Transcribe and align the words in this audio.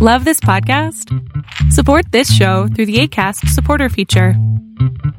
Love 0.00 0.24
this 0.24 0.38
podcast? 0.38 1.12
Support 1.72 2.12
this 2.12 2.32
show 2.32 2.68
through 2.68 2.86
the 2.86 3.00
ACAST 3.00 3.48
supporter 3.48 3.88
feature. 3.88 4.34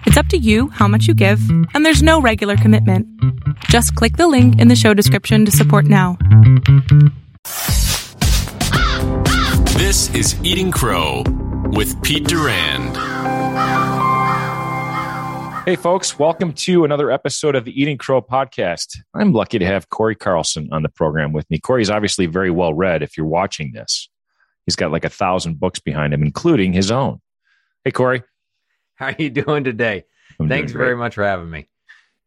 It's 0.06 0.16
up 0.16 0.28
to 0.28 0.38
you 0.38 0.70
how 0.70 0.88
much 0.88 1.06
you 1.06 1.14
give, 1.14 1.42
and 1.74 1.86
there's 1.86 2.02
no 2.02 2.22
regular 2.22 2.56
commitment. 2.56 3.06
Just 3.66 3.94
click 3.96 4.16
the 4.16 4.30
link 4.30 4.58
in 4.58 4.70
the 4.70 4.78
show 4.78 4.94
description 4.94 5.44
to 5.44 5.52
support 5.52 5.84
now. 5.84 6.18
This 9.74 10.16
is 10.16 10.42
Eating 10.46 10.72
Crow 10.72 11.24
with 11.74 12.02
Pete 12.02 12.30
Durand. 12.30 12.96
Hey, 15.66 15.76
folks, 15.76 16.18
welcome 16.18 16.54
to 16.54 16.86
another 16.86 17.12
episode 17.12 17.58
of 17.58 17.66
the 17.66 17.82
Eating 17.82 17.98
Crow 17.98 18.22
podcast. 18.22 18.98
I'm 19.14 19.34
lucky 19.34 19.60
to 19.60 19.66
have 19.66 19.90
Corey 19.90 20.16
Carlson 20.16 20.70
on 20.72 20.84
the 20.84 20.90
program 20.90 21.34
with 21.34 21.50
me. 21.50 21.60
Corey's 21.60 21.90
obviously 21.90 22.28
very 22.28 22.50
well 22.50 22.74
read 22.74 23.04
if 23.04 23.18
you're 23.18 23.26
watching 23.26 23.74
this. 23.74 24.08
He's 24.70 24.76
got 24.76 24.92
like 24.92 25.04
a 25.04 25.10
thousand 25.10 25.60
books 25.60 25.80
behind 25.80 26.14
him, 26.14 26.22
including 26.22 26.74
his 26.74 26.92
own. 26.92 27.22
Hey, 27.84 27.90
Corey. 27.90 28.22
How 28.94 29.08
are 29.08 29.16
you 29.18 29.32
doing 29.32 29.64
today? 29.64 30.04
I'm 30.40 30.48
Thanks 30.48 30.74
doing 30.74 30.84
very 30.84 30.96
much 30.96 31.16
for 31.16 31.24
having 31.24 31.50
me. 31.50 31.68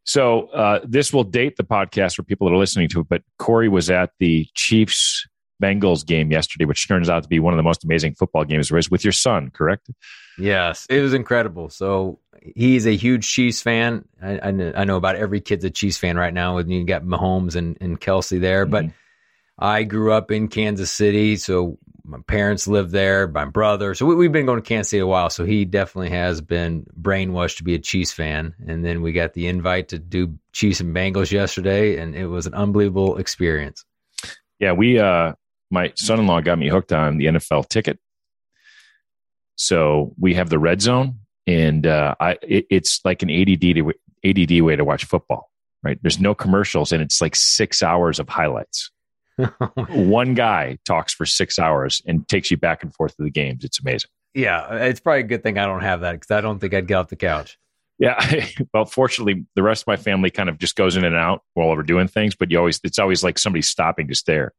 So, 0.03 0.47
uh, 0.47 0.81
this 0.83 1.13
will 1.13 1.23
date 1.23 1.55
the 1.55 1.63
podcast 1.63 2.15
for 2.15 2.23
people 2.23 2.49
that 2.49 2.53
are 2.53 2.57
listening 2.57 2.89
to 2.89 2.99
it, 2.99 3.07
but 3.09 3.21
Corey 3.39 3.69
was 3.69 3.89
at 3.89 4.09
the 4.19 4.45
Chiefs 4.55 5.25
Bengals 5.63 6.05
game 6.05 6.33
yesterday, 6.33 6.65
which 6.65 6.85
turns 6.85 7.09
out 7.09 7.23
to 7.23 7.29
be 7.29 7.39
one 7.39 7.53
of 7.53 7.57
the 7.57 7.63
most 7.63 7.85
amazing 7.85 8.15
football 8.15 8.43
games 8.43 8.67
there 8.67 8.77
is 8.77 8.91
with 8.91 9.05
your 9.05 9.13
son, 9.13 9.49
correct? 9.49 9.89
Yes, 10.37 10.85
it 10.89 10.99
was 10.99 11.13
incredible. 11.13 11.69
So 11.69 12.19
he's 12.41 12.85
a 12.85 12.97
huge 12.97 13.25
Chiefs 13.25 13.61
fan. 13.61 14.03
I, 14.21 14.49
I, 14.49 14.51
know, 14.51 14.73
I 14.75 14.83
know 14.83 14.97
about 14.97 15.15
every 15.15 15.39
kid's 15.39 15.63
a 15.63 15.69
Chiefs 15.69 15.97
fan 15.97 16.17
right 16.17 16.33
now. 16.33 16.57
With 16.57 16.67
you 16.67 16.83
got 16.83 17.03
Mahomes 17.03 17.55
and, 17.55 17.77
and 17.79 18.01
Kelce 18.01 18.41
there, 18.41 18.65
but 18.65 18.83
Mhm. 18.83 18.93
I 19.57 19.83
grew 19.83 20.11
up 20.11 20.31
in 20.31 20.47
Kansas 20.47 20.91
City, 20.91 21.37
so 21.37 21.77
my 22.05 22.19
parents 22.27 22.67
lived 22.67 22.91
there. 22.91 23.27
My 23.27 23.45
brother, 23.45 23.95
so 23.95 24.05
we, 24.05 24.15
we've 24.15 24.31
been 24.31 24.45
going 24.45 24.61
to 24.61 24.67
Kansas 24.67 24.89
City 24.89 24.99
a 24.99 25.07
while. 25.07 25.29
So 25.29 25.45
he 25.45 25.65
definitely 25.65 26.09
has 26.09 26.41
been 26.41 26.85
brainwashed 26.99 27.57
to 27.57 27.63
be 27.63 27.75
a 27.75 27.79
Chiefs 27.79 28.11
fan. 28.11 28.53
And 28.67 28.83
then 28.83 29.01
we 29.01 29.13
got 29.13 29.33
the 29.33 29.47
invite 29.47 29.89
to 29.89 29.99
do 29.99 30.37
Chiefs 30.51 30.81
and 30.81 30.95
Bengals 30.95 31.31
yesterday, 31.31 31.97
and 31.97 32.15
it 32.15 32.27
was 32.27 32.45
an 32.45 32.53
unbelievable 32.53 33.17
experience. 33.17 33.85
Yeah, 34.59 34.73
we, 34.73 34.99
uh, 34.99 35.33
my 35.71 35.93
son 35.95 36.19
in 36.19 36.27
law 36.27 36.41
got 36.41 36.59
me 36.59 36.69
hooked 36.69 36.91
on 36.91 37.17
the 37.17 37.25
NFL 37.25 37.69
ticket. 37.69 37.99
So 39.55 40.13
we 40.19 40.33
have 40.33 40.49
the 40.49 40.59
red 40.59 40.81
zone, 40.81 41.19
and 41.47 41.87
uh, 41.87 42.15
I, 42.19 42.37
it, 42.41 42.65
it's 42.69 42.99
like 43.05 43.23
an 43.23 43.29
ADD, 43.29 43.61
to, 43.61 43.93
ADD 44.25 44.61
way 44.61 44.75
to 44.75 44.83
watch 44.83 45.05
football, 45.05 45.51
right? 45.83 45.99
There's 46.01 46.19
no 46.19 46.35
commercials, 46.35 46.91
and 46.91 47.01
it's 47.01 47.21
like 47.21 47.35
six 47.35 47.81
hours 47.81 48.19
of 48.19 48.27
highlights. 48.27 48.91
One 49.89 50.33
guy 50.33 50.77
talks 50.85 51.13
for 51.13 51.25
six 51.25 51.57
hours 51.59 52.01
and 52.05 52.27
takes 52.27 52.51
you 52.51 52.57
back 52.57 52.83
and 52.83 52.93
forth 52.93 53.15
to 53.17 53.23
the 53.23 53.31
games. 53.31 53.63
It's 53.63 53.79
amazing. 53.79 54.09
yeah, 54.33 54.73
it's 54.75 54.99
probably 54.99 55.21
a 55.21 55.23
good 55.23 55.43
thing 55.43 55.57
I 55.57 55.65
don't 55.65 55.81
have 55.81 56.01
that 56.01 56.13
because 56.13 56.31
I 56.31 56.41
don't 56.41 56.59
think 56.59 56.73
I'd 56.73 56.87
get 56.87 56.95
off 56.95 57.09
the 57.09 57.15
couch. 57.15 57.57
Yeah. 57.99 58.47
well, 58.73 58.85
fortunately, 58.85 59.45
the 59.55 59.63
rest 59.63 59.83
of 59.83 59.87
my 59.87 59.95
family 59.95 60.29
kind 60.29 60.49
of 60.49 60.57
just 60.57 60.75
goes 60.75 60.95
in 60.97 61.03
and 61.03 61.15
out 61.15 61.43
while 61.53 61.69
we're 61.69 61.83
doing 61.83 62.07
things, 62.07 62.35
but 62.35 62.51
you 62.51 62.57
always, 62.57 62.79
it's 62.83 62.99
always 62.99 63.23
like 63.23 63.37
somebody 63.37 63.61
stopping 63.61 64.07
to 64.07 64.15
stare. 64.15 64.53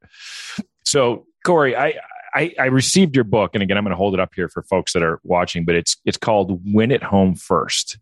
So, 0.84 1.27
Corey, 1.45 1.77
I, 1.77 1.95
I, 2.34 2.55
I 2.58 2.64
received 2.67 3.14
your 3.14 3.25
book, 3.25 3.50
and 3.55 3.62
again, 3.62 3.77
I'm 3.77 3.84
going 3.84 3.92
to 3.92 3.97
hold 3.97 4.14
it 4.14 4.20
up 4.20 4.33
here 4.34 4.48
for 4.48 4.62
folks 4.62 4.92
that 4.92 5.02
are 5.02 5.20
watching, 5.25 5.64
but 5.64 5.75
it's, 5.75 5.97
it's 6.05 6.17
called 6.17 6.61
Win 6.72 6.91
It 6.91 7.02
Home 7.02 7.34
First. 7.34 7.98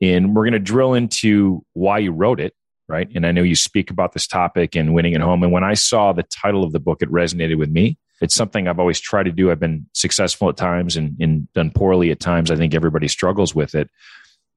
And 0.00 0.34
we're 0.34 0.42
going 0.42 0.52
to 0.52 0.58
drill 0.58 0.94
into 0.94 1.64
why 1.72 1.98
you 1.98 2.12
wrote 2.12 2.40
it, 2.40 2.54
right? 2.88 3.08
And 3.14 3.26
I 3.26 3.32
know 3.32 3.42
you 3.42 3.56
speak 3.56 3.90
about 3.90 4.12
this 4.12 4.26
topic 4.26 4.76
and 4.76 4.94
winning 4.94 5.14
at 5.14 5.20
home. 5.20 5.42
And 5.42 5.52
when 5.52 5.64
I 5.64 5.74
saw 5.74 6.12
the 6.12 6.22
title 6.24 6.64
of 6.64 6.72
the 6.72 6.80
book, 6.80 7.02
it 7.02 7.10
resonated 7.10 7.58
with 7.58 7.70
me. 7.70 7.98
It's 8.20 8.34
something 8.34 8.68
I've 8.68 8.78
always 8.78 9.00
tried 9.00 9.24
to 9.24 9.32
do. 9.32 9.50
I've 9.50 9.60
been 9.60 9.86
successful 9.92 10.48
at 10.48 10.56
times 10.56 10.96
and, 10.96 11.16
and 11.20 11.52
done 11.52 11.70
poorly 11.70 12.10
at 12.10 12.20
times. 12.20 12.50
I 12.50 12.56
think 12.56 12.74
everybody 12.74 13.08
struggles 13.08 13.54
with 13.54 13.74
it. 13.74 13.90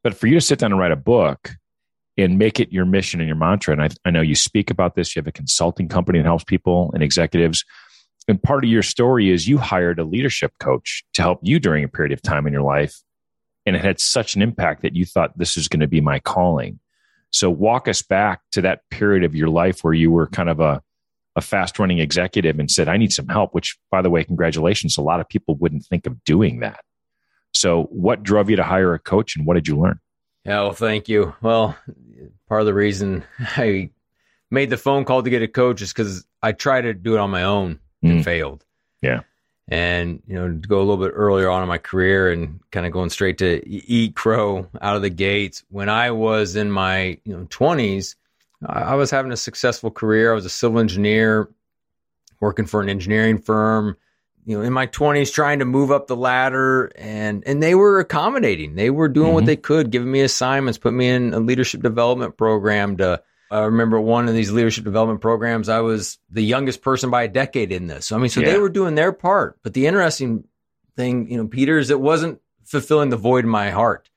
But 0.03 0.13
for 0.13 0.27
you 0.27 0.35
to 0.35 0.41
sit 0.41 0.59
down 0.59 0.71
and 0.71 0.79
write 0.79 0.91
a 0.91 0.97
book 0.97 1.51
and 2.17 2.37
make 2.37 2.59
it 2.59 2.71
your 2.71 2.85
mission 2.85 3.19
and 3.19 3.27
your 3.27 3.35
mantra, 3.35 3.73
and 3.73 3.81
I, 3.81 3.89
I 4.05 4.11
know 4.11 4.21
you 4.21 4.35
speak 4.35 4.69
about 4.69 4.95
this, 4.95 5.15
you 5.15 5.19
have 5.19 5.27
a 5.27 5.31
consulting 5.31 5.87
company 5.87 6.19
that 6.19 6.25
helps 6.25 6.43
people 6.43 6.91
and 6.93 7.03
executives. 7.03 7.63
And 8.27 8.41
part 8.41 8.63
of 8.63 8.69
your 8.69 8.83
story 8.83 9.31
is 9.31 9.47
you 9.47 9.57
hired 9.57 9.99
a 9.99 10.03
leadership 10.03 10.51
coach 10.59 11.03
to 11.13 11.21
help 11.21 11.39
you 11.41 11.59
during 11.59 11.83
a 11.83 11.87
period 11.87 12.11
of 12.11 12.21
time 12.21 12.45
in 12.45 12.53
your 12.53 12.61
life. 12.61 12.95
And 13.65 13.75
it 13.75 13.83
had 13.83 13.99
such 13.99 14.35
an 14.35 14.41
impact 14.41 14.81
that 14.83 14.95
you 14.95 15.05
thought 15.05 15.37
this 15.37 15.57
is 15.57 15.67
going 15.67 15.79
to 15.79 15.87
be 15.87 16.01
my 16.01 16.19
calling. 16.19 16.79
So 17.31 17.49
walk 17.49 17.87
us 17.87 18.01
back 18.01 18.41
to 18.53 18.61
that 18.61 18.81
period 18.89 19.23
of 19.23 19.35
your 19.35 19.49
life 19.49 19.83
where 19.83 19.93
you 19.93 20.11
were 20.11 20.27
kind 20.27 20.49
of 20.49 20.59
a, 20.59 20.81
a 21.35 21.41
fast 21.41 21.77
running 21.77 21.99
executive 21.99 22.57
and 22.59 22.69
said, 22.71 22.87
I 22.87 22.97
need 22.97 23.11
some 23.11 23.27
help, 23.27 23.53
which 23.53 23.77
by 23.91 24.01
the 24.01 24.09
way, 24.09 24.23
congratulations. 24.23 24.97
A 24.97 25.01
lot 25.01 25.19
of 25.19 25.27
people 25.29 25.55
wouldn't 25.55 25.85
think 25.85 26.07
of 26.07 26.23
doing 26.23 26.59
that. 26.61 26.79
So 27.53 27.83
what 27.91 28.23
drove 28.23 28.49
you 28.49 28.55
to 28.55 28.63
hire 28.63 28.93
a 28.93 28.99
coach 28.99 29.35
and 29.35 29.45
what 29.45 29.55
did 29.55 29.67
you 29.67 29.77
learn? 29.79 29.99
Yeah, 30.45 30.61
well, 30.61 30.71
thank 30.73 31.09
you. 31.09 31.35
Well, 31.41 31.75
part 32.47 32.61
of 32.61 32.65
the 32.67 32.73
reason 32.73 33.23
I 33.39 33.89
made 34.49 34.69
the 34.69 34.77
phone 34.77 35.03
call 35.05 35.21
to 35.23 35.29
get 35.29 35.41
a 35.41 35.47
coach 35.47 35.81
is 35.81 35.91
because 35.91 36.25
I 36.41 36.53
tried 36.53 36.81
to 36.81 36.93
do 36.93 37.15
it 37.15 37.19
on 37.19 37.29
my 37.29 37.43
own 37.43 37.79
and 38.01 38.21
Mm. 38.21 38.23
failed. 38.23 38.63
Yeah. 39.01 39.21
And, 39.69 40.21
you 40.27 40.35
know, 40.35 40.47
to 40.47 40.67
go 40.67 40.77
a 40.77 40.85
little 40.85 40.97
bit 40.97 41.11
earlier 41.13 41.49
on 41.49 41.61
in 41.61 41.67
my 41.67 41.77
career 41.77 42.31
and 42.31 42.59
kind 42.71 42.85
of 42.85 42.93
going 42.93 43.09
straight 43.09 43.37
to 43.39 43.57
e- 43.67 43.83
eat 43.85 44.15
crow 44.15 44.65
out 44.81 44.95
of 44.95 45.01
the 45.01 45.09
gates, 45.09 45.63
when 45.69 45.89
I 45.89 46.11
was 46.11 46.55
in 46.55 46.71
my, 46.71 47.17
you 47.25 47.35
know, 47.35 47.45
20s, 47.49 48.15
I 48.65 48.95
was 48.95 49.11
having 49.11 49.31
a 49.33 49.37
successful 49.37 49.91
career. 49.91 50.31
I 50.31 50.35
was 50.35 50.45
a 50.45 50.49
civil 50.49 50.79
engineer 50.79 51.49
working 52.39 52.65
for 52.65 52.81
an 52.81 52.89
engineering 52.89 53.39
firm 53.39 53.97
you 54.45 54.55
know 54.57 54.63
in 54.63 54.71
my 54.71 54.85
20s 54.87 55.33
trying 55.33 55.59
to 55.59 55.65
move 55.65 55.91
up 55.91 56.05
the 56.07 56.15
ladder 56.15 56.91
and 56.95 57.43
and 57.47 57.61
they 57.63 57.73
were 57.75 57.99
accommodating 57.99 58.75
they 58.75 58.91
were 58.91 59.09
doing 59.09 59.33
what 59.33 59.43
Mhm. 59.43 59.47
they 59.47 59.55
could 59.55 59.89
giving 59.91 60.11
me 60.11 60.21
assignments 60.21 60.77
put 60.77 60.93
me 60.93 61.09
in 61.09 61.33
a 61.33 61.39
leadership 61.39 61.81
development 61.81 62.37
program 62.37 62.95
to 62.97 63.21
I 63.49 63.61
remember 63.61 63.99
one 63.99 64.27
of 64.27 64.33
these 64.33 64.51
leadership 64.51 64.83
development 64.83 65.21
programs 65.21 65.69
I 65.69 65.79
was 65.79 66.17
the 66.29 66.41
youngest 66.43 66.81
person 66.81 67.09
by 67.09 67.23
a 67.23 67.27
decade 67.27 67.71
in 67.71 67.87
this 67.87 68.07
So, 68.07 68.15
I 68.15 68.19
mean 68.19 68.29
so 68.29 68.41
Yeah. 68.41 68.47
they 68.47 68.57
were 68.57 68.69
doing 68.69 68.95
their 68.95 69.11
part 69.11 69.57
but 69.63 69.73
the 69.73 69.87
interesting 69.87 70.43
thing 70.95 71.29
you 71.29 71.37
know 71.37 71.47
Peter 71.47 71.77
is 71.77 71.89
it 71.89 71.99
wasn't 71.99 72.41
fulfilling 72.65 73.09
the 73.09 73.17
void 73.17 73.45
in 73.45 73.49
my 73.49 73.69
heart 73.71 74.09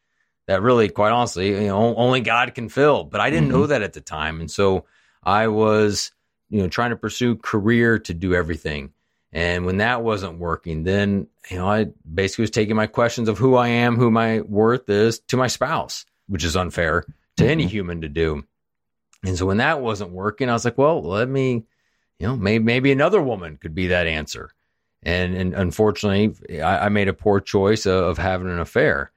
that 0.46 0.62
really 0.62 0.88
quite 0.88 1.12
honestly 1.12 1.48
you 1.50 1.68
know 1.68 1.94
only 1.96 2.20
God 2.20 2.54
can 2.54 2.68
fill 2.68 3.04
but 3.04 3.20
I 3.20 3.30
didn't 3.30 3.48
Mhm. 3.48 3.52
know 3.52 3.66
that 3.66 3.82
at 3.82 3.92
the 3.92 4.00
time 4.00 4.40
and 4.40 4.50
so 4.50 4.84
I 5.22 5.48
was 5.48 6.12
you 6.48 6.60
know 6.62 6.68
trying 6.68 6.90
to 6.90 6.96
pursue 6.96 7.36
career 7.36 7.98
to 8.00 8.14
do 8.14 8.34
everything 8.34 8.92
and 9.32 9.64
when 9.64 9.76
that 9.76 10.02
wasn't 10.02 10.40
working, 10.40 10.82
then 10.82 11.28
you 11.48 11.56
know 11.56 11.68
I 11.70 11.86
basically 12.12 12.42
was 12.42 12.50
taking 12.50 12.74
my 12.74 12.88
questions 12.88 13.28
of 13.28 13.38
who 13.38 13.54
I 13.54 13.68
am, 13.68 13.94
who 13.94 14.10
my 14.10 14.40
worth 14.40 14.88
is, 14.90 15.20
to 15.28 15.36
my 15.36 15.46
spouse, 15.46 16.04
which 16.26 16.42
is 16.42 16.56
unfair 16.56 17.04
to 17.36 17.46
any 17.48 17.68
human 17.68 18.00
to 18.00 18.08
do. 18.08 18.42
And 19.24 19.36
so 19.36 19.46
when 19.46 19.58
that 19.58 19.80
wasn't 19.80 20.10
working, 20.10 20.48
I 20.48 20.52
was 20.52 20.64
like, 20.64 20.78
well, 20.78 21.02
let 21.02 21.28
me, 21.28 21.64
you 22.18 22.26
know, 22.26 22.36
maybe 22.36 22.64
maybe 22.64 22.92
another 22.92 23.20
woman 23.20 23.56
could 23.56 23.74
be 23.74 23.88
that 23.88 24.06
answer. 24.06 24.50
And 25.02 25.34
and 25.34 25.54
unfortunately, 25.54 26.60
I, 26.60 26.86
I 26.86 26.88
made 26.88 27.08
a 27.08 27.14
poor 27.14 27.40
choice 27.40 27.86
of, 27.86 28.04
of 28.04 28.18
having 28.18 28.48
an 28.48 28.60
affair, 28.60 29.10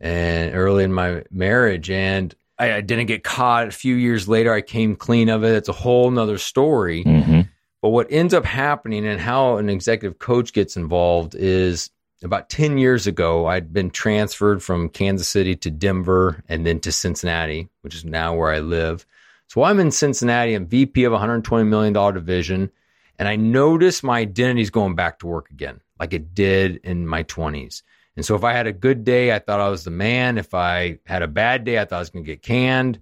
and 0.00 0.54
early 0.54 0.84
in 0.84 0.92
my 0.92 1.24
marriage, 1.30 1.90
and 1.90 2.34
I, 2.58 2.74
I 2.74 2.80
didn't 2.80 3.06
get 3.06 3.24
caught. 3.24 3.68
A 3.68 3.72
few 3.72 3.94
years 3.94 4.28
later, 4.28 4.52
I 4.52 4.60
came 4.60 4.96
clean 4.96 5.28
of 5.28 5.44
it. 5.44 5.54
It's 5.54 5.68
a 5.68 5.72
whole 5.72 6.10
nother 6.10 6.38
story. 6.38 7.04
Mm-hmm. 7.04 7.42
But 7.82 7.90
what 7.90 8.06
ends 8.10 8.32
up 8.32 8.44
happening 8.44 9.06
and 9.06 9.20
how 9.20 9.58
an 9.58 9.68
executive 9.68 10.18
coach 10.18 10.52
gets 10.52 10.76
involved 10.76 11.34
is 11.34 11.90
about 12.22 12.48
10 12.48 12.78
years 12.78 13.06
ago, 13.06 13.46
I'd 13.46 13.72
been 13.72 13.90
transferred 13.90 14.62
from 14.62 14.88
Kansas 14.88 15.28
City 15.28 15.54
to 15.56 15.70
Denver 15.70 16.42
and 16.48 16.64
then 16.64 16.80
to 16.80 16.90
Cincinnati, 16.90 17.68
which 17.82 17.94
is 17.94 18.04
now 18.04 18.34
where 18.34 18.50
I 18.50 18.60
live. 18.60 19.04
So 19.54 19.62
I'm 19.62 19.78
in 19.78 19.92
Cincinnati, 19.92 20.54
I'm 20.54 20.66
VP 20.66 21.04
of 21.04 21.12
a 21.12 21.16
$120 21.16 21.68
million 21.68 21.92
division, 22.12 22.72
and 23.20 23.28
I 23.28 23.36
notice 23.36 24.02
my 24.02 24.18
identity 24.18 24.62
is 24.62 24.70
going 24.70 24.96
back 24.96 25.20
to 25.20 25.28
work 25.28 25.48
again, 25.52 25.80
like 26.00 26.12
it 26.12 26.34
did 26.34 26.78
in 26.78 27.06
my 27.06 27.22
20s. 27.22 27.82
And 28.16 28.26
so 28.26 28.34
if 28.34 28.42
I 28.42 28.52
had 28.52 28.66
a 28.66 28.72
good 28.72 29.04
day, 29.04 29.32
I 29.32 29.38
thought 29.38 29.60
I 29.60 29.68
was 29.68 29.84
the 29.84 29.92
man. 29.92 30.38
If 30.38 30.54
I 30.54 30.98
had 31.06 31.22
a 31.22 31.28
bad 31.28 31.62
day, 31.62 31.78
I 31.78 31.84
thought 31.84 31.98
I 31.98 32.00
was 32.00 32.10
going 32.10 32.24
to 32.24 32.32
get 32.32 32.42
canned. 32.42 33.00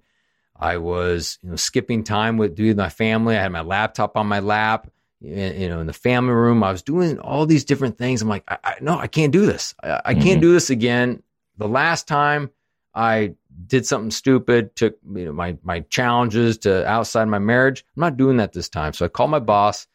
I 0.55 0.77
was, 0.77 1.39
you 1.41 1.49
know, 1.49 1.55
skipping 1.55 2.03
time 2.03 2.37
with 2.37 2.59
with 2.59 2.77
my 2.77 2.89
family. 2.89 3.35
I 3.35 3.41
had 3.41 3.51
my 3.51 3.61
laptop 3.61 4.15
on 4.15 4.27
my 4.27 4.39
lap, 4.39 4.91
you 5.21 5.67
know, 5.67 5.79
in 5.79 5.87
the 5.87 5.91
family 5.91 6.33
room. 6.33 6.63
I 6.63 6.71
was 6.71 6.83
doing 6.83 7.17
all 7.17 7.47
these 7.47 7.65
different 7.65 7.97
things. 7.97 8.21
I'm 8.21 8.29
like, 8.29 8.43
I, 8.47 8.57
I, 8.63 8.75
no, 8.79 8.99
I 8.99 9.07
can't 9.07 9.33
do 9.33 9.47
this. 9.47 9.73
I, 9.81 10.01
I 10.05 10.13
can't 10.13 10.25
mm-hmm. 10.25 10.41
do 10.41 10.53
this 10.53 10.69
again. 10.69 11.23
The 11.57 11.67
last 11.67 12.07
time 12.07 12.51
I 12.93 13.33
did 13.67 13.85
something 13.85 14.11
stupid, 14.11 14.75
took 14.75 14.97
you 15.15 15.25
know 15.25 15.33
my 15.33 15.57
my 15.63 15.81
challenges 15.81 16.57
to 16.59 16.85
outside 16.87 17.25
my 17.25 17.39
marriage. 17.39 17.85
I'm 17.95 18.01
not 18.01 18.17
doing 18.17 18.37
that 18.37 18.53
this 18.53 18.69
time. 18.69 18.93
So 18.93 19.05
I 19.05 19.09
called 19.09 19.31
my 19.31 19.39
boss, 19.39 19.87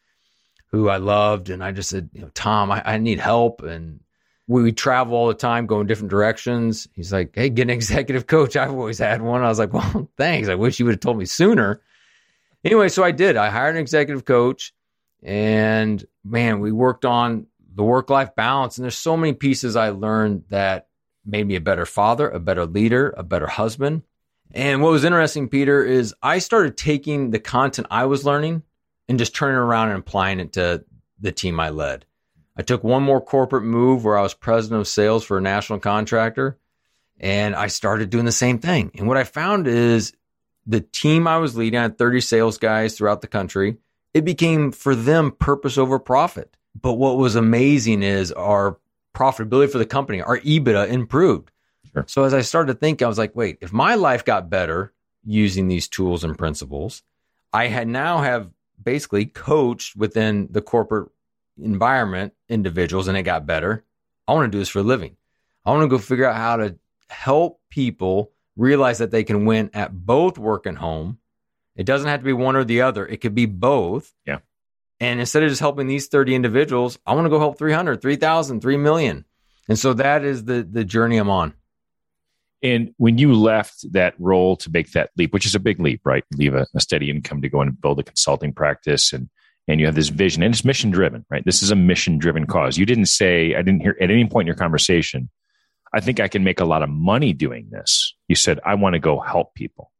who 0.67 0.89
I 0.89 0.97
loved, 0.97 1.49
and 1.49 1.63
I 1.63 1.71
just 1.71 1.89
said, 1.89 2.09
you 2.13 2.21
know, 2.21 2.29
Tom, 2.33 2.71
I, 2.71 2.81
I 2.85 2.97
need 2.97 3.19
help, 3.19 3.61
and 3.61 3.99
we, 4.47 4.71
travel 4.71 5.15
all 5.15 5.27
the 5.27 5.35
time, 5.35 5.67
go 5.67 5.79
in 5.79 5.85
different 5.85 6.09
directions. 6.09 6.87
He's 6.93 7.13
like, 7.13 7.35
hey, 7.35 7.49
get 7.49 7.63
an 7.63 7.69
executive 7.69 8.25
coach. 8.25 8.55
I've 8.55 8.71
always 8.71 8.97
had 8.97 9.21
one. 9.21 9.43
I 9.43 9.47
was 9.47 9.59
like, 9.59 9.73
well, 9.73 10.09
thanks. 10.17 10.49
I 10.49 10.55
wish 10.55 10.79
you 10.79 10.85
would 10.85 10.95
have 10.95 11.01
told 11.01 11.17
me 11.17 11.25
sooner. 11.25 11.81
Anyway, 12.65 12.89
so 12.89 13.03
I 13.03 13.11
did. 13.11 13.37
I 13.37 13.49
hired 13.49 13.75
an 13.75 13.81
executive 13.81 14.25
coach, 14.25 14.73
and 15.21 16.03
man, 16.25 16.59
we 16.59 16.71
worked 16.71 17.05
on 17.05 17.45
the 17.75 17.83
work 17.83 18.09
life 18.09 18.35
balance. 18.35 18.77
And 18.77 18.83
there's 18.83 18.97
so 18.97 19.15
many 19.15 19.33
pieces 19.33 19.75
I 19.75 19.89
learned 19.89 20.43
that 20.49 20.88
made 21.25 21.47
me 21.47 21.55
a 21.55 21.61
better 21.61 21.85
father, 21.85 22.29
a 22.29 22.39
better 22.39 22.65
leader, 22.65 23.13
a 23.17 23.23
better 23.23 23.47
husband. 23.47 24.03
And 24.51 24.81
what 24.81 24.91
was 24.91 25.03
interesting, 25.03 25.47
Peter, 25.47 25.83
is 25.83 26.15
I 26.23 26.39
started 26.39 26.75
taking 26.75 27.31
the 27.31 27.39
content 27.39 27.87
I 27.91 28.05
was 28.05 28.25
learning 28.25 28.63
and 29.07 29.19
just 29.19 29.35
turning 29.35 29.57
around 29.57 29.89
and 29.89 29.99
applying 29.99 30.39
it 30.39 30.53
to 30.53 30.83
the 31.19 31.31
team 31.31 31.59
I 31.59 31.69
led. 31.69 32.05
I 32.57 32.61
took 32.61 32.83
one 32.83 33.03
more 33.03 33.21
corporate 33.21 33.63
move 33.63 34.03
where 34.03 34.17
I 34.17 34.21
was 34.21 34.33
president 34.33 34.81
of 34.81 34.87
sales 34.87 35.23
for 35.23 35.37
a 35.37 35.41
national 35.41 35.79
contractor 35.79 36.57
and 37.19 37.55
I 37.55 37.67
started 37.67 38.09
doing 38.09 38.25
the 38.25 38.31
same 38.31 38.59
thing. 38.59 38.91
And 38.97 39.07
what 39.07 39.17
I 39.17 39.23
found 39.23 39.67
is 39.67 40.13
the 40.65 40.81
team 40.81 41.27
I 41.27 41.37
was 41.37 41.55
leading, 41.55 41.79
I 41.79 41.83
had 41.83 41.97
30 41.97 42.21
sales 42.21 42.57
guys 42.57 42.97
throughout 42.97 43.21
the 43.21 43.27
country. 43.27 43.77
It 44.13 44.25
became 44.25 44.71
for 44.71 44.95
them 44.95 45.31
purpose 45.31 45.77
over 45.77 45.99
profit. 45.99 46.55
But 46.79 46.93
what 46.93 47.17
was 47.17 47.35
amazing 47.35 48.03
is 48.03 48.31
our 48.31 48.77
profitability 49.13 49.71
for 49.71 49.77
the 49.77 49.85
company, 49.85 50.21
our 50.21 50.39
EBITDA 50.39 50.89
improved. 50.89 51.51
Sure. 51.93 52.05
So 52.07 52.23
as 52.23 52.33
I 52.33 52.41
started 52.41 52.73
to 52.73 52.79
think, 52.79 53.01
I 53.01 53.07
was 53.07 53.17
like, 53.17 53.35
wait, 53.35 53.57
if 53.61 53.73
my 53.73 53.95
life 53.95 54.23
got 54.25 54.49
better 54.49 54.93
using 55.25 55.67
these 55.67 55.87
tools 55.87 56.23
and 56.23 56.37
principles, 56.37 57.03
I 57.51 57.67
had 57.67 57.87
now 57.87 58.19
have 58.19 58.49
basically 58.81 59.25
coached 59.25 59.95
within 59.95 60.47
the 60.51 60.61
corporate 60.61 61.09
environment 61.61 62.33
individuals 62.47 63.07
and 63.07 63.17
it 63.17 63.23
got 63.23 63.45
better. 63.45 63.83
I 64.27 64.33
want 64.33 64.45
to 64.45 64.55
do 64.55 64.59
this 64.59 64.69
for 64.69 64.79
a 64.79 64.83
living. 64.83 65.17
I 65.65 65.71
want 65.71 65.83
to 65.83 65.87
go 65.87 65.97
figure 65.97 66.25
out 66.25 66.35
how 66.35 66.57
to 66.57 66.75
help 67.09 67.59
people 67.69 68.31
realize 68.55 68.99
that 68.99 69.11
they 69.11 69.23
can 69.23 69.45
win 69.45 69.69
at 69.73 70.05
both 70.05 70.37
work 70.37 70.65
and 70.65 70.77
home. 70.77 71.17
It 71.75 71.85
doesn't 71.85 72.07
have 72.07 72.19
to 72.19 72.25
be 72.25 72.33
one 72.33 72.55
or 72.55 72.63
the 72.63 72.81
other. 72.81 73.05
It 73.05 73.17
could 73.17 73.35
be 73.35 73.45
both. 73.45 74.13
Yeah. 74.25 74.39
And 74.99 75.19
instead 75.19 75.43
of 75.43 75.49
just 75.49 75.61
helping 75.61 75.87
these 75.87 76.07
30 76.07 76.35
individuals, 76.35 76.99
I 77.05 77.13
want 77.13 77.25
to 77.25 77.29
go 77.29 77.39
help 77.39 77.57
300, 77.57 78.01
3,000, 78.01 78.61
3 78.61 78.77
million. 78.77 79.25
And 79.69 79.77
so 79.77 79.93
that 79.93 80.25
is 80.25 80.45
the 80.45 80.67
the 80.69 80.83
journey 80.83 81.17
I'm 81.17 81.29
on. 81.29 81.53
And 82.61 82.93
when 82.97 83.17
you 83.17 83.33
left 83.33 83.93
that 83.93 84.15
role 84.19 84.57
to 84.57 84.69
make 84.69 84.91
that 84.91 85.11
leap, 85.15 85.31
which 85.31 85.45
is 85.45 85.55
a 85.55 85.59
big 85.59 85.79
leap, 85.79 86.01
right? 86.03 86.25
Leave 86.33 86.55
a, 86.55 86.67
a 86.75 86.81
steady 86.81 87.09
income 87.09 87.41
to 87.41 87.49
go 87.49 87.61
and 87.61 87.79
build 87.79 87.99
a 87.99 88.03
consulting 88.03 88.51
practice 88.51 89.13
and 89.13 89.29
and 89.67 89.79
you 89.79 89.85
have 89.85 89.95
this 89.95 90.09
vision 90.09 90.41
and 90.41 90.53
it's 90.53 90.65
mission 90.65 90.89
driven, 90.89 91.23
right? 91.29 91.45
This 91.45 91.61
is 91.61 91.69
a 91.69 91.75
mission 91.75 92.17
driven 92.17 92.47
cause. 92.47 92.77
You 92.77 92.87
didn't 92.87 93.05
say, 93.05 93.53
I 93.53 93.61
didn't 93.61 93.81
hear 93.81 93.95
at 94.01 94.09
any 94.09 94.25
point 94.25 94.45
in 94.45 94.47
your 94.47 94.55
conversation, 94.55 95.29
I 95.93 95.99
think 95.99 96.19
I 96.19 96.27
can 96.27 96.43
make 96.43 96.59
a 96.59 96.65
lot 96.65 96.81
of 96.81 96.89
money 96.89 97.33
doing 97.33 97.67
this. 97.69 98.15
You 98.27 98.35
said, 98.35 98.59
I 98.65 98.73
want 98.73 98.93
to 98.93 98.99
go 98.99 99.19
help 99.19 99.53
people. 99.53 99.91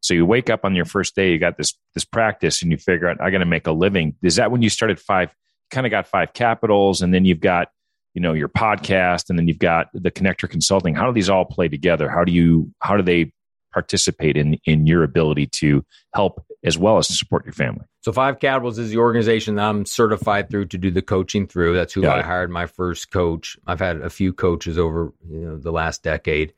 So 0.00 0.14
you 0.14 0.24
wake 0.24 0.48
up 0.48 0.64
on 0.64 0.74
your 0.74 0.84
first 0.84 1.14
day, 1.14 1.32
you 1.32 1.38
got 1.38 1.56
this 1.56 1.74
this 1.94 2.04
practice, 2.04 2.62
and 2.62 2.70
you 2.70 2.78
figure 2.78 3.08
out 3.08 3.20
I 3.20 3.30
got 3.30 3.38
to 3.38 3.46
make 3.46 3.66
a 3.66 3.72
living. 3.72 4.14
Is 4.22 4.36
that 4.36 4.50
when 4.50 4.62
you 4.62 4.70
started 4.70 5.00
five? 5.00 5.34
Kind 5.70 5.86
of 5.86 5.90
got 5.90 6.06
five 6.06 6.32
capitals, 6.32 7.02
and 7.02 7.12
then 7.12 7.24
you've 7.24 7.40
got 7.40 7.68
you 8.14 8.22
know 8.22 8.32
your 8.32 8.48
podcast, 8.48 9.28
and 9.28 9.38
then 9.38 9.48
you've 9.48 9.58
got 9.58 9.88
the 9.92 10.10
connector 10.10 10.48
consulting. 10.48 10.94
How 10.94 11.06
do 11.06 11.12
these 11.12 11.28
all 11.28 11.44
play 11.44 11.68
together? 11.68 12.08
How 12.08 12.24
do 12.24 12.32
you 12.32 12.72
how 12.80 12.96
do 12.96 13.02
they 13.02 13.32
participate 13.72 14.36
in 14.36 14.58
in 14.64 14.86
your 14.86 15.02
ability 15.02 15.46
to 15.46 15.84
help 16.14 16.42
as 16.64 16.78
well 16.78 16.98
as 16.98 17.08
to 17.08 17.12
support 17.12 17.44
your 17.44 17.52
family? 17.52 17.84
So 18.00 18.12
Five 18.12 18.38
Capitals 18.38 18.78
is 18.78 18.90
the 18.90 18.96
organization 18.98 19.56
that 19.56 19.68
I'm 19.68 19.84
certified 19.84 20.48
through 20.48 20.66
to 20.66 20.78
do 20.78 20.90
the 20.90 21.02
coaching 21.02 21.46
through. 21.46 21.74
That's 21.74 21.92
who 21.92 22.02
got 22.02 22.16
I 22.16 22.20
it. 22.20 22.24
hired 22.24 22.50
my 22.50 22.66
first 22.66 23.10
coach. 23.10 23.58
I've 23.66 23.80
had 23.80 24.00
a 24.00 24.08
few 24.08 24.32
coaches 24.32 24.78
over 24.78 25.12
you 25.28 25.40
know 25.40 25.58
the 25.58 25.72
last 25.72 26.02
decade. 26.02 26.54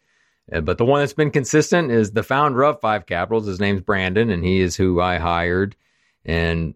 Uh, 0.52 0.60
but 0.60 0.78
the 0.78 0.84
one 0.84 1.00
that's 1.00 1.12
been 1.12 1.30
consistent 1.30 1.90
is 1.90 2.12
the 2.12 2.22
founder 2.22 2.64
of 2.64 2.80
Five 2.80 3.06
Capitals. 3.06 3.46
His 3.46 3.60
name's 3.60 3.82
Brandon, 3.82 4.30
and 4.30 4.44
he 4.44 4.60
is 4.60 4.76
who 4.76 5.00
I 5.00 5.18
hired. 5.18 5.76
And 6.24 6.74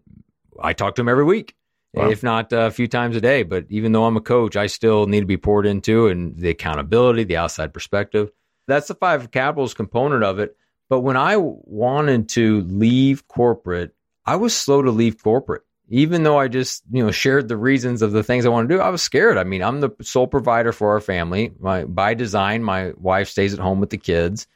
I 0.59 0.73
talk 0.73 0.95
to 0.95 1.01
him 1.01 1.09
every 1.09 1.23
week, 1.23 1.55
wow. 1.93 2.09
if 2.09 2.23
not 2.23 2.53
a 2.53 2.71
few 2.71 2.87
times 2.87 3.15
a 3.15 3.21
day. 3.21 3.43
But 3.43 3.65
even 3.69 3.91
though 3.91 4.05
I'm 4.05 4.17
a 4.17 4.21
coach, 4.21 4.55
I 4.55 4.67
still 4.67 5.07
need 5.07 5.21
to 5.21 5.25
be 5.25 5.37
poured 5.37 5.65
into 5.65 6.07
and 6.07 6.35
the 6.37 6.49
accountability, 6.49 7.25
the 7.25 7.37
outside 7.37 7.73
perspective. 7.73 8.31
That's 8.67 8.87
the 8.87 8.95
Five 8.95 9.31
Capitals 9.31 9.73
component 9.73 10.23
of 10.23 10.39
it. 10.39 10.55
But 10.87 11.01
when 11.01 11.17
I 11.17 11.37
wanted 11.37 12.29
to 12.29 12.61
leave 12.61 13.27
corporate, 13.27 13.95
I 14.25 14.37
was 14.37 14.55
slow 14.55 14.81
to 14.81 14.91
leave 14.91 15.21
corporate 15.21 15.63
even 15.89 16.23
though 16.23 16.37
I 16.39 16.47
just, 16.47 16.83
you 16.91 17.03
know, 17.03 17.11
shared 17.11 17.47
the 17.47 17.57
reasons 17.57 18.01
of 18.01 18.11
the 18.11 18.23
things 18.23 18.45
I 18.45 18.49
want 18.49 18.67
to 18.69 18.75
do, 18.75 18.81
I 18.81 18.89
was 18.89 19.01
scared. 19.01 19.37
I 19.37 19.43
mean, 19.43 19.61
I'm 19.61 19.81
the 19.81 19.91
sole 20.01 20.27
provider 20.27 20.71
for 20.71 20.91
our 20.91 20.99
family. 20.99 21.51
My, 21.59 21.85
by 21.85 22.15
design, 22.15 22.63
my 22.63 22.93
wife 22.97 23.29
stays 23.29 23.53
at 23.53 23.59
home 23.59 23.79
with 23.79 23.91
the 23.91 23.97
kids. 23.97 24.47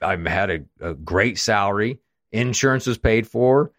I've 0.00 0.24
had 0.24 0.50
a, 0.50 0.90
a 0.90 0.94
great 0.94 1.38
salary. 1.38 1.98
Insurance 2.30 2.86
was 2.86 2.98
paid 2.98 3.26
for. 3.26 3.72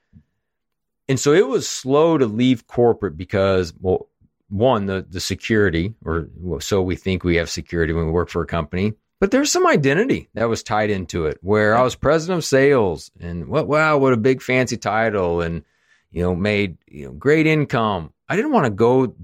And 1.07 1.19
so 1.19 1.33
it 1.33 1.47
was 1.47 1.69
slow 1.69 2.17
to 2.17 2.25
leave 2.25 2.67
corporate 2.67 3.17
because, 3.17 3.73
well, 3.79 4.07
one, 4.49 4.85
the, 4.85 5.05
the 5.07 5.19
security, 5.19 5.93
or 6.03 6.27
so 6.59 6.81
we 6.81 6.95
think 6.95 7.23
we 7.23 7.37
have 7.37 7.49
security 7.49 7.93
when 7.93 8.07
we 8.07 8.11
work 8.11 8.29
for 8.29 8.41
a 8.41 8.47
company. 8.47 8.93
But 9.19 9.31
there's 9.31 9.51
some 9.51 9.67
identity 9.67 10.29
that 10.33 10.49
was 10.49 10.63
tied 10.63 10.89
into 10.89 11.25
it 11.27 11.37
where 11.41 11.75
I 11.75 11.81
was 11.81 11.95
president 11.95 12.39
of 12.39 12.45
sales 12.45 13.11
and 13.19 13.47
what, 13.47 13.67
wow, 13.67 13.97
what 13.97 14.13
a 14.13 14.17
big 14.17 14.41
fancy 14.41 14.77
title. 14.77 15.41
And, 15.41 15.63
you 16.11 16.23
know, 16.23 16.35
made 16.35 16.77
you 16.87 17.05
know 17.05 17.11
great 17.11 17.47
income. 17.47 18.13
I 18.27 18.35
didn't 18.35 18.51
want 18.51 18.65
to 18.65 18.71
go 18.71 19.15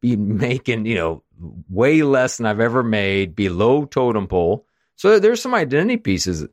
be 0.00 0.16
making 0.16 0.86
you 0.86 0.96
know 0.96 1.22
way 1.68 2.02
less 2.02 2.36
than 2.36 2.46
I've 2.46 2.60
ever 2.60 2.82
made, 2.82 3.34
below 3.34 3.84
totem 3.84 4.26
pole. 4.26 4.66
So 4.96 5.18
there's 5.18 5.42
some 5.42 5.54
identity 5.54 5.96
pieces, 5.96 6.46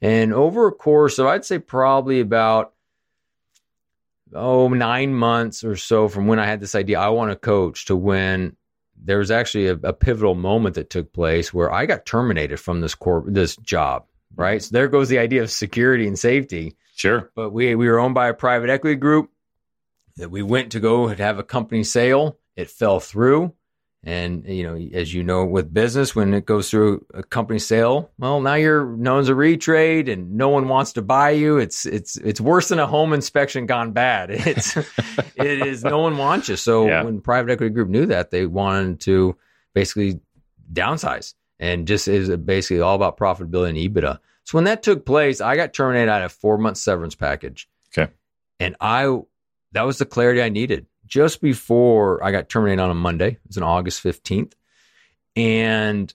and 0.00 0.32
over 0.32 0.68
a 0.68 0.72
course 0.72 1.18
of 1.18 1.26
I'd 1.26 1.44
say 1.44 1.58
probably 1.58 2.20
about 2.20 2.72
oh 4.34 4.68
nine 4.68 5.14
months 5.14 5.64
or 5.64 5.76
so 5.76 6.08
from 6.08 6.26
when 6.26 6.38
I 6.38 6.46
had 6.46 6.60
this 6.60 6.74
idea, 6.74 7.00
I 7.00 7.08
want 7.08 7.30
to 7.30 7.36
coach 7.36 7.86
to 7.86 7.96
when 7.96 8.56
there 9.02 9.18
was 9.18 9.30
actually 9.30 9.68
a, 9.68 9.74
a, 9.74 9.92
pivotal 9.92 10.34
moment 10.34 10.74
that 10.76 10.90
took 10.90 11.12
place 11.12 11.52
where 11.52 11.70
I 11.72 11.84
got 11.86 12.06
terminated 12.06 12.58
from 12.58 12.80
this 12.80 12.94
corp 12.94 13.26
this 13.28 13.56
job. 13.56 14.06
Right, 14.34 14.60
mm-hmm. 14.60 14.64
so 14.64 14.70
there 14.72 14.88
goes 14.88 15.08
the 15.08 15.18
idea 15.18 15.42
of 15.42 15.50
security 15.50 16.06
and 16.06 16.18
safety. 16.18 16.76
Sure. 16.96 17.30
But 17.34 17.50
we 17.50 17.74
we 17.74 17.88
were 17.88 18.00
owned 18.00 18.14
by 18.14 18.28
a 18.28 18.34
private 18.34 18.70
equity 18.70 18.96
group 18.96 19.30
that 20.16 20.30
we 20.30 20.42
went 20.42 20.72
to 20.72 20.80
go 20.80 21.08
and 21.08 21.20
have 21.20 21.38
a 21.38 21.44
company 21.44 21.84
sale. 21.84 22.38
It 22.56 22.70
fell 22.70 23.00
through. 23.00 23.52
And 24.02 24.46
you 24.46 24.62
know, 24.62 24.76
as 24.98 25.12
you 25.12 25.22
know, 25.22 25.44
with 25.44 25.74
business, 25.74 26.14
when 26.16 26.32
it 26.32 26.46
goes 26.46 26.70
through 26.70 27.04
a 27.12 27.22
company 27.22 27.58
sale, 27.58 28.10
well, 28.18 28.40
now 28.40 28.54
you're 28.54 28.86
known 28.86 29.20
as 29.20 29.28
a 29.28 29.32
retrade, 29.32 30.10
and 30.10 30.36
no 30.36 30.48
one 30.48 30.68
wants 30.68 30.94
to 30.94 31.02
buy 31.02 31.30
you. 31.30 31.58
It's 31.58 31.84
it's 31.84 32.16
it's 32.16 32.40
worse 32.40 32.68
than 32.68 32.78
a 32.78 32.86
home 32.86 33.12
inspection 33.12 33.66
gone 33.66 33.92
bad. 33.92 34.30
It's 34.46 34.76
it 34.76 35.66
is 35.66 35.84
no 35.84 35.98
one 35.98 36.16
wants 36.16 36.48
you. 36.48 36.56
So 36.56 36.86
yeah. 36.86 37.02
when 37.02 37.20
private 37.20 37.50
equity 37.50 37.74
group 37.74 37.88
knew 37.88 38.06
that, 38.06 38.30
they 38.30 38.46
wanted 38.46 39.00
to 39.00 39.36
basically 39.74 40.20
downsize, 40.72 41.34
and 41.58 41.86
just 41.86 42.08
is 42.08 42.34
basically 42.38 42.80
all 42.80 42.94
about 42.94 43.18
profitability 43.18 43.70
and 43.70 43.78
EBITDA. 43.78 44.18
So 44.46 44.56
when 44.56 44.64
that 44.64 44.82
took 44.84 45.04
place, 45.04 45.40
I 45.40 45.56
got 45.56 45.74
terminated 45.74 46.10
out 46.10 46.22
of 46.22 46.32
four 46.32 46.56
month 46.56 46.78
severance 46.78 47.16
package. 47.16 47.68
Okay. 47.96 48.10
And 48.60 48.76
I, 48.80 49.18
that 49.72 49.82
was 49.82 49.98
the 49.98 50.06
clarity 50.06 50.40
I 50.40 50.48
needed 50.48 50.86
just 51.04 51.40
before 51.40 52.22
I 52.24 52.30
got 52.30 52.48
terminated 52.48 52.80
on 52.80 52.90
a 52.90 52.94
Monday. 52.94 53.32
It 53.32 53.40
was 53.48 53.56
on 53.56 53.64
August 53.64 54.02
15th. 54.02 54.52
And 55.34 56.12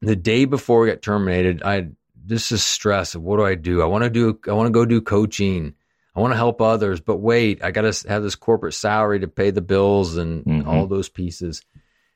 the 0.00 0.16
day 0.16 0.44
before 0.44 0.80
we 0.80 0.88
got 0.88 1.02
terminated, 1.02 1.62
I 1.62 1.88
this 2.24 2.52
is 2.52 2.62
stress 2.62 3.16
of 3.16 3.22
what 3.22 3.38
do 3.38 3.44
I 3.44 3.56
do? 3.56 3.82
I 3.82 3.86
want 3.86 4.04
to 4.04 4.10
do, 4.10 4.38
I 4.48 4.52
want 4.52 4.68
to 4.68 4.72
go 4.72 4.84
do 4.84 5.00
coaching. 5.00 5.74
I 6.14 6.20
want 6.20 6.32
to 6.32 6.36
help 6.36 6.60
others, 6.60 7.00
but 7.00 7.16
wait, 7.16 7.64
I 7.64 7.70
got 7.70 7.90
to 7.90 8.08
have 8.08 8.22
this 8.22 8.34
corporate 8.34 8.74
salary 8.74 9.20
to 9.20 9.28
pay 9.28 9.50
the 9.50 9.62
bills 9.62 10.18
and 10.18 10.44
mm-hmm. 10.44 10.68
all 10.68 10.86
those 10.86 11.08
pieces. 11.08 11.62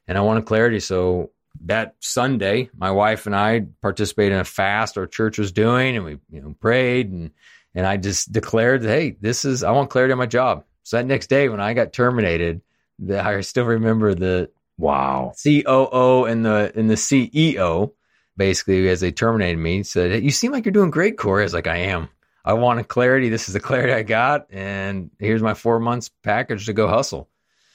And 0.07 0.19
I 0.19 0.21
wanted 0.21 0.45
clarity. 0.45 0.81
So 0.81 1.31
that 1.65 1.97
Sunday, 2.01 2.71
my 2.77 2.91
wife 2.91 3.27
and 3.27 3.35
I 3.35 3.67
participated 3.83 4.33
in 4.33 4.41
a 4.41 4.45
fast 4.45 4.99
our 4.99 5.07
church 5.07 5.39
was 5.39 5.53
doing, 5.53 5.97
and 5.97 6.05
we 6.05 6.19
you 6.31 6.41
know 6.43 6.55
prayed 6.61 7.11
and 7.11 7.31
and 7.75 7.87
I 7.87 7.99
just 7.99 8.33
declared, 8.33 8.83
hey, 8.83 9.17
this 9.21 9.45
is 9.45 9.63
I 9.63 9.71
want 9.73 9.91
clarity 9.91 10.13
on 10.13 10.19
my 10.19 10.27
job. 10.27 10.65
So 10.83 10.97
that 10.97 11.07
next 11.07 11.29
day 11.29 11.49
when 11.49 11.61
I 11.61 11.75
got 11.75 11.93
terminated, 11.93 12.63
the, 12.99 13.25
I 13.25 13.41
still 13.43 13.67
remember 13.67 14.15
the 14.15 14.51
wow 14.79 15.33
COO 15.43 16.25
and 16.25 16.45
the 16.45 16.73
and 16.75 16.89
the 16.89 16.95
CEO 16.95 17.93
basically 18.37 18.89
as 18.89 19.01
they 19.01 19.13
terminated 19.13 19.59
me 19.59 19.83
said, 19.83 20.11
hey, 20.11 20.21
"You 20.21 20.31
seem 20.31 20.53
like 20.53 20.65
you're 20.65 20.73
doing 20.73 20.91
great, 20.91 21.19
Corey." 21.19 21.43
I 21.43 21.45
was 21.45 21.55
like, 21.55 21.67
"I 21.67 21.79
am." 21.79 22.09
I 22.45 22.53
wanted 22.53 22.87
clarity. 22.87 23.29
This 23.29 23.49
is 23.49 23.55
the 23.55 23.61
clarity 23.61 23.93
I 23.93 24.05
got, 24.05 24.47
and 24.51 25.11
here's 25.19 25.43
my 25.43 25.55
four 25.55 25.81
months 25.81 26.11
package 26.23 26.67
to 26.67 26.73
go 26.73 26.87
hustle. 26.87 27.29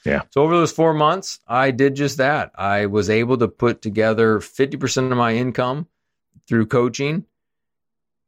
Yeah. 0.05 0.23
So 0.31 0.41
over 0.41 0.55
those 0.55 0.71
four 0.71 0.93
months, 0.93 1.39
I 1.47 1.71
did 1.71 1.95
just 1.95 2.17
that. 2.17 2.51
I 2.55 2.87
was 2.87 3.09
able 3.09 3.37
to 3.37 3.47
put 3.47 3.81
together 3.81 4.39
50% 4.39 5.11
of 5.11 5.17
my 5.17 5.35
income 5.35 5.87
through 6.47 6.67
coaching. 6.67 7.25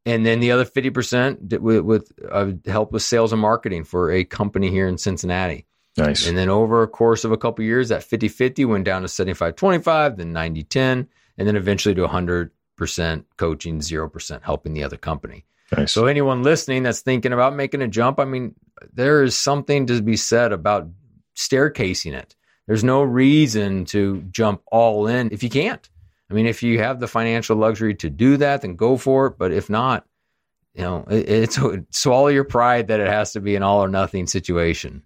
And 0.05 0.25
then 0.25 0.39
the 0.39 0.51
other 0.51 0.65
50% 0.65 1.59
with, 1.59 1.79
with 1.81 2.11
uh, 2.29 2.51
help 2.65 2.91
with 2.91 3.03
sales 3.03 3.31
and 3.31 3.41
marketing 3.41 3.85
for 3.85 4.11
a 4.11 4.25
company 4.25 4.69
here 4.69 4.87
in 4.87 4.97
Cincinnati. 4.97 5.65
Nice. 5.97 6.27
And 6.27 6.37
then 6.37 6.49
over 6.49 6.83
a 6.83 6.87
course 6.87 7.23
of 7.23 7.31
a 7.31 7.37
couple 7.37 7.63
years, 7.63 7.89
that 7.89 8.03
50 8.03 8.27
50 8.27 8.65
went 8.65 8.83
down 8.83 9.03
to 9.03 9.07
75 9.07 9.55
25, 9.55 10.17
then 10.17 10.33
90 10.33 10.63
10, 10.63 11.07
and 11.37 11.47
then 11.47 11.55
eventually 11.55 11.95
to 11.95 12.07
100% 12.07 12.49
coaching, 13.37 13.79
0% 13.79 14.41
helping 14.41 14.73
the 14.73 14.83
other 14.83 14.97
company. 14.97 15.45
Nice. 15.77 15.91
So, 15.91 16.05
anyone 16.05 16.43
listening 16.43 16.83
that's 16.83 17.01
thinking 17.01 17.31
about 17.31 17.55
making 17.55 17.81
a 17.81 17.87
jump, 17.87 18.19
I 18.19 18.25
mean, 18.25 18.55
there 18.91 19.23
is 19.23 19.37
something 19.37 19.85
to 19.87 20.01
be 20.01 20.17
said 20.17 20.51
about 20.51 20.89
staircasing 21.35 22.13
it. 22.13 22.35
There's 22.67 22.83
no 22.83 23.03
reason 23.03 23.85
to 23.85 24.21
jump 24.31 24.61
all 24.71 25.07
in 25.07 25.31
if 25.31 25.43
you 25.43 25.49
can't. 25.49 25.87
I 26.29 26.33
mean, 26.33 26.45
if 26.47 26.63
you 26.63 26.79
have 26.79 26.99
the 26.99 27.07
financial 27.07 27.57
luxury 27.57 27.95
to 27.95 28.09
do 28.09 28.37
that, 28.37 28.61
then 28.61 28.75
go 28.75 28.97
for 28.97 29.27
it. 29.27 29.37
But 29.37 29.51
if 29.51 29.69
not, 29.69 30.05
you 30.73 30.81
know, 30.81 31.05
it, 31.09 31.29
it's 31.29 31.59
swallow 31.91 32.27
your 32.27 32.43
pride 32.43 32.87
that 32.87 32.99
it 32.99 33.07
has 33.07 33.33
to 33.33 33.41
be 33.41 33.55
an 33.55 33.63
all 33.63 33.83
or 33.83 33.87
nothing 33.87 34.27
situation. 34.27 35.03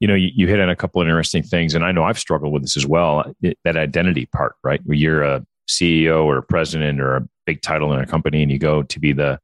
You 0.00 0.08
know, 0.08 0.14
you, 0.14 0.30
you 0.34 0.46
hit 0.48 0.60
on 0.60 0.68
a 0.68 0.76
couple 0.76 1.00
of 1.00 1.08
interesting 1.08 1.42
things, 1.42 1.74
and 1.74 1.84
I 1.84 1.92
know 1.92 2.04
I've 2.04 2.18
struggled 2.18 2.52
with 2.52 2.62
this 2.62 2.76
as 2.76 2.86
well. 2.86 3.32
It, 3.40 3.58
that 3.64 3.76
identity 3.76 4.26
part, 4.26 4.56
right? 4.62 4.80
Where 4.84 4.96
you're 4.96 5.22
a 5.22 5.46
CEO 5.68 6.24
or 6.24 6.38
a 6.38 6.42
president 6.42 7.00
or 7.00 7.16
a 7.16 7.28
big 7.46 7.62
title 7.62 7.92
in 7.92 8.00
a 8.00 8.06
company, 8.06 8.42
and 8.42 8.50
you 8.50 8.58
go 8.58 8.82
to 8.82 9.00
be 9.00 9.12
the 9.12 9.40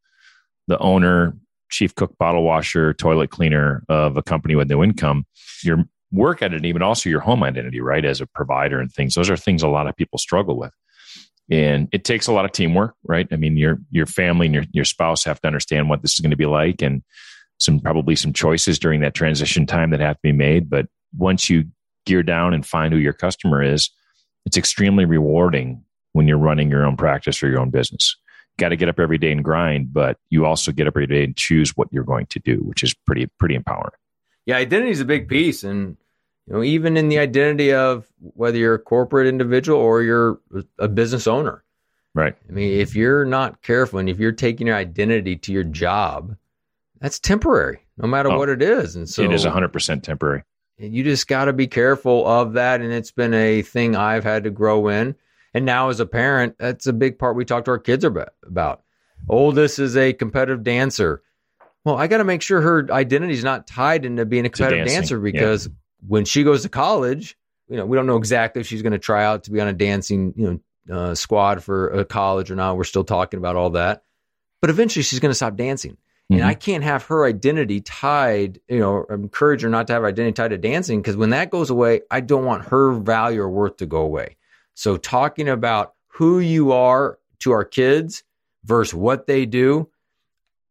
the 0.66 0.78
owner, 0.78 1.34
chief 1.68 1.94
cook, 1.94 2.16
bottle 2.18 2.42
washer, 2.42 2.94
toilet 2.94 3.30
cleaner 3.30 3.84
of 3.88 4.16
a 4.16 4.22
company 4.22 4.54
with 4.54 4.68
no 4.68 4.82
income. 4.82 5.24
Your 5.62 5.84
work 6.10 6.42
identity, 6.42 6.72
but 6.72 6.82
also 6.82 7.10
your 7.10 7.20
home 7.20 7.42
identity, 7.42 7.80
right? 7.80 8.04
As 8.04 8.20
a 8.20 8.26
provider 8.26 8.80
and 8.80 8.90
things. 8.90 9.14
Those 9.14 9.30
are 9.30 9.36
things 9.36 9.62
a 9.62 9.68
lot 9.68 9.86
of 9.86 9.96
people 9.96 10.18
struggle 10.18 10.58
with. 10.58 10.72
And 11.50 11.88
it 11.92 12.04
takes 12.04 12.26
a 12.26 12.32
lot 12.32 12.44
of 12.44 12.52
teamwork, 12.52 12.94
right? 13.04 13.26
I 13.32 13.36
mean, 13.36 13.56
your 13.56 13.78
your 13.90 14.06
family 14.06 14.46
and 14.46 14.54
your, 14.54 14.64
your 14.72 14.84
spouse 14.84 15.24
have 15.24 15.40
to 15.40 15.46
understand 15.46 15.88
what 15.88 16.02
this 16.02 16.12
is 16.12 16.20
going 16.20 16.30
to 16.30 16.36
be 16.36 16.46
like 16.46 16.82
and 16.82 17.02
some 17.58 17.80
probably 17.80 18.16
some 18.16 18.32
choices 18.32 18.78
during 18.78 19.00
that 19.00 19.14
transition 19.14 19.66
time 19.66 19.90
that 19.90 20.00
have 20.00 20.16
to 20.16 20.22
be 20.22 20.32
made. 20.32 20.68
But 20.68 20.86
once 21.16 21.48
you 21.48 21.64
gear 22.06 22.22
down 22.22 22.54
and 22.54 22.64
find 22.64 22.92
who 22.92 22.98
your 22.98 23.12
customer 23.12 23.62
is, 23.62 23.90
it's 24.44 24.56
extremely 24.56 25.04
rewarding 25.04 25.82
when 26.12 26.28
you're 26.28 26.38
running 26.38 26.70
your 26.70 26.84
own 26.84 26.96
practice 26.96 27.42
or 27.42 27.48
your 27.48 27.60
own 27.60 27.70
business. 27.70 28.16
Got 28.58 28.70
to 28.70 28.76
get 28.76 28.88
up 28.88 29.00
every 29.00 29.18
day 29.18 29.32
and 29.32 29.42
grind, 29.42 29.92
but 29.92 30.18
you 30.28 30.44
also 30.44 30.72
get 30.72 30.86
up 30.86 30.92
every 30.92 31.06
day 31.06 31.24
and 31.24 31.36
choose 31.36 31.76
what 31.76 31.88
you're 31.90 32.04
going 32.04 32.26
to 32.26 32.38
do, 32.40 32.56
which 32.56 32.82
is 32.82 32.92
pretty 32.92 33.26
pretty 33.38 33.54
empowering 33.54 33.92
yeah, 34.48 34.56
identity 34.56 34.92
is 34.92 35.00
a 35.00 35.04
big 35.04 35.28
piece, 35.28 35.62
and 35.62 35.98
you 36.46 36.54
know, 36.54 36.62
even 36.62 36.96
in 36.96 37.10
the 37.10 37.18
identity 37.18 37.74
of 37.74 38.06
whether 38.18 38.56
you're 38.56 38.76
a 38.76 38.78
corporate 38.78 39.26
individual 39.26 39.78
or 39.78 40.00
you're 40.00 40.40
a 40.78 40.88
business 40.88 41.26
owner. 41.26 41.62
Right. 42.14 42.34
I 42.48 42.52
mean, 42.52 42.80
if 42.80 42.96
you're 42.96 43.26
not 43.26 43.60
careful 43.60 43.98
and 43.98 44.08
if 44.08 44.18
you're 44.18 44.32
taking 44.32 44.66
your 44.66 44.76
identity 44.76 45.36
to 45.36 45.52
your 45.52 45.64
job, 45.64 46.34
that's 46.98 47.18
temporary, 47.18 47.80
no 47.98 48.08
matter 48.08 48.30
oh, 48.30 48.38
what 48.38 48.48
it 48.48 48.62
is. 48.62 48.96
And 48.96 49.06
so 49.06 49.22
it 49.22 49.34
is 49.34 49.44
100% 49.44 50.02
temporary. 50.02 50.44
And 50.78 50.94
you 50.94 51.04
just 51.04 51.28
got 51.28 51.44
to 51.44 51.52
be 51.52 51.66
careful 51.66 52.26
of 52.26 52.54
that. 52.54 52.80
And 52.80 52.90
it's 52.90 53.12
been 53.12 53.34
a 53.34 53.60
thing 53.60 53.96
I've 53.96 54.24
had 54.24 54.44
to 54.44 54.50
grow 54.50 54.88
in. 54.88 55.14
And 55.58 55.66
now, 55.66 55.88
as 55.88 55.98
a 55.98 56.06
parent, 56.06 56.54
that's 56.60 56.86
a 56.86 56.92
big 56.92 57.18
part 57.18 57.34
we 57.34 57.44
talk 57.44 57.64
to 57.64 57.72
our 57.72 57.80
kids 57.80 58.04
about. 58.04 58.84
Oldest 59.28 59.80
is 59.80 59.96
a 59.96 60.12
competitive 60.12 60.62
dancer. 60.62 61.20
Well, 61.84 61.96
I 61.96 62.06
got 62.06 62.18
to 62.18 62.24
make 62.24 62.42
sure 62.42 62.60
her 62.60 62.86
identity 62.92 63.32
is 63.32 63.42
not 63.42 63.66
tied 63.66 64.04
into 64.04 64.24
being 64.24 64.46
a 64.46 64.50
competitive 64.50 64.86
dancer 64.86 65.18
because 65.18 65.66
yeah. 65.66 65.72
when 66.06 66.24
she 66.26 66.44
goes 66.44 66.62
to 66.62 66.68
college, 66.68 67.36
you 67.68 67.76
know, 67.76 67.86
we 67.86 67.96
don't 67.96 68.06
know 68.06 68.18
exactly 68.18 68.60
if 68.60 68.68
she's 68.68 68.82
going 68.82 68.92
to 68.92 69.00
try 69.00 69.24
out 69.24 69.42
to 69.44 69.50
be 69.50 69.60
on 69.60 69.66
a 69.66 69.72
dancing, 69.72 70.32
you 70.36 70.62
know, 70.86 70.96
uh, 70.96 71.14
squad 71.16 71.64
for 71.64 71.88
a 71.88 72.04
college 72.04 72.52
or 72.52 72.54
not. 72.54 72.76
We're 72.76 72.84
still 72.84 73.02
talking 73.02 73.38
about 73.38 73.56
all 73.56 73.70
that, 73.70 74.04
but 74.60 74.70
eventually 74.70 75.02
she's 75.02 75.18
going 75.18 75.32
to 75.32 75.34
stop 75.34 75.56
dancing. 75.56 75.94
Mm-hmm. 76.30 76.34
And 76.34 76.44
I 76.44 76.54
can't 76.54 76.84
have 76.84 77.02
her 77.06 77.26
identity 77.26 77.80
tied, 77.80 78.60
you 78.68 78.78
know, 78.78 79.06
encourage 79.10 79.62
her 79.62 79.68
not 79.68 79.88
to 79.88 79.94
have 79.94 80.02
her 80.02 80.08
identity 80.08 80.34
tied 80.34 80.50
to 80.50 80.58
dancing 80.58 81.02
because 81.02 81.16
when 81.16 81.30
that 81.30 81.50
goes 81.50 81.68
away, 81.68 82.02
I 82.12 82.20
don't 82.20 82.44
want 82.44 82.66
her 82.66 82.92
value 82.92 83.40
or 83.40 83.50
worth 83.50 83.78
to 83.78 83.86
go 83.86 84.02
away. 84.02 84.36
So 84.78 84.96
talking 84.96 85.48
about 85.48 85.94
who 86.06 86.38
you 86.38 86.70
are 86.70 87.18
to 87.40 87.50
our 87.50 87.64
kids 87.64 88.22
versus 88.62 88.94
what 88.94 89.26
they 89.26 89.44
do, 89.44 89.90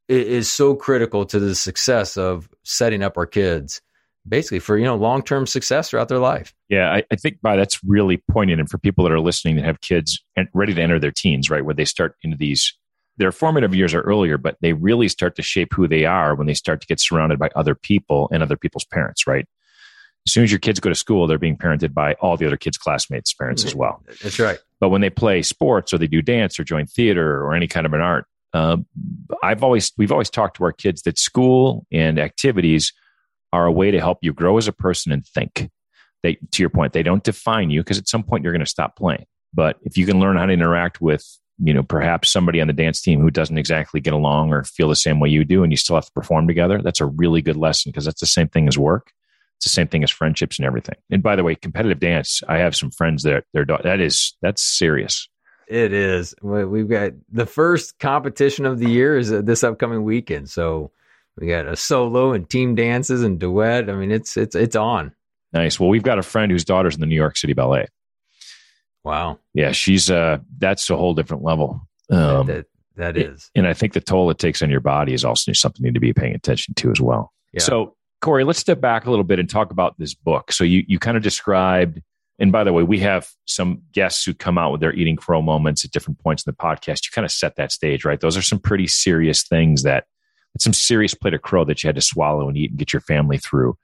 is 0.08 0.50
so 0.50 0.76
critical 0.76 1.26
to 1.26 1.42
the 1.42 1.54
success 1.54 2.16
of 2.16 2.48
setting 2.64 3.04
up 3.04 3.18
our 3.18 3.26
kids 3.26 3.82
basically 4.26 4.60
for 4.60 4.78
you 4.78 4.86
know 4.86 4.96
long-term 4.96 5.46
success 5.46 5.90
throughout 5.90 6.08
their 6.08 6.20
life. 6.20 6.54
Yeah 6.70 6.90
I, 6.90 7.04
I, 7.12 7.18
think 7.18 7.42
by 7.42 7.58
that's 7.58 7.84
really 7.84 8.24
poignant. 8.32 8.62
And 8.62 8.70
for 8.70 8.78
people 8.78 9.04
that 9.04 9.12
are 9.12 9.20
listening 9.20 9.58
that 9.58 9.66
have 9.66 9.82
kids 9.82 10.24
and 10.38 10.48
ready 10.54 10.74
to 10.74 10.82
enter 10.82 11.00
their 11.00 11.12
teens 11.12 11.50
right 11.50 11.66
where 11.66 11.76
they 11.76 11.84
start 11.84 12.16
into 12.24 12.38
these 12.38 12.74
their 13.18 13.34
formative 13.34 13.76
years 13.76 13.94
are 13.94 14.02
earlier 14.02 14.38
but 14.38 14.56
they 14.62 14.72
really 14.72 15.10
start 15.10 15.36
to 15.36 15.42
shape 15.42 15.74
who 15.74 15.86
they 15.86 16.06
are 16.06 16.34
when 16.34 16.48
they 16.48 16.54
start 16.54 16.80
to 16.80 16.88
get 16.88 17.02
surrounded 17.02 17.40
by 17.40 17.50
other 17.56 17.76
people 17.76 18.30
and 18.32 18.42
other 18.42 18.56
people's 18.56 18.86
parents 18.86 19.28
right 19.28 19.46
as 20.28 20.34
soon 20.34 20.44
as 20.44 20.52
your 20.52 20.60
kids 20.60 20.80
go 20.80 20.90
to 20.90 20.96
school 20.96 21.26
they're 21.26 21.38
being 21.38 21.58
parented 21.58 21.94
by 21.94 22.14
all 22.16 22.38
the 22.38 22.46
other 22.46 22.58
kids 22.58 22.78
classmates 22.78 23.34
parents 23.34 23.64
as 23.66 23.74
well 23.74 24.04
that's 24.22 24.40
right 24.40 24.60
but 24.80 24.90
when 24.90 25.02
they 25.02 25.10
play 25.10 25.42
sports 25.42 25.94
or 25.94 25.98
they 25.98 26.08
do 26.08 26.22
dance 26.22 26.60
or 26.60 26.64
join 26.64 26.86
theater 26.86 27.44
or 27.44 27.54
any 27.54 27.68
kind 27.68 27.86
of 27.86 27.94
an 27.94 28.02
art 28.02 28.26
uh, 28.54 28.78
I've 29.44 29.64
always 29.64 29.92
we've 29.98 30.12
always 30.12 30.30
talked 30.30 30.58
to 30.58 30.64
our 30.64 30.72
kids 30.72 31.04
that 31.04 31.20
school 31.20 31.86
and 31.92 32.18
activities 32.18 32.94
are 33.54 33.66
a 33.66 33.72
way 33.72 33.92
to 33.92 34.00
help 34.00 34.20
you 34.22 34.34
grow 34.34 34.58
as 34.58 34.68
a 34.68 34.74
person 34.74 35.12
and 35.12 35.26
think. 35.26 35.70
They, 36.24 36.38
to 36.52 36.64
your 36.64 36.70
point, 36.70 36.94
they 36.94 37.04
don't 37.04 37.24
define 37.24 37.70
you 37.70 37.82
because 37.82 37.98
at 37.98 38.08
some 38.08 38.24
point 38.24 38.44
you're 38.44 38.54
going 38.54 38.66
to 38.66 38.70
stop 38.70 38.96
playing. 38.96 39.26
But 39.54 39.78
if 39.84 39.98
you 39.98 40.06
can 40.06 40.20
learn 40.20 40.38
how 40.38 40.46
to 40.46 40.54
interact 40.54 41.00
with, 41.00 41.26
you 41.64 41.74
know, 41.74 41.84
perhaps 41.84 42.32
somebody 42.32 42.60
on 42.60 42.68
the 42.68 42.74
dance 42.74 43.02
team 43.02 43.22
who 43.22 43.30
doesn't 43.30 43.58
exactly 43.58 44.02
get 44.02 44.14
along 44.14 44.52
or 44.52 44.64
feel 44.64 44.90
the 44.90 44.96
same 44.96 45.20
way 45.20 45.30
you 45.30 45.46
do, 45.46 45.64
and 45.64 45.72
you 45.72 45.78
still 45.78 45.96
have 45.96 46.06
to 46.06 46.12
perform 46.12 46.48
together, 46.48 46.82
that's 46.82 47.02
a 47.02 47.06
really 47.06 47.42
good 47.42 47.56
lesson 47.56 47.92
because 47.92 48.06
that's 48.06 48.20
the 48.20 48.28
same 48.28 48.48
thing 48.48 48.68
as 48.68 48.78
work. 48.78 49.12
It's 49.58 49.66
the 49.66 49.70
same 49.70 49.88
thing 49.88 50.04
as 50.04 50.12
friendships 50.12 50.60
and 50.60 50.66
everything. 50.66 50.96
And 51.10 51.24
by 51.24 51.36
the 51.36 51.44
way, 51.44 51.56
competitive 51.56 52.00
dance, 52.00 52.42
I 52.48 52.58
have 52.58 52.76
some 52.76 52.92
friends 52.92 53.24
that 53.24 53.44
they're 53.54 53.66
that 53.66 54.00
is 54.00 54.36
that's 54.42 54.62
serious. 54.62 55.28
It 55.68 55.92
is. 55.92 56.34
We've 56.42 56.88
got 56.88 57.12
the 57.30 57.46
first 57.46 58.00
competition 58.00 58.66
of 58.66 58.80
the 58.80 58.90
year 58.90 59.18
is 59.18 59.32
uh, 59.34 59.42
this 59.42 59.64
upcoming 59.64 60.04
weekend. 60.04 60.50
So 60.50 60.92
we 61.36 61.48
got 61.48 61.68
a 61.68 61.76
solo 61.76 62.34
and 62.34 62.50
team 62.50 62.76
dances 62.76 63.22
and 63.24 63.40
duet. 63.40 63.90
I 63.90 63.94
mean, 63.94 64.12
it's 64.12 64.38
it's 64.38 64.56
it's 64.56 64.76
on. 64.76 65.12
Nice. 65.54 65.80
Well, 65.80 65.90
we've 65.90 66.04
got 66.04 66.20
a 66.20 66.24
friend 66.24 66.52
whose 66.52 66.66
daughter's 66.66 66.96
in 66.96 67.02
the 67.02 67.08
New 67.08 67.16
York 67.16 67.36
City 67.36 67.54
Ballet. 67.54 67.88
Wow. 69.04 69.40
Yeah, 69.54 69.72
she's 69.72 70.12
uh 70.12 70.38
that's 70.58 70.90
a 70.90 70.98
whole 70.98 71.14
different 71.14 71.44
level. 71.44 71.82
Um, 72.10 72.48
that, 72.48 72.66
that 72.96 73.18
is. 73.18 73.50
And 73.56 73.68
I 73.68 73.74
think 73.74 73.94
the 73.94 74.02
toll 74.02 74.30
it 74.30 74.40
takes 74.40 74.62
on 74.62 74.70
your 74.70 74.80
body 74.80 75.14
is 75.14 75.26
also 75.26 75.52
something 75.54 75.84
you 75.84 75.92
need 75.92 75.96
to 75.96 76.00
be 76.00 76.14
paying 76.14 76.36
attention 76.36 76.74
to 76.76 76.92
as 76.92 77.02
well. 77.02 77.34
Yeah. 77.54 77.62
So, 77.62 77.96
Corey, 78.22 78.44
let's 78.44 78.60
step 78.60 78.82
back 78.82 79.06
a 79.06 79.10
little 79.10 79.24
bit 79.24 79.40
and 79.40 79.50
talk 79.50 79.72
about 79.72 79.98
this 79.98 80.14
book. 80.14 80.52
So 80.52 80.64
you 80.64 80.84
you 80.88 81.00
kind 81.00 81.18
of 81.18 81.24
described 81.24 82.02
and 82.40 82.52
by 82.52 82.64
the 82.64 82.74
way, 82.74 82.84
we 82.84 83.00
have 83.00 83.30
some 83.46 83.82
guests 83.92 84.24
who 84.24 84.34
come 84.34 84.58
out 84.58 84.72
with 84.72 84.82
their 84.82 84.94
eating 84.94 85.16
crow 85.16 85.42
moments 85.42 85.84
at 85.84 85.92
different 85.92 86.20
points 86.20 86.46
in 86.46 86.52
the 86.52 86.56
podcast. 86.56 87.06
You 87.06 87.12
kind 87.12 87.26
of 87.26 87.32
set 87.32 87.56
that 87.56 87.72
stage, 87.72 88.06
right? 88.06 88.20
Those 88.20 88.38
are 88.38 88.44
some 88.44 88.60
pretty 88.60 88.88
serious 88.88 89.44
things 89.44 89.84
that 89.84 90.06
it's 90.54 90.64
some 90.64 90.74
serious 90.74 91.14
plate 91.14 91.34
of 91.34 91.42
crow 91.42 91.66
that 91.66 91.84
you 91.84 91.88
had 91.88 91.96
to 91.96 92.02
swallow 92.02 92.48
and 92.48 92.58
eat 92.58 92.72
and 92.72 92.80
get 92.80 92.94
your 92.94 93.02
family 93.02 93.38
through. 93.38 93.78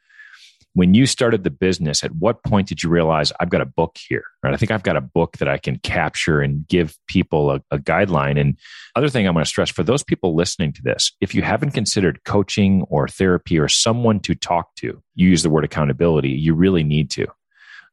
When 0.75 0.94
you 0.94 1.06
started 1.06 1.44
the 1.44 1.51
business, 1.51 2.03
at 2.03 2.15
what 2.15 2.44
point 2.44 2.68
did 2.68 2.82
you 2.82 2.89
realize 2.89 3.32
I've 3.39 3.50
got 3.50 3.62
a 3.62 3.65
book 3.65 3.98
here? 4.08 4.24
Right? 4.42 4.53
I 4.53 4.58
think 4.58 4.72
I've 4.72 4.84
got 4.84 4.96
a 4.96 5.01
book 5.01 5.38
that 5.38 5.48
I 5.48 5.58
can 5.58 5.77
capture 5.80 6.42
and 6.42 6.68
give 6.68 6.98
people 7.08 7.51
a, 7.51 7.62
a 7.70 7.77
guideline. 7.77 8.39
And 8.39 8.58
other 8.96 9.10
thing 9.10 9.27
I'm 9.27 9.34
going 9.34 9.46
to 9.46 9.50
stress 9.50 9.70
for 9.70 9.84
those 9.84 10.03
people 10.03 10.36
listening 10.36 10.74
to 10.74 10.82
this, 10.82 11.12
if 11.22 11.36
you 11.36 11.44
haven't 11.44 11.72
considered 11.72 12.24
coaching 12.25 12.84
or 12.89 13.08
therapy 13.08 13.60
or 13.60 13.68
someone 13.68 14.20
to 14.22 14.34
talk 14.34 14.75
to, 14.77 15.01
you 15.15 15.30
use 15.30 15.44
the 15.44 15.50
word 15.50 15.63
accountability, 15.63 16.30
you 16.30 16.56
really 16.56 16.84
need 16.84 17.12
to 17.12 17.27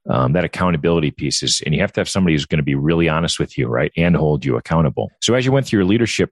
um, 0.09 0.33
that 0.33 0.45
accountability 0.45 1.11
piece 1.11 1.43
is, 1.43 1.61
and 1.65 1.75
you 1.75 1.81
have 1.81 1.93
to 1.93 2.01
have 2.01 2.09
somebody 2.09 2.35
who's 2.35 2.47
going 2.47 2.59
to 2.59 2.65
be 2.65 2.75
really 2.75 3.09
honest 3.09 3.39
with 3.39 3.59
you, 3.59 3.67
right? 3.67 3.93
And 3.97 4.17
hold 4.17 4.45
you 4.45 4.57
accountable. 4.57 5.11
So 5.21 5.35
as 5.35 5.45
you 5.45 5.53
went 5.53 5.67
through 5.67 5.81
your 5.81 5.87
leadership 5.87 6.31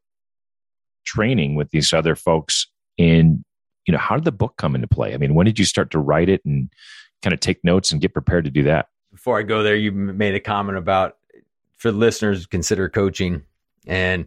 training 1.05 1.55
with 1.55 1.71
these 1.71 1.93
other 1.93 2.17
folks 2.17 2.67
in, 2.97 3.45
you 3.89 3.93
know, 3.93 3.99
how 3.99 4.15
did 4.15 4.25
the 4.25 4.33
book 4.33 4.59
come 4.59 4.75
into 4.75 4.87
play? 4.87 5.15
I 5.15 5.17
mean, 5.17 5.35
when 5.35 5.47
did 5.47 5.59
you 5.59 5.65
start 5.65 5.91
to 5.93 5.99
write 5.99 6.29
it 6.29 6.45
and 6.45 6.69
kind 7.23 7.33
of 7.33 7.41
take 7.41 7.65
notes 7.65 7.91
and 7.91 8.03
get 8.03 8.13
prepared 8.13 8.45
to 8.45 8.51
do 8.51 8.65
that? 8.65 8.91
Before 9.11 9.39
I 9.39 9.43
go 9.43 9.63
there, 9.63 9.75
you 9.75 9.91
made 9.91 10.35
a 10.35 10.41
comment 10.41 10.77
about 10.77 11.17
for 11.79 11.91
listeners 11.91 12.47
consider 12.47 12.91
coaching 12.91 13.43
and 13.87 14.27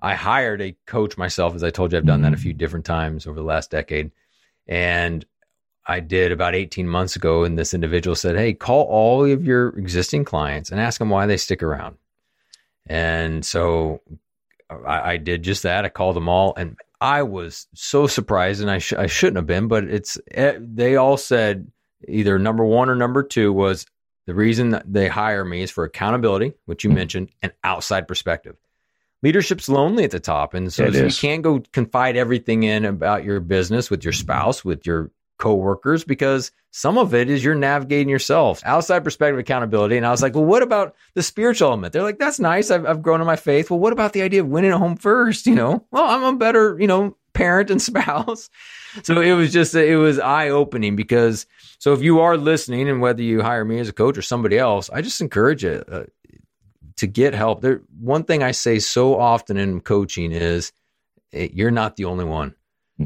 I 0.00 0.14
hired 0.14 0.62
a 0.62 0.76
coach 0.86 1.18
myself, 1.18 1.56
as 1.56 1.64
I 1.64 1.70
told 1.70 1.92
you, 1.92 1.98
I've 1.98 2.06
done 2.06 2.18
mm-hmm. 2.18 2.22
that 2.22 2.32
a 2.32 2.36
mm-hmm. 2.36 2.42
few 2.42 2.52
different 2.52 2.84
times 2.84 3.26
over 3.26 3.36
the 3.36 3.46
last 3.46 3.72
decade. 3.72 4.12
And 4.68 5.24
I 5.84 5.98
did 5.98 6.30
about 6.30 6.54
18 6.54 6.88
months 6.88 7.16
ago, 7.16 7.42
and 7.42 7.58
this 7.58 7.74
individual 7.74 8.14
said, 8.14 8.36
Hey, 8.36 8.52
call 8.52 8.84
all 8.84 9.24
of 9.24 9.44
your 9.44 9.70
existing 9.78 10.24
clients 10.24 10.70
and 10.70 10.80
ask 10.80 11.00
them 11.00 11.10
why 11.10 11.26
they 11.26 11.36
stick 11.36 11.62
around. 11.62 11.96
And 12.86 13.44
so 13.44 14.00
I, 14.70 15.12
I 15.12 15.16
did 15.16 15.42
just 15.42 15.64
that. 15.64 15.84
I 15.84 15.88
called 15.88 16.14
them 16.14 16.28
all, 16.28 16.54
and 16.56 16.76
I 17.02 17.24
was 17.24 17.66
so 17.74 18.06
surprised, 18.06 18.60
and 18.60 18.70
I, 18.70 18.78
sh- 18.78 18.92
I 18.92 19.08
shouldn't 19.08 19.36
have 19.36 19.46
been, 19.46 19.66
but 19.66 19.82
it's 19.82 20.18
eh, 20.30 20.56
they 20.60 20.94
all 20.94 21.16
said 21.16 21.66
either 22.06 22.38
number 22.38 22.64
one 22.64 22.88
or 22.88 22.94
number 22.94 23.24
two 23.24 23.52
was 23.52 23.86
the 24.26 24.36
reason 24.36 24.70
that 24.70 24.84
they 24.90 25.08
hire 25.08 25.44
me 25.44 25.62
is 25.62 25.70
for 25.72 25.82
accountability, 25.82 26.52
which 26.66 26.84
you 26.84 26.90
mentioned, 26.90 27.30
and 27.42 27.52
outside 27.64 28.06
perspective. 28.06 28.56
Leadership's 29.20 29.68
lonely 29.68 30.04
at 30.04 30.12
the 30.12 30.20
top, 30.20 30.54
and 30.54 30.72
so, 30.72 30.92
so 30.92 31.04
you 31.04 31.10
can't 31.10 31.42
go 31.42 31.60
confide 31.72 32.16
everything 32.16 32.62
in 32.62 32.84
about 32.84 33.24
your 33.24 33.40
business 33.40 33.90
with 33.90 34.04
your 34.04 34.12
spouse, 34.12 34.64
with 34.64 34.86
your 34.86 35.10
coworkers 35.42 36.04
because 36.04 36.52
some 36.70 36.96
of 36.96 37.14
it 37.14 37.28
is 37.28 37.42
you're 37.42 37.56
navigating 37.56 38.08
yourself 38.08 38.62
outside 38.64 39.02
perspective 39.02 39.40
accountability. 39.40 39.96
And 39.96 40.06
I 40.06 40.12
was 40.12 40.22
like, 40.22 40.36
well, 40.36 40.44
what 40.44 40.62
about 40.62 40.94
the 41.14 41.22
spiritual 41.22 41.68
element? 41.68 41.92
They're 41.92 42.04
like, 42.04 42.20
that's 42.20 42.38
nice. 42.38 42.70
I've, 42.70 42.86
I've 42.86 43.02
grown 43.02 43.20
in 43.20 43.26
my 43.26 43.34
faith. 43.34 43.68
Well, 43.68 43.80
what 43.80 43.92
about 43.92 44.12
the 44.12 44.22
idea 44.22 44.42
of 44.42 44.46
winning 44.46 44.70
a 44.70 44.78
home 44.78 44.96
first? 44.96 45.46
You 45.46 45.56
know, 45.56 45.84
well, 45.90 46.04
I'm 46.04 46.22
a 46.22 46.38
better, 46.38 46.78
you 46.80 46.86
know, 46.86 47.16
parent 47.32 47.70
and 47.70 47.82
spouse. 47.90 48.50
so 49.02 49.20
it 49.20 49.32
was 49.32 49.52
just 49.52 49.74
it 49.74 49.96
was 49.96 50.20
eye 50.20 50.50
opening 50.50 50.94
because 50.94 51.46
so 51.80 51.92
if 51.92 52.02
you 52.02 52.20
are 52.20 52.36
listening 52.36 52.88
and 52.88 53.00
whether 53.00 53.22
you 53.22 53.42
hire 53.42 53.64
me 53.64 53.80
as 53.80 53.88
a 53.88 53.92
coach 53.92 54.16
or 54.16 54.22
somebody 54.22 54.58
else, 54.58 54.90
I 54.90 55.02
just 55.02 55.20
encourage 55.20 55.64
you 55.64 55.82
uh, 55.90 56.04
to 56.98 57.06
get 57.08 57.34
help. 57.34 57.62
There, 57.62 57.82
one 57.98 58.22
thing 58.22 58.44
I 58.44 58.52
say 58.52 58.78
so 58.78 59.18
often 59.18 59.56
in 59.56 59.80
coaching 59.80 60.30
is 60.30 60.72
eh, 61.32 61.48
you're 61.52 61.72
not 61.72 61.96
the 61.96 62.04
only 62.04 62.24
one. 62.24 62.54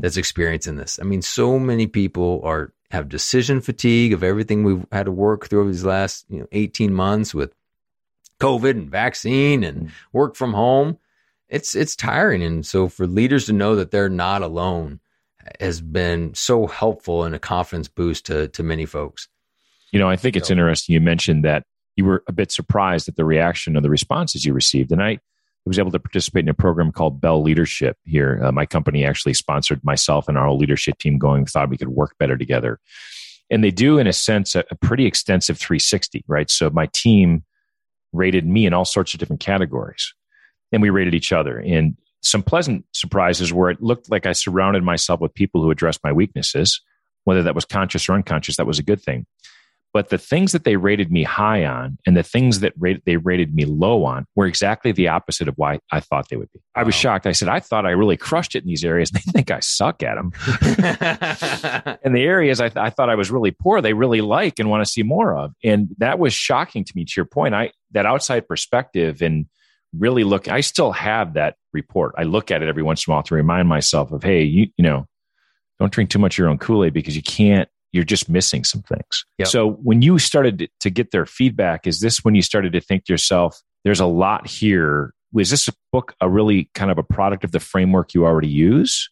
That's 0.01 0.17
experiencing 0.17 0.77
this. 0.77 0.99
I 1.01 1.05
mean, 1.05 1.23
so 1.23 1.59
many 1.59 1.87
people 1.87 2.41
are 2.45 2.73
have 2.91 3.09
decision 3.09 3.61
fatigue 3.61 4.13
of 4.13 4.23
everything 4.23 4.63
we've 4.63 4.87
had 4.93 5.07
to 5.07 5.13
work 5.13 5.49
through 5.49 5.61
over 5.61 5.71
these 5.71 5.85
last 5.85 6.25
you 6.29 6.39
know 6.39 6.47
18 6.53 6.95
months 6.95 7.35
with 7.35 7.53
COVID 8.41 8.71
and 8.71 8.91
vaccine 8.91 9.65
and 9.65 9.79
Hmm. 9.79 9.89
work 10.13 10.37
from 10.37 10.53
home. 10.53 10.99
It's 11.49 11.75
it's 11.75 11.97
tiring, 11.97 12.43
and 12.43 12.65
so 12.67 12.89
for 12.89 13.07
leaders 13.07 13.47
to 13.47 13.53
know 13.53 13.77
that 13.77 13.91
they're 13.91 14.09
not 14.09 14.43
alone 14.43 15.01
has 15.61 15.81
been 15.81 16.35
so 16.35 16.67
helpful 16.67 17.23
and 17.23 17.35
a 17.35 17.39
confidence 17.39 17.89
boost 17.89 18.27
to 18.27 18.49
to 18.49 18.63
many 18.63 18.85
folks. 18.85 19.29
You 19.93 20.01
know, 20.01 20.09
I 20.09 20.17
think 20.17 20.37
it's 20.37 20.51
interesting 20.51 20.93
you 20.95 21.01
mentioned 21.01 21.45
that 21.45 21.63
you 21.95 22.05
were 22.05 22.23
a 22.27 22.33
bit 22.33 22.53
surprised 22.53 23.09
at 23.09 23.17
the 23.17 23.25
reaction 23.25 23.77
or 23.77 23.81
the 23.81 23.89
responses 23.89 24.45
you 24.45 24.53
received. 24.53 24.93
And 24.93 25.03
I 25.03 25.19
was 25.69 25.79
able 25.79 25.91
to 25.91 25.99
participate 25.99 26.45
in 26.45 26.49
a 26.49 26.55
program 26.55 26.93
called 26.93 27.21
Bell 27.21 27.43
Leadership 27.43 27.97
here. 28.05 28.41
Uh, 28.43 28.53
my 28.53 28.67
company 28.67 29.05
actually 29.05 29.35
sponsored 29.35 29.83
myself 29.85 30.29
and 30.29 30.39
our 30.39 30.53
leadership 30.53 30.99
team 30.99 31.19
going, 31.19 31.45
thought 31.47 31.71
we 31.71 31.77
could 31.77 31.89
work 31.89 32.17
better 32.19 32.37
together. 32.37 32.79
And 33.51 33.63
they 33.63 33.71
do, 33.71 33.99
in 33.99 34.07
a 34.07 34.13
sense, 34.13 34.55
a, 34.55 34.65
a 34.71 34.75
pretty 34.77 35.07
extensive 35.07 35.59
360, 35.59 36.25
right? 36.29 36.51
So 36.51 36.71
my 36.71 36.89
team 36.93 37.45
rated 38.13 38.47
me 38.47 38.67
in 38.67 38.73
all 38.73 38.85
sorts 38.85 39.15
of 39.15 39.21
different 39.21 39.41
categories, 39.41 40.15
and 40.73 40.83
we 40.83 40.91
rated 40.91 41.15
each 41.15 41.33
other. 41.33 41.59
And 41.59 41.97
some 42.23 42.43
pleasant 42.43 42.85
surprises 42.93 43.53
where 43.53 43.71
it 43.71 43.83
looked 43.83 44.11
like 44.11 44.27
I 44.27 44.33
surrounded 44.33 44.83
myself 44.83 45.21
with 45.21 45.35
people 45.35 45.63
who 45.63 45.71
addressed 45.71 46.01
my 46.03 46.13
weaknesses, 46.13 46.81
whether 47.25 47.43
that 47.43 47.55
was 47.55 47.65
conscious 47.65 48.09
or 48.09 48.15
unconscious, 48.15 48.57
that 48.57 48.67
was 48.67 48.79
a 48.79 48.85
good 48.85 49.01
thing. 49.01 49.27
But 49.97 50.11
the 50.11 50.19
things 50.19 50.53
that 50.53 50.65
they 50.65 50.77
rated 50.77 51.11
me 51.11 51.23
high 51.23 51.65
on 51.65 51.97
and 52.05 52.15
the 52.15 52.23
things 52.23 52.61
that 52.61 52.75
rate, 52.79 53.01
they 53.07 53.17
rated 53.17 53.55
me 53.55 53.65
low 53.65 54.05
on 54.05 54.27
were 54.35 54.45
exactly 54.45 54.93
the 54.93 55.09
opposite 55.09 55.49
of 55.49 55.55
why 55.57 55.79
I 55.91 56.01
thought 56.01 56.29
they 56.29 56.37
would 56.37 56.53
be. 56.53 56.61
I 56.75 56.83
was 56.83 56.95
Wow. 56.97 57.01
shocked. 57.01 57.27
I 57.27 57.33
said, 57.33 57.49
I 57.49 57.61
thought 57.61 57.87
I 57.87 57.93
really 57.93 58.19
crushed 58.19 58.55
it 58.55 58.63
in 58.63 58.69
these 58.69 58.85
areas. 58.85 59.11
They 59.15 59.21
think 59.21 59.51
I 59.51 59.61
suck 59.61 60.03
at 60.03 60.17
them. 60.17 60.33
and 62.05 62.15
the 62.15 62.25
areas 62.25 62.61
I, 62.61 62.69
th- 62.69 62.77
I 62.77 62.91
thought 62.91 63.09
I 63.09 63.15
was 63.15 63.31
really 63.31 63.53
poor, 63.53 63.81
they 63.81 63.95
really 63.95 64.21
like 64.21 64.59
and 64.59 64.69
want 64.69 64.85
to 64.85 64.91
see 64.91 65.03
more 65.03 65.35
of. 65.35 65.55
And 65.65 65.89
that 65.97 66.19
was 66.19 66.35
shocking 66.35 66.85
to 66.85 66.93
me. 66.95 67.07
To 67.07 67.13
your 67.17 67.25
point, 67.25 67.55
I 67.55 67.71
that 67.93 68.05
outside 68.05 68.47
perspective 68.47 69.23
and 69.23 69.47
really 69.97 70.25
look. 70.25 70.47
I 70.47 70.61
still 70.61 70.93
have 70.93 71.33
that 71.35 71.57
report. 71.73 72.15
I 72.19 72.25
look 72.25 72.51
at 72.51 72.63
it 72.63 72.69
every 72.69 72.83
once 72.83 73.07
in 73.07 73.11
a 73.11 73.15
while 73.15 73.23
to 73.23 73.35
remind 73.35 73.67
myself 73.67 74.13
of, 74.13 74.23
hey, 74.23 74.43
you 74.43 74.67
you 74.77 74.83
know, 74.85 75.07
don't 75.79 75.91
drink 75.91 76.11
too 76.11 76.19
much 76.19 76.35
of 76.35 76.39
your 76.41 76.49
own 76.51 76.59
Kool 76.59 76.85
Aid 76.85 76.93
because 76.93 77.17
you 77.17 77.23
can't. 77.23 77.71
You're 77.93 78.05
just 78.05 78.29
missing 78.29 78.65
some 78.65 78.83
things. 78.83 79.25
Yep. 79.39 79.49
So 79.49 79.71
when 79.83 80.03
you 80.03 80.19
started 80.19 80.69
to- 80.81 80.91
get 80.91 81.11
their 81.11 81.27
feedback, 81.27 81.87
is 81.87 82.01
this 82.01 82.25
when 82.25 82.35
you 82.35 82.43
started 82.43 82.73
to 82.73 82.81
think 82.81 83.05
to 83.05 83.13
yourself, 83.13 83.61
"There's 83.85 84.01
a 84.01 84.07
lot 84.07 84.47
here." 84.47 85.13
Was 85.33 85.51
this 85.51 85.69
a 85.69 85.73
book 85.93 86.15
a 86.21 86.29
really 86.29 86.71
kind 86.75 86.91
of 86.91 86.99
a 86.99 87.03
product 87.03 87.45
of 87.45 87.53
the 87.53 87.61
framework 87.61 88.15
you 88.15 88.25
already 88.25 88.49
use, 88.49 89.11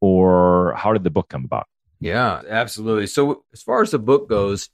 or 0.00 0.74
how 0.76 0.92
did 0.92 1.04
the 1.04 1.10
book 1.10 1.28
come 1.28 1.44
about? 1.44 1.66
Yeah, 2.00 2.42
absolutely. 2.48 3.06
So 3.06 3.44
as 3.52 3.62
far 3.62 3.80
as 3.82 3.92
the 3.92 3.98
book 3.98 4.28
goes, 4.28 4.68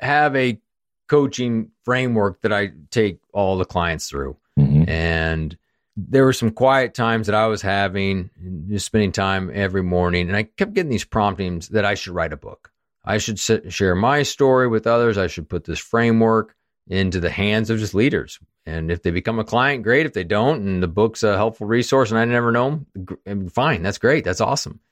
have 0.00 0.36
a 0.36 0.60
coaching 1.08 1.70
framework 1.84 2.42
that 2.42 2.52
I 2.52 2.72
take 2.90 3.18
all 3.32 3.56
the 3.58 3.64
clients 3.64 4.08
through. 4.08 4.36
Mhm. 4.58 4.88
And 4.88 5.56
there 5.96 6.24
were 6.24 6.32
some 6.32 6.50
quiet 6.50 6.94
times 6.94 7.26
that 7.26 7.34
I 7.34 7.46
was 7.48 7.62
having, 7.62 8.30
just 8.68 8.86
spending 8.86 9.10
time 9.10 9.50
every 9.52 9.82
morning, 9.82 10.28
and 10.28 10.36
I 10.36 10.44
kept 10.44 10.74
getting 10.74 10.90
these 10.90 11.04
promptings 11.04 11.68
that 11.70 11.84
I 11.84 11.94
should 11.94 12.12
write 12.14 12.32
a 12.32 12.36
book. 12.36 12.70
I 13.08 13.16
should 13.16 13.40
sit, 13.40 13.72
share 13.72 13.94
my 13.94 14.22
story 14.22 14.68
with 14.68 14.86
others. 14.86 15.16
I 15.16 15.28
should 15.28 15.48
put 15.48 15.64
this 15.64 15.78
framework 15.78 16.54
into 16.88 17.20
the 17.20 17.30
hands 17.30 17.70
of 17.70 17.78
just 17.78 17.94
leaders. 17.94 18.38
And 18.66 18.90
if 18.90 19.02
they 19.02 19.10
become 19.10 19.38
a 19.38 19.44
client, 19.44 19.82
great. 19.82 20.04
If 20.04 20.12
they 20.12 20.24
don't, 20.24 20.60
and 20.60 20.82
the 20.82 20.88
book's 20.88 21.22
a 21.22 21.34
helpful 21.34 21.66
resource, 21.66 22.10
and 22.10 22.18
I 22.20 22.26
never 22.26 22.52
know 22.52 22.84
them, 23.24 23.48
fine. 23.48 23.82
That's 23.82 23.96
great. 23.96 24.24
That's 24.24 24.40
awesome. 24.40 24.80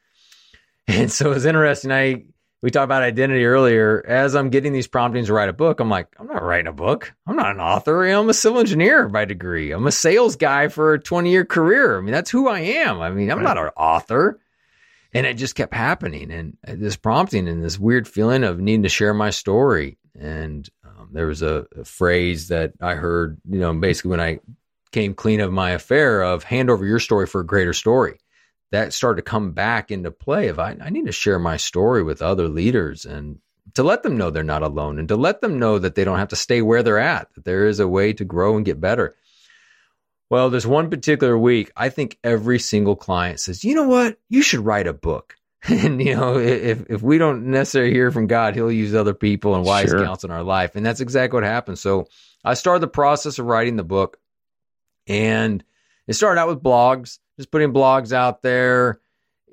And 0.88 1.10
so 1.10 1.32
it's 1.32 1.44
interesting. 1.44 1.90
I 1.90 2.26
we 2.62 2.70
talked 2.70 2.84
about 2.84 3.02
identity 3.02 3.44
earlier. 3.44 4.04
As 4.06 4.36
I'm 4.36 4.50
getting 4.50 4.72
these 4.72 4.86
promptings 4.86 5.26
to 5.26 5.32
write 5.32 5.48
a 5.48 5.52
book, 5.52 5.80
I'm 5.80 5.90
like, 5.90 6.08
I'm 6.16 6.28
not 6.28 6.44
writing 6.44 6.68
a 6.68 6.72
book. 6.72 7.12
I'm 7.26 7.34
not 7.34 7.50
an 7.50 7.60
author. 7.60 8.06
I'm 8.06 8.28
a 8.28 8.34
civil 8.34 8.60
engineer 8.60 9.08
by 9.08 9.24
degree. 9.24 9.72
I'm 9.72 9.86
a 9.88 9.92
sales 9.92 10.36
guy 10.36 10.68
for 10.68 10.94
a 10.94 11.00
20 11.00 11.28
year 11.28 11.44
career. 11.44 11.98
I 11.98 12.00
mean, 12.00 12.12
that's 12.12 12.30
who 12.30 12.48
I 12.48 12.60
am. 12.60 13.00
I 13.00 13.10
mean, 13.10 13.32
I'm 13.32 13.42
not 13.42 13.58
an 13.58 13.70
author. 13.76 14.38
And 15.16 15.26
it 15.26 15.34
just 15.34 15.54
kept 15.54 15.74
happening. 15.74 16.30
And 16.30 16.56
this 16.62 16.96
prompting 16.96 17.48
and 17.48 17.64
this 17.64 17.78
weird 17.78 18.06
feeling 18.06 18.44
of 18.44 18.60
needing 18.60 18.82
to 18.82 18.88
share 18.88 19.14
my 19.14 19.30
story. 19.30 19.98
And 20.18 20.68
um, 20.84 21.10
there 21.12 21.26
was 21.26 21.42
a, 21.42 21.66
a 21.76 21.84
phrase 21.84 22.48
that 22.48 22.72
I 22.80 22.94
heard, 22.94 23.38
you 23.48 23.58
know, 23.58 23.72
basically 23.74 24.10
when 24.10 24.20
I 24.20 24.40
came 24.92 25.14
clean 25.14 25.40
of 25.40 25.52
my 25.52 25.70
affair 25.70 26.22
of 26.22 26.44
hand 26.44 26.70
over 26.70 26.84
your 26.84 27.00
story 27.00 27.26
for 27.26 27.40
a 27.40 27.46
greater 27.46 27.72
story 27.72 28.18
that 28.72 28.92
started 28.92 29.22
to 29.22 29.30
come 29.30 29.52
back 29.52 29.90
into 29.90 30.10
play 30.10 30.48
of 30.48 30.58
I, 30.58 30.76
I 30.80 30.90
need 30.90 31.06
to 31.06 31.12
share 31.12 31.38
my 31.38 31.56
story 31.56 32.02
with 32.02 32.22
other 32.22 32.48
leaders 32.48 33.04
and 33.04 33.38
to 33.74 33.82
let 33.82 34.02
them 34.02 34.16
know 34.16 34.30
they're 34.30 34.42
not 34.42 34.62
alone 34.62 34.98
and 34.98 35.08
to 35.08 35.16
let 35.16 35.40
them 35.40 35.58
know 35.58 35.78
that 35.78 35.94
they 35.94 36.04
don't 36.04 36.18
have 36.18 36.28
to 36.28 36.36
stay 36.36 36.62
where 36.62 36.82
they're 36.82 36.98
at, 36.98 37.32
that 37.34 37.44
there 37.44 37.66
is 37.66 37.80
a 37.80 37.88
way 37.88 38.12
to 38.12 38.24
grow 38.24 38.56
and 38.56 38.64
get 38.64 38.80
better. 38.80 39.14
Well, 40.28 40.50
there's 40.50 40.66
one 40.66 40.90
particular 40.90 41.38
week, 41.38 41.70
I 41.76 41.88
think 41.88 42.18
every 42.24 42.58
single 42.58 42.96
client 42.96 43.40
says, 43.40 43.64
you 43.64 43.74
know 43.74 43.86
what? 43.88 44.18
You 44.28 44.42
should 44.42 44.60
write 44.60 44.86
a 44.86 44.92
book. 44.92 45.36
And, 45.68 46.00
you 46.00 46.14
know, 46.14 46.38
if, 46.38 46.88
if 46.90 47.02
we 47.02 47.18
don't 47.18 47.46
necessarily 47.46 47.90
hear 47.92 48.12
from 48.12 48.28
God, 48.28 48.54
he'll 48.54 48.70
use 48.70 48.94
other 48.94 49.14
people 49.14 49.56
and 49.56 49.64
wise 49.64 49.88
Sure. 49.88 50.04
counsel 50.04 50.30
in 50.30 50.36
our 50.36 50.44
life. 50.44 50.76
And 50.76 50.86
that's 50.86 51.00
exactly 51.00 51.38
what 51.38 51.44
happened. 51.44 51.76
So 51.78 52.06
I 52.44 52.54
started 52.54 52.82
the 52.82 52.88
process 52.88 53.40
of 53.40 53.46
writing 53.46 53.74
the 53.74 53.82
book 53.82 54.18
and 55.08 55.64
it 56.06 56.12
started 56.12 56.40
out 56.40 56.46
with 56.48 56.62
blogs, 56.62 57.18
just 57.36 57.50
putting 57.50 57.72
blogs 57.72 58.12
out 58.12 58.42
there 58.42 59.00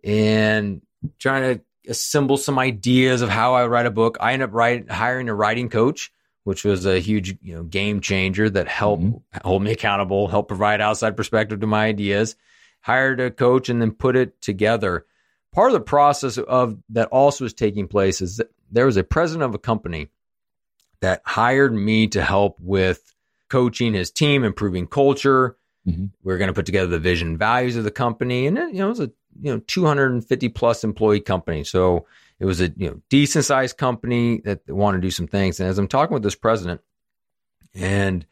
and 0.03 0.83
trying 1.17 1.55
to 1.57 1.63
assemble 1.89 2.37
some 2.37 2.59
ideas 2.59 3.23
of 3.23 3.29
how 3.29 3.55
I 3.55 3.63
would 3.63 3.71
write 3.71 3.87
a 3.87 3.91
book. 3.91 4.17
I 4.19 4.33
ended 4.33 4.49
up 4.53 4.89
hiring 4.89 5.29
a 5.29 5.33
writing 5.33 5.69
coach, 5.69 6.11
which 6.43 6.63
was 6.63 6.85
a 6.85 6.99
huge 6.99 7.37
you 7.41 7.55
know 7.55 7.63
game 7.63 8.01
changer 8.01 8.49
that 8.49 8.67
helped 8.67 9.03
Mhm. 9.03 9.21
hold 9.43 9.63
me 9.63 9.71
accountable, 9.71 10.27
help 10.27 10.47
provide 10.47 10.81
outside 10.81 11.15
perspective 11.17 11.59
to 11.61 11.67
my 11.67 11.85
ideas. 11.85 12.35
Hired 12.81 13.19
a 13.19 13.31
coach 13.31 13.69
and 13.69 13.81
then 13.81 13.91
put 13.91 14.15
it 14.15 14.41
together. 14.41 15.05
Part 15.53 15.69
of 15.69 15.73
the 15.73 15.79
process 15.81 16.37
of 16.37 16.77
that 16.89 17.07
also 17.09 17.45
was 17.45 17.53
taking 17.53 17.87
place 17.87 18.21
is 18.21 18.37
that 18.37 18.49
there 18.71 18.85
was 18.85 18.97
a 18.97 19.03
president 19.03 19.43
of 19.43 19.55
a 19.55 19.59
company 19.59 20.09
that 21.01 21.21
hired 21.25 21.73
me 21.73 22.07
to 22.07 22.21
help 22.21 22.57
with 22.59 23.13
coaching 23.49 23.93
his 23.93 24.09
team, 24.11 24.43
improving 24.43 24.87
culture. 24.87 25.55
Mhm. 25.87 26.09
We 26.23 26.33
are 26.33 26.37
going 26.37 26.47
to 26.47 26.53
put 26.53 26.65
together 26.65 26.87
the 26.87 26.99
vision 26.99 27.37
values 27.37 27.75
of 27.75 27.83
the 27.83 27.91
company, 27.91 28.47
and 28.47 28.57
it, 28.57 28.71
you 28.73 28.79
know, 28.79 28.87
it 28.87 28.89
was 28.89 28.99
a 29.01 29.11
you 29.41 29.51
know 29.53 29.59
250 29.67 30.49
plus 30.49 30.83
employee 30.83 31.19
company, 31.19 31.63
so 31.63 32.05
it 32.43 32.45
was 32.45 32.59
a 32.59 32.69
you 32.75 32.89
know 32.89 32.99
decent 33.09 33.45
sized 33.45 33.77
company 33.77 34.41
that 34.43 34.69
wanted 34.69 34.97
to 34.97 35.07
do 35.07 35.11
some 35.11 35.27
things. 35.27 35.61
And 35.61 35.69
as 35.69 35.77
I'm 35.77 35.87
talking 35.87 36.13
with 36.13 36.23
this 36.23 36.35
president, 36.35 36.81
and 37.73 38.25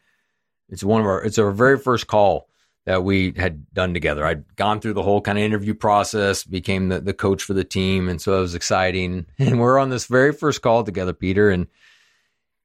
it's 0.68 0.84
one 0.84 1.00
of 1.00 1.06
our 1.06 1.24
it's 1.24 1.38
our 1.38 1.50
very 1.50 1.78
first 1.78 2.08
call 2.08 2.46
that 2.84 3.04
we 3.04 3.32
had 3.34 3.72
done 3.72 3.94
together. 3.94 4.26
I'd 4.26 4.54
gone 4.54 4.80
through 4.80 4.92
the 4.92 5.02
whole 5.02 5.22
kind 5.22 5.38
of 5.38 5.44
interview 5.44 5.72
process, 5.72 6.44
became 6.44 6.90
the, 6.90 7.00
the 7.00 7.14
coach 7.14 7.42
for 7.42 7.54
the 7.54 7.64
team, 7.64 8.10
and 8.10 8.20
so 8.20 8.36
it 8.36 8.40
was 8.40 8.54
exciting. 8.54 9.24
And 9.38 9.58
we're 9.58 9.78
on 9.78 9.88
this 9.88 10.04
very 10.04 10.34
first 10.34 10.60
call 10.60 10.84
together, 10.84 11.14
Peter, 11.14 11.48
and 11.48 11.66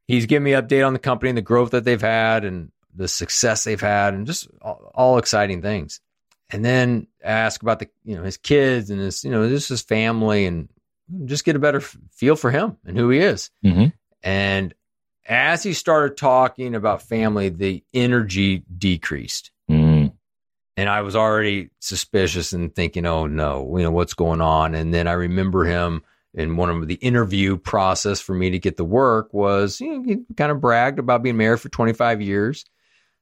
he's 0.05 0.25
giving 0.25 0.43
me 0.43 0.51
update 0.51 0.85
on 0.85 0.91
the 0.91 0.99
company 0.99 1.29
and 1.29 1.37
the 1.37 1.43
growth 1.43 1.71
that 1.71 1.85
they've 1.85 2.01
had 2.01 2.43
and 2.43 2.73
the 2.93 3.07
success 3.07 3.63
they've 3.63 3.79
had 3.79 4.13
and 4.13 4.27
just 4.27 4.49
all, 4.61 4.91
all 4.93 5.17
exciting 5.17 5.61
things. 5.61 6.01
And 6.49 6.65
then 6.65 7.07
ask 7.23 7.61
about 7.61 7.79
the 7.79 7.87
you 8.03 8.17
know 8.17 8.23
his 8.23 8.35
kids 8.35 8.89
and 8.89 8.99
his 8.99 9.23
you 9.23 9.31
know 9.31 9.47
just 9.47 9.69
his 9.69 9.81
family 9.81 10.45
and 10.45 10.67
just 11.25 11.45
get 11.45 11.55
a 11.55 11.59
better 11.59 11.79
f- 11.79 11.97
feel 12.11 12.35
for 12.35 12.51
him 12.51 12.77
and 12.85 12.97
who 12.97 13.09
he 13.09 13.19
is. 13.19 13.49
Mhm. 13.63 13.93
And 14.23 14.73
as 15.27 15.63
he 15.63 15.73
started 15.73 16.17
talking 16.17 16.75
about 16.75 17.01
family, 17.01 17.49
the 17.49 17.83
energy 17.93 18.63
decreased. 18.77 19.51
Mm. 19.69 20.13
And 20.75 20.89
I 20.89 21.01
was 21.01 21.15
already 21.15 21.69
suspicious 21.79 22.53
and 22.53 22.73
thinking, 22.73 23.05
oh 23.05 23.27
no, 23.27 23.77
you 23.77 23.83
know, 23.83 23.91
what's 23.91 24.13
going 24.13 24.41
on? 24.41 24.75
And 24.75 24.93
then 24.93 25.07
I 25.07 25.13
remember 25.13 25.65
him 25.65 26.03
in 26.33 26.55
one 26.55 26.69
of 26.69 26.87
the 26.87 26.95
interview 26.95 27.57
process 27.57 28.21
for 28.21 28.35
me 28.35 28.51
to 28.51 28.59
get 28.59 28.77
the 28.77 28.85
work 28.85 29.33
was 29.33 29.81
you 29.81 29.97
know, 29.97 30.03
he 30.03 30.17
kind 30.35 30.51
of 30.51 30.61
bragged 30.61 30.99
about 30.99 31.23
being 31.23 31.37
married 31.37 31.59
for 31.59 31.69
25 31.69 32.21
years. 32.21 32.63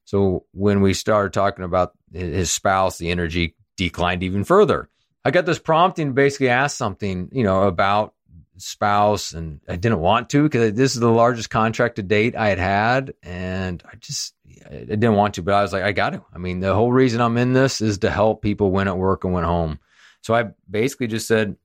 So 0.04 0.44
when 0.52 0.82
we 0.82 0.92
started 0.94 1.32
talking 1.32 1.64
about 1.64 1.92
his 2.12 2.52
spouse, 2.52 2.98
the 2.98 3.10
energy 3.10 3.56
declined 3.76 4.22
even 4.22 4.44
further. 4.44 4.88
I 5.26 5.32
got 5.32 5.44
this 5.44 5.58
prompting 5.58 6.06
to 6.06 6.12
basically 6.12 6.50
ask 6.50 6.76
something, 6.76 7.30
you 7.32 7.42
know, 7.42 7.64
about 7.64 8.14
spouse 8.58 9.32
and 9.32 9.60
I 9.66 9.74
didn't 9.74 9.98
want 9.98 10.30
to 10.30 10.44
because 10.44 10.74
this 10.74 10.94
is 10.94 11.00
the 11.00 11.10
largest 11.10 11.50
contract 11.50 11.96
to 11.96 12.04
date 12.04 12.36
I 12.36 12.48
had 12.48 12.60
had. 12.60 13.14
And 13.24 13.82
I 13.84 13.96
just, 13.96 14.34
I 14.64 14.84
didn't 14.84 15.16
want 15.16 15.34
to, 15.34 15.42
but 15.42 15.54
I 15.54 15.62
was 15.62 15.72
like, 15.72 15.82
I 15.82 15.90
got 15.90 16.10
to. 16.10 16.24
I 16.32 16.38
mean, 16.38 16.60
the 16.60 16.72
whole 16.72 16.92
reason 16.92 17.20
I'm 17.20 17.38
in 17.38 17.54
this 17.54 17.80
is 17.80 17.98
to 17.98 18.10
help 18.10 18.40
people 18.40 18.70
win 18.70 18.86
at 18.86 18.96
work 18.96 19.24
and 19.24 19.34
win 19.34 19.42
home. 19.42 19.80
So 20.20 20.32
I 20.32 20.50
basically 20.70 21.08
just 21.08 21.26
said, 21.26 21.56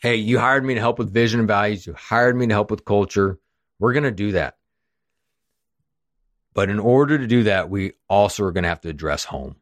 Hey, 0.00 0.16
you 0.16 0.40
hired 0.40 0.64
me 0.64 0.74
to 0.74 0.80
help 0.80 0.98
with 0.98 1.14
vision 1.14 1.38
and 1.38 1.46
values. 1.46 1.86
You 1.86 1.94
hired 1.94 2.36
me 2.36 2.48
to 2.48 2.52
help 2.52 2.72
with 2.72 2.84
culture. 2.84 3.38
We're 3.78 3.92
going 3.92 4.02
to 4.02 4.10
do 4.10 4.32
that. 4.32 4.56
But 6.52 6.68
in 6.68 6.80
order 6.80 7.16
to 7.16 7.28
do 7.28 7.44
that, 7.44 7.70
we 7.70 7.92
also 8.10 8.42
are 8.42 8.50
going 8.50 8.64
to 8.64 8.70
have 8.70 8.80
to 8.80 8.88
address 8.88 9.24
home 9.24 9.54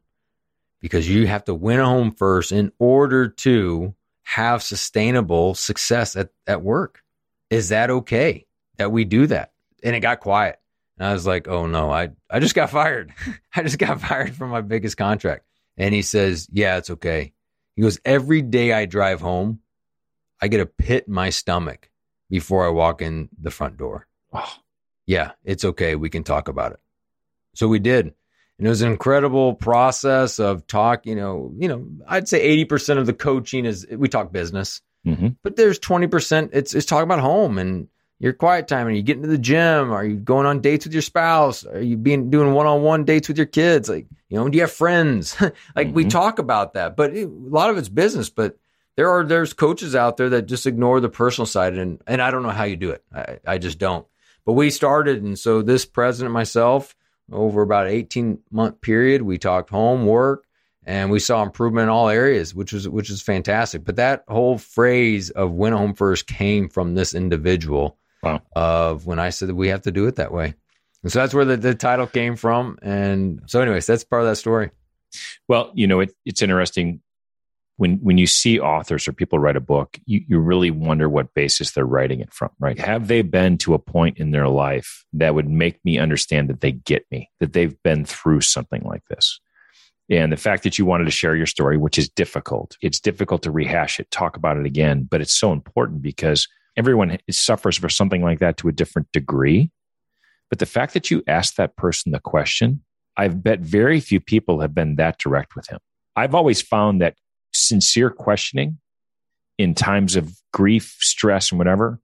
because 0.81 1.07
you 1.07 1.27
have 1.27 1.45
to 1.45 1.53
win 1.53 1.79
a 1.79 1.85
home 1.85 2.11
first 2.11 2.51
in 2.51 2.71
order 2.79 3.27
to 3.27 3.93
have 4.23 4.63
sustainable 4.63 5.53
success 5.53 6.15
at, 6.15 6.29
at 6.47 6.61
work. 6.61 7.01
Is 7.49 7.69
that 7.69 7.89
okay 7.89 8.45
that 8.77 8.91
we 8.91 9.05
do 9.05 9.27
that? 9.27 9.51
And 9.83 9.95
it 9.95 9.99
got 9.99 10.19
quiet. 10.19 10.59
And 10.97 11.07
I 11.07 11.13
was 11.13 11.25
like, 11.25 11.47
oh 11.47 11.67
no, 11.67 11.91
I, 11.91 12.09
I 12.29 12.39
just 12.39 12.55
got 12.55 12.69
fired. 12.71 13.13
I 13.55 13.63
just 13.63 13.77
got 13.77 14.01
fired 14.01 14.35
from 14.35 14.49
my 14.49 14.61
biggest 14.61 14.97
contract. 14.97 15.45
And 15.77 15.93
he 15.93 16.01
says, 16.01 16.47
yeah, 16.51 16.77
it's 16.77 16.89
okay. 16.89 17.33
He 17.75 17.81
goes, 17.81 17.99
every 18.03 18.41
day 18.41 18.73
I 18.73 18.85
drive 18.85 19.21
home, 19.21 19.59
I 20.41 20.47
get 20.47 20.59
a 20.59 20.65
pit 20.65 21.05
in 21.07 21.13
my 21.13 21.29
stomach 21.29 21.89
before 22.29 22.65
I 22.65 22.69
walk 22.69 23.01
in 23.01 23.29
the 23.39 23.51
front 23.51 23.77
door. 23.77 24.07
Oh. 24.33 24.53
Yeah, 25.05 25.31
it's 25.43 25.65
okay. 25.65 25.95
We 25.95 26.09
can 26.09 26.23
talk 26.23 26.47
about 26.47 26.73
it. 26.73 26.79
So 27.53 27.67
we 27.67 27.79
did. 27.79 28.13
And 28.61 28.67
it 28.67 28.69
was 28.69 28.83
an 28.83 28.91
incredible 28.91 29.55
process 29.55 30.37
of 30.37 30.67
talk, 30.67 31.07
you 31.07 31.15
know, 31.15 31.51
you 31.57 31.67
know, 31.67 31.83
I'd 32.07 32.27
say 32.27 32.63
80% 32.63 32.99
of 32.99 33.07
the 33.07 33.13
coaching 33.13 33.65
is 33.65 33.87
we 33.89 34.07
talk 34.07 34.31
business, 34.31 34.83
mm-hmm. 35.03 35.29
but 35.41 35.55
there's 35.55 35.79
20% 35.79 36.51
it's 36.53 36.75
it's 36.75 36.85
talking 36.85 37.05
about 37.05 37.21
home 37.21 37.57
and 37.57 37.87
your 38.19 38.33
quiet 38.33 38.67
time. 38.67 38.85
And 38.85 38.95
you 38.95 39.01
getting 39.01 39.23
to 39.23 39.27
the 39.27 39.39
gym? 39.39 39.91
Are 39.91 40.05
you 40.05 40.15
going 40.15 40.45
on 40.45 40.61
dates 40.61 40.85
with 40.85 40.93
your 40.93 41.01
spouse? 41.01 41.65
Are 41.65 41.81
you 41.81 41.97
being 41.97 42.29
doing 42.29 42.53
one-on-one 42.53 43.03
dates 43.03 43.27
with 43.27 43.37
your 43.37 43.47
kids? 43.47 43.89
Like 43.89 44.05
you 44.29 44.37
know 44.37 44.47
do 44.47 44.55
you 44.55 44.61
have 44.61 44.71
friends? 44.71 45.35
Like 45.75 45.87
mm-hmm. 45.87 45.95
we 45.95 46.05
talk 46.05 46.37
about 46.37 46.75
that 46.75 46.95
but 46.95 47.15
it, 47.15 47.23
a 47.23 47.31
lot 47.31 47.71
of 47.71 47.79
it's 47.79 47.89
business 47.89 48.29
but 48.29 48.59
there 48.95 49.09
are 49.09 49.25
there's 49.25 49.53
coaches 49.53 49.95
out 49.95 50.17
there 50.17 50.29
that 50.29 50.43
just 50.43 50.67
ignore 50.67 50.99
the 50.99 51.09
personal 51.09 51.47
side 51.47 51.79
and 51.79 51.99
and 52.05 52.21
I 52.21 52.29
don't 52.29 52.43
know 52.43 52.49
how 52.49 52.65
you 52.65 52.75
do 52.75 52.91
it. 52.91 53.03
I, 53.11 53.39
I 53.47 53.57
just 53.57 53.79
don't. 53.79 54.05
But 54.45 54.53
we 54.53 54.69
started 54.69 55.23
and 55.23 55.39
so 55.39 55.63
this 55.63 55.83
president 55.83 56.31
myself 56.31 56.95
over 57.31 57.61
about 57.61 57.87
18 57.87 58.39
month 58.51 58.81
period 58.81 59.21
we 59.21 59.37
talked 59.37 59.69
home 59.69 60.05
work 60.05 60.45
and 60.85 61.11
we 61.11 61.19
saw 61.19 61.43
improvement 61.43 61.83
in 61.83 61.89
all 61.89 62.09
areas 62.09 62.53
which 62.55 62.73
was 62.73 62.87
which 62.89 63.09
is 63.09 63.21
fantastic 63.21 63.83
but 63.83 63.95
that 63.95 64.23
whole 64.27 64.57
phrase 64.57 65.29
of 65.31 65.51
win 65.51 65.73
home 65.73 65.93
first 65.93 66.27
came 66.27 66.67
from 66.67 66.95
this 66.95 67.13
individual 67.13 67.97
Wow. 68.23 68.41
Of 68.55 69.05
when 69.05 69.19
I 69.19 69.29
said 69.29 69.49
that 69.49 69.55
we 69.55 69.69
have 69.69 69.81
to 69.81 69.91
do 69.91 70.05
it 70.07 70.15
that 70.17 70.31
way. 70.31 70.53
And 71.03 71.11
so 71.11 71.19
that's 71.19 71.33
where 71.33 71.45
the, 71.45 71.57
the 71.57 71.73
title 71.73 72.05
came 72.05 72.35
from. 72.35 72.77
And 72.81 73.41
so, 73.47 73.61
anyways, 73.61 73.87
that's 73.87 74.03
part 74.03 74.21
of 74.21 74.27
that 74.27 74.35
story. 74.35 74.69
Well, 75.47 75.71
you 75.73 75.87
know, 75.87 76.01
it, 76.01 76.13
it's 76.25 76.41
interesting 76.41 77.01
when 77.81 77.97
when 78.03 78.19
you 78.19 78.27
see 78.27 78.59
authors 78.59 79.07
or 79.07 79.11
people 79.11 79.39
write 79.39 79.55
a 79.55 79.59
book, 79.59 79.99
you, 80.05 80.23
you 80.27 80.37
really 80.37 80.69
wonder 80.69 81.09
what 81.09 81.33
basis 81.33 81.71
they're 81.71 81.83
writing 81.83 82.19
it 82.19 82.31
from, 82.31 82.51
right? 82.59 82.77
Have 82.77 83.07
they 83.07 83.23
been 83.23 83.57
to 83.57 83.73
a 83.73 83.79
point 83.79 84.19
in 84.19 84.29
their 84.29 84.47
life 84.47 85.03
that 85.13 85.33
would 85.33 85.49
make 85.49 85.83
me 85.83 85.97
understand 85.97 86.47
that 86.51 86.61
they 86.61 86.73
get 86.73 87.07
me, 87.09 87.31
that 87.39 87.53
they've 87.53 87.81
been 87.81 88.05
through 88.05 88.41
something 88.41 88.83
like 88.83 89.01
this? 89.09 89.39
And 90.11 90.31
the 90.31 90.37
fact 90.37 90.61
that 90.61 90.77
you 90.77 90.85
wanted 90.85 91.05
to 91.05 91.11
share 91.11 91.35
your 91.35 91.47
story, 91.47 91.75
which 91.75 91.97
is 91.97 92.07
difficult, 92.07 92.77
it's 92.83 92.99
difficult 92.99 93.41
to 93.41 93.51
rehash 93.51 93.99
it, 93.99 94.11
talk 94.11 94.37
about 94.37 94.57
it 94.57 94.67
again, 94.67 95.07
but 95.09 95.19
it's 95.19 95.33
so 95.33 95.51
important 95.51 96.03
because 96.03 96.47
everyone 96.77 97.17
suffers 97.31 97.79
for 97.79 97.89
something 97.89 98.21
like 98.21 98.37
that 98.37 98.57
to 98.57 98.67
a 98.67 98.71
different 98.71 99.11
degree. 99.11 99.71
But 100.51 100.59
the 100.59 100.67
fact 100.67 100.93
that 100.93 101.09
you 101.09 101.23
asked 101.25 101.57
that 101.57 101.77
person 101.77 102.11
the 102.11 102.19
question, 102.19 102.83
I've 103.17 103.41
bet 103.41 103.61
very 103.61 103.99
few 103.99 104.19
people 104.19 104.59
have 104.59 104.75
been 104.75 104.97
that 104.97 105.17
direct 105.17 105.55
with 105.55 105.67
him. 105.67 105.79
I've 106.15 106.35
always 106.35 106.61
found 106.61 107.01
that 107.01 107.15
sincere 107.67 108.09
questioning 108.09 108.77
in 109.57 109.75
times 109.75 110.15
of 110.15 110.33
grief, 110.53 110.97
stress, 110.99 111.51
and 111.51 111.59
whatever 111.59 111.99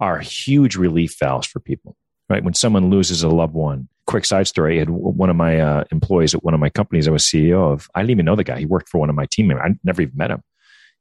are 0.00 0.18
huge 0.18 0.76
relief 0.76 1.16
valves 1.18 1.46
for 1.46 1.60
people, 1.60 1.96
right? 2.28 2.44
When 2.44 2.54
someone 2.54 2.90
loses 2.90 3.22
a 3.22 3.28
loved 3.28 3.54
one, 3.54 3.88
quick 4.06 4.24
side 4.24 4.46
story, 4.46 4.76
I 4.76 4.78
had 4.80 4.90
one 4.90 5.30
of 5.30 5.36
my 5.36 5.60
uh, 5.60 5.84
employees 5.90 6.34
at 6.34 6.44
one 6.44 6.54
of 6.54 6.60
my 6.60 6.70
companies 6.70 7.08
I 7.08 7.10
was 7.10 7.24
CEO 7.24 7.72
of. 7.72 7.88
I 7.94 8.00
didn't 8.00 8.12
even 8.12 8.26
know 8.26 8.36
the 8.36 8.44
guy. 8.44 8.58
He 8.58 8.66
worked 8.66 8.88
for 8.88 8.98
one 8.98 9.10
of 9.10 9.16
my 9.16 9.26
team 9.26 9.48
members. 9.48 9.64
I 9.70 9.78
never 9.84 10.02
even 10.02 10.16
met 10.16 10.30
him 10.30 10.42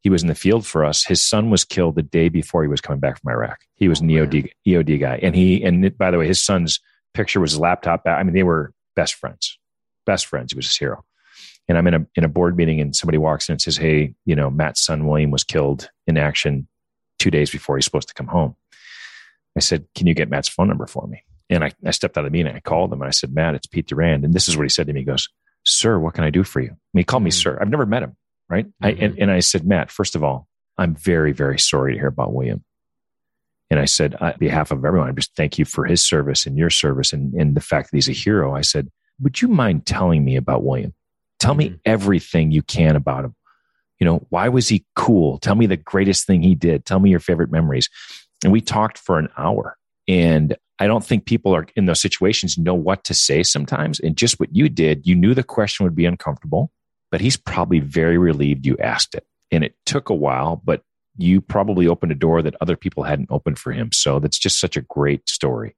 he 0.02 0.10
was 0.10 0.22
in 0.22 0.28
the 0.28 0.36
field 0.36 0.65
for 0.65 0.86
us. 0.86 1.04
His 1.04 1.28
son 1.28 1.50
was 1.50 1.65
killed 1.65 1.96
the 1.96 2.04
day 2.04 2.30
before 2.30 2.62
he 2.62 2.70
was 2.70 2.82
coming 2.82 3.00
back 3.00 3.20
from 3.20 3.32
Iraq. 3.32 3.60
He 3.76 3.88
was 3.88 4.00
an 4.00 4.08
EOD, 4.08 4.52
EOD 4.67 5.00
guy. 5.00 5.20
And 5.22 5.36
he, 5.36 5.63
and 5.63 5.98
by 5.98 6.12
the 6.12 6.17
way, 6.17 6.28
his 6.28 6.43
son's 6.43 6.80
picture 7.13 7.39
was 7.39 7.52
his 7.52 7.60
laptop. 7.60 8.04
I 8.06 8.24
mean, 8.24 8.34
they 8.34 8.43
were 8.43 8.74
best 8.96 9.15
friends, 9.15 9.58
best 10.06 10.28
friends. 10.28 10.54
He 10.54 10.56
was 10.56 10.67
his 10.67 10.78
hero. 10.78 11.04
And 11.67 11.77
I'm 11.77 11.88
in 11.88 11.93
a, 11.93 12.08
in 12.15 12.23
a 12.23 12.30
board 12.30 12.56
meeting 12.56 12.80
and 12.80 12.95
somebody 12.95 13.17
walks 13.17 13.49
in 13.49 13.53
and 13.53 13.62
says, 13.62 13.77
Hey, 13.77 14.13
you 14.25 14.36
know, 14.36 14.49
Matt's 14.49 14.82
son, 14.82 15.06
William 15.06 15.32
was 15.32 15.43
killed 15.43 15.89
in 16.06 16.17
action 16.17 16.67
two 17.19 17.32
days 17.32 17.49
before 17.49 17.75
he's 17.77 17.86
supposed 17.86 18.08
to 18.08 18.13
come 18.13 18.27
home. 18.27 18.56
I 19.56 19.60
said, 19.60 19.88
can 19.95 20.06
you 20.06 20.13
get 20.13 20.30
Matt's 20.30 20.47
phone 20.47 20.67
number 20.67 20.86
for 20.86 21.08
me? 21.08 21.23
And 21.49 21.63
I, 21.63 21.71
I 21.84 21.91
stepped 21.91 22.17
out 22.17 22.25
of 22.25 22.32
the 22.32 22.38
meeting. 22.38 22.56
I 22.56 22.60
called 22.60 22.93
him 22.93 23.01
and 23.01 23.08
I 23.08 23.12
said, 23.12 23.34
Matt, 23.34 23.56
it's 23.56 23.65
Pete 23.65 23.88
Durand. 23.88 24.23
And 24.23 24.34
this 24.34 24.47
is 24.47 24.56
what 24.56 24.63
he 24.63 24.69
said 24.69 24.86
to 24.88 24.93
me. 24.93 24.99
He 24.99 25.06
goes, 25.06 25.27
sir, 25.65 25.97
what 25.97 26.13
can 26.13 26.23
I 26.23 26.30
do 26.30 26.43
for 26.43 26.60
you? 26.62 26.69
And 26.69 26.77
he 26.93 27.03
called 27.03 27.23
me, 27.23 27.32
mm-hmm. 27.32 27.41
sir. 27.41 27.58
I've 27.60 27.69
never 27.69 27.86
met 27.86 28.03
him 28.03 28.15
right? 28.49 28.65
Mm-hmm. 28.65 28.86
I, 28.86 28.89
and, 28.89 29.13
mm-hmm. 29.13 29.21
and 29.23 29.32
I 29.32 29.39
said, 29.39 29.65
Matt, 29.65 29.91
first 29.91 30.15
of 30.15 30.23
all, 30.23 30.47
I'm 30.77 30.95
very, 30.95 31.32
very 31.32 31.60
sorry 31.60 31.93
to 31.93 31.99
hear 31.99 32.08
about 32.08 32.34
William. 32.34 32.63
And 33.69 33.80
I 33.80 33.86
said, 33.86 34.15
on 34.15 34.34
behalf 34.39 34.71
of 34.71 34.86
everyone, 34.86 35.10
I 35.10 35.12
just 35.12 35.36
thank 35.36 35.58
you 35.58 35.65
for 35.65 35.86
his 35.86 36.01
service 36.01 36.45
and 36.45 36.58
your 36.58 36.69
service 36.69 37.12
and, 37.12 37.34
and 37.34 37.56
the 37.56 37.62
fact 37.62 37.91
that 37.91 37.97
he's 37.97 38.08
a 38.08 38.13
hero. 38.13 38.56
I 38.56 38.62
said, 38.62 38.89
would 39.19 39.41
you 39.41 39.49
mind 39.49 39.86
telling 39.86 40.23
me 40.23 40.38
about 40.38 40.63
William? 40.63 40.93
Tell 41.39 41.54
mm-hmm. 41.54 41.73
me 41.73 41.80
everything 41.86 42.52
you 42.52 42.62
can 42.62 42.95
about 42.95 43.26
him. 43.26 43.36
You 44.00 44.06
know, 44.06 44.26
why 44.30 44.50
was 44.50 44.67
he 44.67 44.86
cool? 44.95 45.39
Tell 45.39 45.56
me 45.56 45.65
the 45.65 45.78
greatest 45.78 46.28
thing 46.28 46.43
he 46.43 46.56
did. 46.56 46.86
Tell 46.86 47.00
me 47.00 47.10
your 47.10 47.19
favorite 47.19 47.52
memories. 47.52 47.89
And 48.43 48.54
we 48.54 48.62
talked 48.62 49.00
for 49.00 49.17
an 49.17 49.30
hour. 49.38 49.76
And 50.08 50.56
I 50.80 50.86
don't 50.86 51.04
think 51.04 51.26
people 51.26 51.56
are 51.56 51.65
in 51.76 51.86
those 51.86 52.02
situations 52.02 52.58
know 52.58 52.76
what 52.76 53.04
to 53.06 53.15
say 53.15 53.41
sometimes. 53.41 54.00
And 54.00 54.15
just 54.15 54.39
what 54.39 54.56
you 54.56 54.69
did, 54.69 55.08
you 55.08 55.15
knew 55.15 55.34
the 55.34 55.43
question 55.43 55.84
would 55.84 55.95
be 55.95 56.06
uncomfortable 56.06 56.71
but 57.12 57.21
he's 57.21 57.38
probably 57.38 57.80
very 57.80 58.17
relieved 58.17 58.65
you 58.65 58.78
asked 58.78 59.15
it. 59.15 59.26
And 59.52 59.63
it 59.63 59.76
took 59.86 60.10
a 60.10 60.15
while, 60.15 60.62
but 60.63 60.84
you 61.17 61.41
probably 61.41 61.88
opened 61.88 62.12
a 62.12 62.15
door 62.15 62.41
that 62.41 62.56
other 62.62 62.76
people 62.76 63.04
hadn't 63.04 63.32
opened 63.32 63.58
for 63.58 63.71
him. 63.71 63.91
So 63.91 64.19
that's 64.19 64.38
just 64.38 64.60
such 64.60 64.78
a 64.78 64.82
great 64.82 65.28
story. 65.30 65.76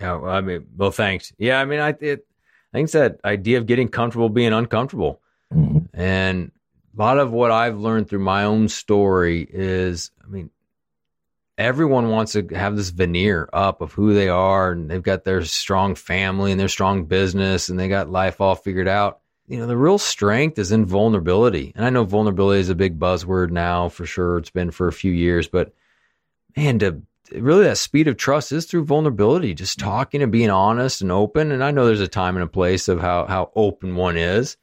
Yeah, 0.00 0.16
well, 0.16 0.32
I 0.32 0.40
mean, 0.40 0.66
well, 0.76 0.90
thanks. 0.90 1.32
Yeah, 1.38 1.60
I 1.60 1.64
mean, 1.64 1.78
I 1.78 1.94
it, 2.00 2.26
I 2.74 2.78
think 2.78 2.86
it's 2.86 2.92
that 2.94 3.20
idea 3.24 3.58
of 3.58 3.66
getting 3.66 3.88
comfortable 3.88 4.28
being 4.28 4.52
uncomfortable, 4.52 5.20
mm-hmm. 5.52 5.78
and 5.94 6.50
a 6.96 7.00
lot 7.00 7.18
of 7.18 7.30
what 7.30 7.52
I've 7.52 7.78
learned 7.78 8.08
through 8.08 8.18
my 8.18 8.44
own 8.44 8.68
story 8.68 9.46
is, 9.48 10.10
I 10.22 10.26
mean, 10.26 10.50
everyone 11.56 12.10
wants 12.10 12.32
to 12.32 12.46
have 12.48 12.76
this 12.76 12.90
veneer 12.90 13.48
up 13.52 13.80
of 13.80 13.92
who 13.92 14.12
they 14.12 14.28
are, 14.28 14.72
and 14.72 14.90
they've 14.90 15.02
got 15.02 15.22
their 15.22 15.44
strong 15.44 15.94
family 15.94 16.50
and 16.50 16.60
their 16.60 16.68
strong 16.68 17.04
business, 17.04 17.68
and 17.68 17.78
they 17.78 17.88
got 17.88 18.10
life 18.10 18.40
all 18.40 18.56
figured 18.56 18.88
out 18.88 19.20
you 19.46 19.58
know, 19.58 19.66
the 19.66 19.76
real 19.76 19.98
strength 19.98 20.58
is 20.58 20.72
in 20.72 20.86
vulnerability. 20.86 21.72
And 21.76 21.84
I 21.84 21.90
know 21.90 22.04
vulnerability 22.04 22.60
is 22.60 22.70
a 22.70 22.74
big 22.74 22.98
buzzword 22.98 23.50
now 23.50 23.88
for 23.88 24.06
sure. 24.06 24.38
It's 24.38 24.50
been 24.50 24.70
for 24.70 24.88
a 24.88 24.92
few 24.92 25.12
years, 25.12 25.48
but 25.48 25.72
man, 26.56 26.78
to 26.78 27.02
really 27.32 27.64
that 27.64 27.78
speed 27.78 28.08
of 28.08 28.16
trust 28.16 28.52
is 28.52 28.66
through 28.66 28.84
vulnerability, 28.84 29.54
just 29.54 29.78
mm-hmm. 29.78 29.88
talking 29.88 30.22
and 30.22 30.32
being 30.32 30.50
honest 30.50 31.00
and 31.00 31.12
open. 31.12 31.52
And 31.52 31.62
I 31.62 31.70
know 31.70 31.86
there's 31.86 32.00
a 32.00 32.08
time 32.08 32.36
and 32.36 32.44
a 32.44 32.48
place 32.48 32.88
of 32.88 33.00
how, 33.00 33.26
how 33.26 33.50
open 33.54 33.96
one 33.96 34.16
is, 34.16 34.56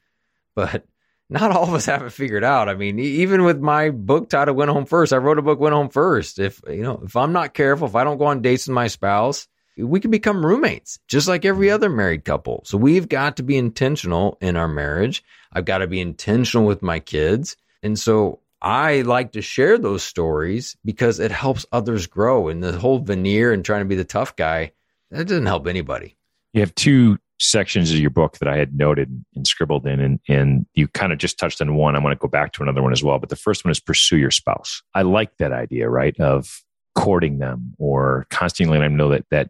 but 0.55 0.85
not 1.29 1.51
all 1.51 1.63
of 1.63 1.73
us 1.73 1.85
have 1.85 2.03
it 2.03 2.11
figured 2.11 2.43
out. 2.43 2.69
I 2.69 2.75
mean, 2.75 2.99
even 2.99 3.43
with 3.43 3.59
my 3.59 3.89
book 3.89 4.29
title, 4.29 4.55
Win 4.55 4.69
Home 4.69 4.85
First, 4.85 5.13
I 5.13 5.17
wrote 5.17 5.39
a 5.39 5.41
book, 5.41 5.59
Win 5.59 5.73
Home 5.73 5.89
First. 5.89 6.39
If, 6.39 6.61
you 6.67 6.83
know, 6.83 7.01
if 7.03 7.15
I'm 7.15 7.33
not 7.33 7.53
careful, 7.53 7.87
if 7.87 7.95
I 7.95 8.03
don't 8.03 8.17
go 8.17 8.25
on 8.25 8.41
dates 8.41 8.67
with 8.67 8.75
my 8.75 8.87
spouse, 8.87 9.47
we 9.77 9.99
can 9.99 10.11
become 10.11 10.45
roommates 10.45 10.99
just 11.07 11.27
like 11.27 11.45
every 11.45 11.67
mm-hmm. 11.67 11.75
other 11.75 11.89
married 11.89 12.25
couple. 12.25 12.61
So 12.65 12.77
we've 12.77 13.07
got 13.07 13.37
to 13.37 13.43
be 13.43 13.57
intentional 13.57 14.37
in 14.41 14.57
our 14.57 14.67
marriage. 14.67 15.23
I've 15.53 15.65
got 15.65 15.79
to 15.79 15.87
be 15.87 15.99
intentional 15.99 16.65
with 16.65 16.81
my 16.81 16.99
kids. 16.99 17.55
And 17.83 17.97
so 17.97 18.39
I 18.61 19.01
like 19.01 19.31
to 19.31 19.41
share 19.41 19.77
those 19.77 20.03
stories 20.03 20.77
because 20.85 21.19
it 21.19 21.31
helps 21.31 21.65
others 21.71 22.07
grow. 22.07 22.47
And 22.47 22.63
the 22.63 22.77
whole 22.77 22.99
veneer 22.99 23.51
and 23.51 23.65
trying 23.65 23.81
to 23.81 23.85
be 23.85 23.95
the 23.95 24.03
tough 24.03 24.35
guy, 24.35 24.71
that 25.09 25.27
doesn't 25.27 25.45
help 25.45 25.67
anybody. 25.67 26.17
You 26.53 26.61
have 26.61 26.75
two 26.75 27.17
sections 27.39 27.91
of 27.91 27.97
your 27.97 28.11
book 28.11 28.37
that 28.37 28.47
I 28.47 28.57
had 28.57 28.75
noted 28.75 29.23
and 29.35 29.47
scribbled 29.47 29.87
in, 29.87 29.99
and, 29.99 30.19
and 30.29 30.65
you 30.75 30.87
kind 30.87 31.11
of 31.11 31.17
just 31.17 31.39
touched 31.39 31.59
on 31.59 31.73
one. 31.75 31.95
I 31.95 31.99
want 31.99 32.13
to 32.13 32.21
go 32.21 32.29
back 32.29 32.53
to 32.53 32.63
another 32.63 32.83
one 32.83 32.91
as 32.91 33.03
well. 33.03 33.17
But 33.17 33.29
the 33.29 33.35
first 33.35 33.65
one 33.65 33.71
is 33.71 33.79
pursue 33.79 34.17
your 34.17 34.31
spouse. 34.31 34.83
I 34.93 35.01
like 35.01 35.37
that 35.37 35.51
idea, 35.51 35.89
right? 35.89 36.17
Of 36.19 36.61
courting 36.93 37.39
them 37.39 37.73
or 37.79 38.27
constantly 38.29 38.77
letting 38.77 38.91
them 38.91 38.97
know 38.97 39.09
that 39.09 39.25
that 39.31 39.49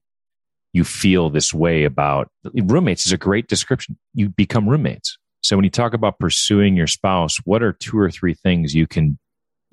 you 0.73 0.83
feel 0.83 1.29
this 1.29 1.53
way 1.53 1.83
about 1.83 2.29
roommates 2.53 3.05
is 3.05 3.11
a 3.11 3.17
great 3.17 3.47
description. 3.47 3.97
You 4.13 4.29
become 4.29 4.69
roommates. 4.69 5.17
So 5.41 5.55
when 5.55 5.63
you 5.63 5.71
talk 5.71 5.93
about 5.93 6.19
pursuing 6.19 6.75
your 6.75 6.87
spouse, 6.87 7.37
what 7.45 7.63
are 7.63 7.73
two 7.73 7.97
or 7.97 8.11
three 8.11 8.33
things 8.33 8.73
you 8.73 8.87
can 8.87 9.17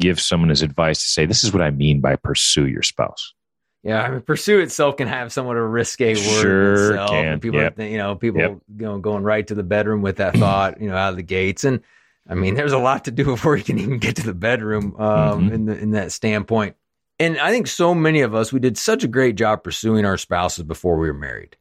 give 0.00 0.20
someone 0.20 0.50
as 0.50 0.62
advice 0.62 1.00
to 1.02 1.08
say, 1.08 1.26
this 1.26 1.44
is 1.44 1.52
what 1.52 1.62
I 1.62 1.70
mean 1.70 2.00
by 2.00 2.16
pursue 2.16 2.66
your 2.66 2.82
spouse? 2.82 3.34
Yeah, 3.82 4.02
I 4.02 4.10
mean, 4.10 4.20
pursue 4.22 4.58
itself 4.58 4.96
can 4.96 5.08
have 5.08 5.32
somewhat 5.32 5.56
of 5.56 5.62
a 5.62 5.68
risque 5.68 6.14
word. 6.14 6.16
Sure 6.16 6.90
itself. 6.92 7.10
can. 7.10 7.40
people, 7.40 7.60
yep. 7.60 7.78
you 7.78 7.96
know, 7.96 8.16
people, 8.16 8.40
yep. 8.40 8.58
you 8.76 8.86
know, 8.86 8.98
going 8.98 9.22
right 9.22 9.46
to 9.46 9.54
the 9.54 9.62
bedroom 9.62 10.02
with 10.02 10.16
that 10.16 10.34
thought, 10.36 10.80
you 10.80 10.88
know, 10.88 10.96
out 10.96 11.10
of 11.10 11.16
the 11.16 11.22
gates. 11.22 11.64
And 11.64 11.80
I 12.28 12.34
mean, 12.34 12.54
there's 12.54 12.72
a 12.72 12.78
lot 12.78 13.04
to 13.04 13.10
do 13.10 13.24
before 13.36 13.56
you 13.56 13.64
can 13.64 13.78
even 13.78 13.98
get 13.98 14.16
to 14.16 14.26
the 14.26 14.34
bedroom 14.34 14.96
um, 14.98 15.48
Mhm. 15.48 15.52
in 15.52 15.64
the, 15.66 15.78
in 15.78 15.90
that 15.92 16.12
standpoint. 16.12 16.76
And 17.20 17.38
I 17.38 17.50
think 17.50 17.66
so 17.66 17.94
many 17.94 18.20
of 18.20 18.34
us 18.34 18.52
we 18.52 18.60
did 18.60 18.78
such 18.78 19.04
a 19.04 19.08
great 19.08 19.36
job 19.36 19.64
pursuing 19.64 20.04
our 20.04 20.16
spouses 20.16 20.64
before 20.64 20.98
we 20.98 21.08
were 21.08 21.18
married. 21.18 21.56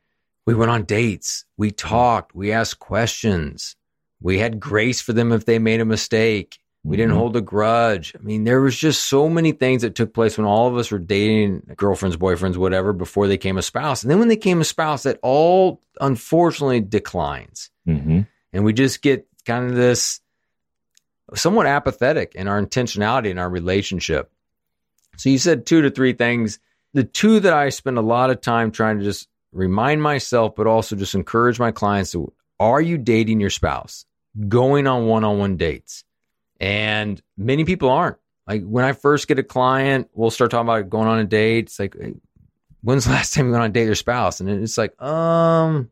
We 0.46 0.54
went 0.54 0.72
on 0.72 0.84
dates, 0.84 1.46
we 1.58 1.72
talked, 1.72 2.34
we 2.34 2.52
asked 2.52 2.80
questions, 2.80 3.76
we 4.22 4.40
had 4.40 4.60
grace 4.60 5.02
for 5.02 5.14
them 5.14 5.32
if 5.32 5.46
they 5.46 5.60
made 5.60 5.82
a 5.82 5.86
mistake. 5.86 6.60
We 6.84 6.96
didn't 6.96 7.14
Mhm. 7.14 7.18
hold 7.18 7.36
a 7.36 7.42
grudge. 7.42 8.14
I 8.18 8.24
mean, 8.24 8.46
there 8.46 8.62
was 8.62 8.76
just 8.78 9.04
so 9.10 9.28
many 9.28 9.52
things 9.52 9.82
that 9.82 9.96
took 9.96 10.14
place 10.14 10.38
when 10.38 10.48
all 10.48 10.68
of 10.68 10.78
us 10.78 10.90
were 10.90 11.00
dating 11.00 11.74
girlfriends, 11.76 12.16
boyfriends, 12.16 12.56
whatever, 12.56 12.94
before 12.94 13.28
they 13.28 13.38
came 13.38 13.58
a 13.58 13.62
spouse. 13.62 14.04
And 14.04 14.10
then 14.12 14.20
when 14.20 14.30
they 14.30 14.38
came 14.38 14.62
a 14.62 14.66
spouse, 14.66 15.04
that 15.04 15.20
all 15.22 15.82
unfortunately 16.00 16.80
declines. 16.80 17.70
Mhm. 17.88 18.26
And 18.54 18.64
we 18.64 18.72
just 18.74 19.02
get 19.02 19.28
kind 19.46 19.70
of 19.70 19.76
this 19.76 20.22
somewhat 21.36 21.66
apathetic 21.66 22.36
in 22.36 22.48
our 22.48 22.62
intentionality 22.62 23.30
in 23.32 23.38
our 23.38 23.50
relationship. 23.50 24.32
So 25.18 25.30
you 25.30 25.40
said 25.40 25.66
two 25.66 25.82
to 25.82 25.90
three 25.90 26.14
things. 26.14 26.60
The 26.94 27.04
two 27.04 27.42
that 27.42 27.54
I 27.54 27.70
spend 27.70 27.98
a 27.98 28.02
lot 28.02 28.30
of 28.30 28.40
time 28.40 28.72
trying 28.72 29.00
to 29.00 29.04
just 29.04 29.28
remind 29.52 30.02
myself, 30.02 30.56
but 30.56 30.68
also 30.68 30.96
just 30.96 31.16
encourage 31.16 31.60
my 31.60 31.72
clients 31.72 32.12
to 32.12 32.32
are 32.60 32.82
you 32.82 32.98
dating 32.98 33.40
your 33.40 33.50
spouse? 33.50 34.06
Going 34.48 34.88
on 34.88 35.06
one 35.08 35.24
on 35.24 35.40
one 35.40 35.58
dates. 35.58 36.04
And 36.60 37.22
many 37.38 37.66
people 37.66 37.90
aren't. 37.90 38.18
Like 38.48 38.64
when 38.64 38.86
I 38.86 38.94
first 38.94 39.28
get 39.28 39.40
a 39.40 39.44
client, 39.44 40.10
we'll 40.14 40.32
start 40.32 40.52
talking 40.52 40.68
about 40.68 40.90
going 40.90 41.08
on 41.08 41.20
a 41.20 41.26
date. 41.26 41.66
It's 41.66 41.80
like, 41.80 41.96
hey, 42.00 42.14
when's 42.82 43.06
the 43.06 43.12
last 43.12 43.34
time 43.36 43.48
you 43.48 43.52
went 43.52 43.64
on 43.64 43.70
a 43.70 43.74
date 43.74 43.82
with 43.82 43.90
your 43.90 43.96
spouse? 43.96 44.40
And 44.40 44.50
it's 44.50 44.78
like, 44.78 45.00
um, 45.02 45.90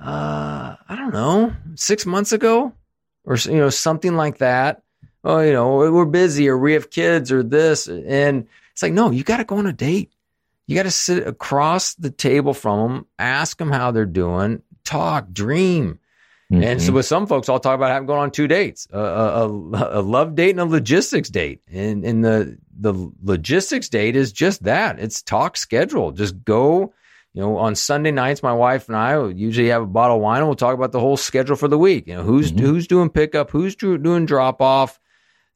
uh, 0.00 0.76
I 0.88 0.96
don't 0.96 1.12
know, 1.12 1.52
six 1.74 2.04
months 2.04 2.32
ago 2.32 2.72
or, 3.24 3.36
you 3.36 3.56
know, 3.56 3.70
something 3.70 4.14
like 4.16 4.38
that. 4.38 4.82
Oh, 5.24 5.40
you 5.40 5.52
know, 5.52 5.76
we're 5.76 6.04
busy 6.04 6.48
or 6.48 6.58
we 6.58 6.74
have 6.74 6.90
kids 6.90 7.32
or 7.32 7.42
this. 7.42 7.88
And 7.88 8.46
it's 8.72 8.82
like, 8.82 8.92
no, 8.92 9.10
you 9.10 9.24
got 9.24 9.38
to 9.38 9.44
go 9.44 9.56
on 9.56 9.66
a 9.66 9.72
date. 9.72 10.12
You 10.66 10.76
got 10.76 10.84
to 10.84 10.90
sit 10.90 11.26
across 11.26 11.94
the 11.94 12.10
table 12.10 12.52
from 12.52 12.92
them, 12.92 13.06
ask 13.18 13.56
them 13.56 13.70
how 13.70 13.92
they're 13.92 14.04
doing, 14.04 14.62
talk, 14.86 15.32
dream. 15.32 15.98
And 16.48 16.80
so 16.80 16.92
Mhm. 16.92 16.94
with 16.94 17.06
some 17.06 17.26
folks, 17.26 17.48
I'll 17.48 17.58
talk 17.58 17.74
about 17.74 17.90
having 17.90 18.06
going 18.06 18.20
on 18.20 18.30
two 18.30 18.46
dates, 18.46 18.86
a, 18.92 18.98
a, 19.00 19.46
a, 19.98 20.00
love 20.00 20.36
date 20.36 20.50
and 20.50 20.60
a 20.60 20.64
logistics 20.64 21.28
date. 21.28 21.60
And, 21.72 22.04
and 22.04 22.24
the, 22.24 22.56
the 22.78 22.94
logistics 23.24 23.88
date 23.88 24.14
is 24.14 24.30
just 24.32 24.62
that. 24.62 25.00
It's 25.00 25.22
talk 25.22 25.56
schedule. 25.56 26.12
Just 26.12 26.44
go, 26.44 26.92
you 27.34 27.42
know, 27.42 27.56
on 27.56 27.74
Sunday 27.74 28.12
nights, 28.12 28.44
my 28.44 28.52
wife 28.52 28.86
and 28.88 28.96
I 28.96 29.18
will 29.18 29.32
usually 29.32 29.70
have 29.70 29.82
a 29.82 29.86
bottle 29.86 30.16
of 30.18 30.22
wine 30.22 30.38
and 30.38 30.46
we'll 30.46 30.54
talk 30.54 30.74
about 30.74 30.92
the 30.92 31.00
whole 31.00 31.16
schedule 31.16 31.56
for 31.56 31.66
the 31.66 31.78
week. 31.78 32.06
You 32.06 32.14
know, 32.14 32.22
who's, 32.22 32.52
Mhm. 32.52 32.60
who's 32.60 32.86
doing 32.86 33.10
pickup, 33.10 33.50
who's 33.50 33.74
doing 33.74 34.24
drop 34.24 34.62
off. 34.62 35.00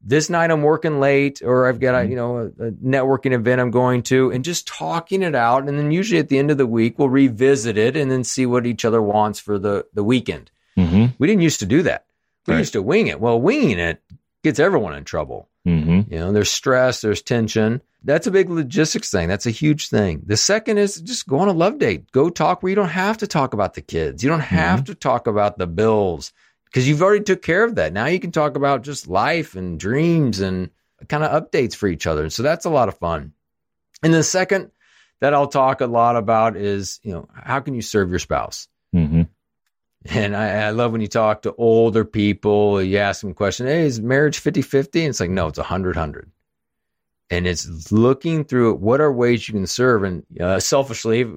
This 0.03 0.31
night 0.31 0.51
I'm 0.51 0.63
working 0.63 0.99
late 0.99 1.43
or 1.45 1.69
I've 1.69 1.79
got 1.81 1.95
a, 1.95 1.99
Mhm. 2.07 2.11
you 2.11 2.17
know, 2.17 2.39
a, 2.39 2.67
a 2.69 2.71
networking 2.73 3.33
event 3.33 3.61
I'm 3.61 3.71
going 3.71 4.03
to 4.05 4.31
and 4.31 4.43
just 4.45 4.67
talking 4.67 5.23
it 5.23 5.35
out. 5.35 5.69
And 5.69 5.79
then 5.79 5.91
usually 5.91 6.19
at 6.19 6.29
the 6.29 6.39
end 6.39 6.51
of 6.51 6.57
the 6.59 6.67
week, 6.67 6.99
we'll 6.99 7.11
revisit 7.11 7.77
it 7.77 7.97
and 7.97 8.11
then 8.11 8.25
see 8.25 8.47
what 8.47 8.67
each 8.67 8.85
other 8.85 9.03
wants 9.03 9.39
for 9.39 9.59
the, 9.59 9.85
the 9.93 10.03
weekend. 10.05 10.51
Mhm. 10.79 11.13
We 11.19 11.27
didn't 11.27 11.43
used 11.43 11.61
to 11.61 11.67
do 11.67 11.83
that. 11.83 12.07
We 12.47 12.55
Right. 12.55 12.61
used 12.61 12.73
to 12.73 12.83
wing 12.83 13.09
it. 13.09 13.21
Well, 13.21 13.39
winging 13.41 13.79
it 13.79 14.01
gets 14.43 14.59
everyone 14.59 14.95
in 14.95 15.05
trouble. 15.05 15.49
Mhm. 15.69 16.11
You 16.11 16.19
know, 16.19 16.33
there's 16.33 16.51
stress, 16.51 17.03
there's 17.03 17.21
tension. 17.21 17.83
That's 18.03 18.27
a 18.27 18.31
big 18.31 18.49
logistics 18.49 19.11
thing. 19.11 19.29
That's 19.29 19.45
a 19.45 19.51
huge 19.51 19.91
thing. 19.91 20.23
The 20.25 20.39
second 20.39 20.79
is 20.79 20.99
just 21.03 21.29
go 21.29 21.39
on 21.41 21.49
a 21.49 21.53
love 21.53 21.79
date. 21.79 22.11
Go 22.13 22.31
talk 22.31 22.63
where 22.63 22.71
you 22.71 22.77
don't 22.77 22.89
have 22.89 23.19
to 23.19 23.27
talk 23.27 23.53
about 23.53 23.75
the 23.75 23.83
kids. 23.83 24.23
You 24.25 24.31
don't 24.31 24.41
have 24.41 24.85
to 24.85 24.95
talk 24.95 25.27
about 25.27 25.59
the 25.59 25.67
bills 25.67 26.33
because 26.71 26.89
you've 26.89 27.03
already 27.03 27.25
took 27.25 27.43
care 27.43 27.65
of 27.65 27.75
that. 27.75 27.93
Now 27.93 28.07
you 28.07 28.21
can 28.21 28.33
talk 28.33 28.57
about 28.57 28.83
just 28.83 29.09
life 29.09 29.55
and 29.57 29.79
dreams 29.79 30.41
and 30.41 30.71
kind 31.09 31.25
of 31.25 31.43
updates 31.43 31.75
for 31.75 31.89
each 31.89 32.07
other. 32.07 32.23
And 32.23 32.33
So 32.33 32.43
that's 32.43 32.65
a 32.65 32.71
lot 32.71 32.89
of 32.89 32.99
fun. 32.99 33.33
And 34.03 34.15
the 34.15 34.23
second 34.23 34.71
that 35.21 35.35
I'll 35.35 35.49
talk 35.49 35.81
a 35.81 35.87
lot 35.87 36.17
about 36.17 36.57
is, 36.57 37.01
you 37.03 37.13
know, 37.13 37.29
how 37.35 37.61
can 37.61 37.75
you 37.75 37.83
serve 37.83 38.11
your 38.11 38.19
spouse? 38.19 38.69
Mhm. 38.95 39.29
And 40.07 40.35
I, 40.35 40.69
I 40.69 40.71
love 40.71 40.93
when 40.93 41.03
you 41.03 41.09
talk 41.09 41.43
to 41.43 41.55
older 41.57 42.05
people, 42.05 42.83
you 42.83 42.97
ask 42.97 43.21
them 43.21 43.33
a 43.33 43.35
question, 43.35 43.67
hey, 43.67 43.85
is 43.85 44.01
marriage 44.01 44.39
50 44.39 44.63
50? 44.63 45.01
And 45.01 45.11
it's 45.11 45.21
like, 45.21 45.31
no, 45.31 45.49
it's 45.49 45.59
100 45.59 45.97
100. 45.97 46.31
And 47.29 47.47
it's 47.47 47.93
looking 47.93 48.45
through 48.45 48.75
what 48.75 49.01
are 49.01 49.13
ways 49.13 49.47
you 49.47 49.55
can 49.55 49.67
serve. 49.67 50.03
And 50.05 50.25
uh, 50.41 50.59
selfishly, 50.59 51.31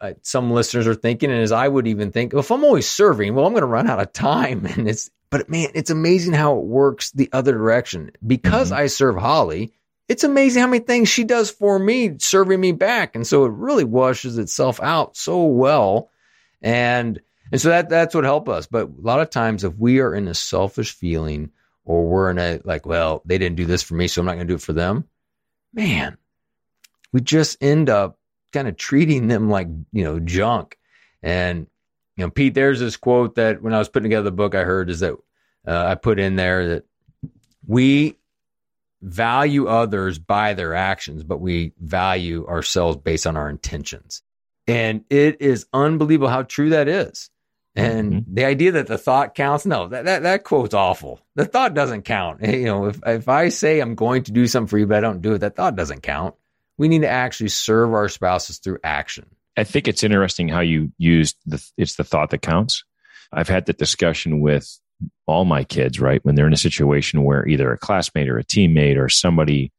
uh, 0.00 0.12
some 0.22 0.50
listeners 0.50 0.86
are 0.86 0.94
thinking, 0.94 1.30
and 1.30 1.40
as 1.40 1.52
I 1.52 1.66
would 1.66 1.86
even 1.88 2.12
think, 2.12 2.32
well, 2.32 2.40
if 2.40 2.50
I'm 2.50 2.64
always 2.64 2.88
serving, 2.88 3.34
well, 3.34 3.46
I'm 3.46 3.52
going 3.52 3.62
to 3.62 3.66
run 3.66 3.88
out 3.88 4.00
of 4.00 4.12
time. 4.12 4.66
And 4.76 4.88
it's, 4.88 5.10
but 5.30 5.48
man, 5.50 5.68
it's 5.74 5.90
amazing 5.90 6.34
how 6.34 6.58
it 6.58 6.64
works 6.64 7.10
the 7.10 7.28
other 7.32 7.52
direction. 7.52 8.10
Because 8.26 8.70
Mhm. 8.70 8.76
I 8.76 8.86
serve 8.86 9.16
Holly, 9.16 9.72
it's 10.08 10.24
amazing 10.24 10.62
how 10.62 10.68
many 10.68 10.84
things 10.84 11.08
she 11.08 11.24
does 11.24 11.50
for 11.50 11.78
me, 11.78 12.14
serving 12.18 12.60
me 12.60 12.72
back. 12.72 13.14
And 13.14 13.26
so 13.26 13.44
it 13.44 13.52
really 13.52 13.84
washes 13.84 14.38
itself 14.38 14.80
out 14.82 15.16
so 15.16 15.44
well. 15.44 16.10
And 16.62 17.20
and 17.50 17.60
so 17.60 17.68
that 17.70 17.88
that's 17.88 18.14
what 18.14 18.24
helped 18.24 18.48
us. 18.48 18.66
But 18.66 18.88
a 18.88 18.92
lot 19.00 19.20
of 19.20 19.30
times 19.30 19.64
if 19.64 19.74
we 19.76 20.00
are 20.00 20.14
in 20.14 20.28
a 20.28 20.34
selfish 20.34 20.92
feeling 20.92 21.50
or 21.84 22.06
we're 22.06 22.30
in 22.30 22.38
a 22.38 22.60
like, 22.64 22.86
well, 22.86 23.22
they 23.24 23.38
didn't 23.38 23.56
do 23.56 23.64
this 23.66 23.82
for 23.82 23.94
me, 23.94 24.06
so 24.08 24.20
I'm 24.20 24.26
not 24.26 24.32
gonna 24.34 24.44
do 24.46 24.54
it 24.54 24.62
for 24.62 24.72
them, 24.74 25.04
man, 25.72 26.16
we 27.12 27.20
just 27.20 27.56
end 27.62 27.88
up 27.90 28.17
kind 28.52 28.68
of 28.68 28.76
treating 28.76 29.28
them 29.28 29.50
like, 29.50 29.68
you 29.92 30.04
know, 30.04 30.18
junk. 30.20 30.78
And 31.22 31.66
you 32.16 32.24
know, 32.24 32.30
Pete, 32.30 32.54
there's 32.54 32.80
this 32.80 32.96
quote 32.96 33.36
that 33.36 33.62
when 33.62 33.72
I 33.74 33.78
was 33.78 33.88
putting 33.88 34.10
together 34.10 34.24
the 34.24 34.32
book 34.32 34.54
I 34.54 34.64
heard 34.64 34.90
is 34.90 35.00
that 35.00 35.14
uh, 35.66 35.84
I 35.86 35.94
put 35.94 36.18
in 36.18 36.36
there 36.36 36.68
that 36.68 36.84
we 37.66 38.16
value 39.02 39.66
others 39.68 40.18
by 40.18 40.54
their 40.54 40.74
actions, 40.74 41.22
but 41.22 41.40
we 41.40 41.72
value 41.80 42.46
ourselves 42.46 42.96
based 42.96 43.26
on 43.26 43.36
our 43.36 43.48
intentions. 43.48 44.22
And 44.66 45.04
it 45.08 45.40
is 45.40 45.66
unbelievable 45.72 46.28
how 46.28 46.42
true 46.42 46.70
that 46.70 46.88
is. 46.88 47.30
And 47.76 48.12
Mhm. 48.12 48.24
the 48.34 48.44
idea 48.44 48.72
that 48.72 48.88
the 48.88 48.98
thought 48.98 49.34
counts, 49.36 49.64
no, 49.64 49.86
that, 49.88 50.04
that, 50.06 50.22
that 50.24 50.42
quote's 50.42 50.74
awful. 50.74 51.20
The 51.36 51.44
thought 51.44 51.74
doesn't 51.74 52.02
count. 52.02 52.40
You 52.42 52.64
know, 52.64 52.86
if, 52.86 52.98
if 53.06 53.28
I 53.28 53.50
say 53.50 53.78
I'm 53.80 53.94
going 53.94 54.24
to 54.24 54.32
do 54.32 54.46
something 54.48 54.68
for 54.68 54.78
you, 54.78 54.86
but 54.86 54.96
I 54.96 55.00
don't 55.00 55.22
do 55.22 55.34
it, 55.34 55.38
that 55.38 55.54
thought 55.54 55.76
doesn't 55.76 56.02
count. 56.02 56.34
We 56.78 56.88
need 56.88 57.02
to 57.02 57.08
actually 57.08 57.48
serve 57.48 57.92
our 57.92 58.08
spouses 58.08 58.58
through 58.58 58.78
action. 58.82 59.26
I 59.56 59.64
think 59.64 59.88
it's 59.88 60.04
interesting 60.04 60.48
how 60.48 60.60
you 60.60 60.92
used 60.98 61.36
the 61.44 61.64
it's 61.76 61.96
the 61.96 62.04
thought 62.04 62.30
that 62.30 62.42
counts. 62.42 62.84
I've 63.32 63.48
had 63.48 63.66
that 63.66 63.78
discussion 63.78 64.40
with 64.40 64.78
all 65.26 65.44
my 65.44 65.64
kids, 65.64 66.00
right? 66.00 66.24
When 66.24 66.34
they're 66.34 66.46
in 66.46 66.52
a 66.52 66.56
situation 66.56 67.24
where 67.24 67.46
either 67.46 67.72
a 67.72 67.78
classmate 67.78 68.28
or 68.28 68.38
a 68.38 68.44
teammate 68.44 68.96
or 68.96 69.08
somebody 69.08 69.72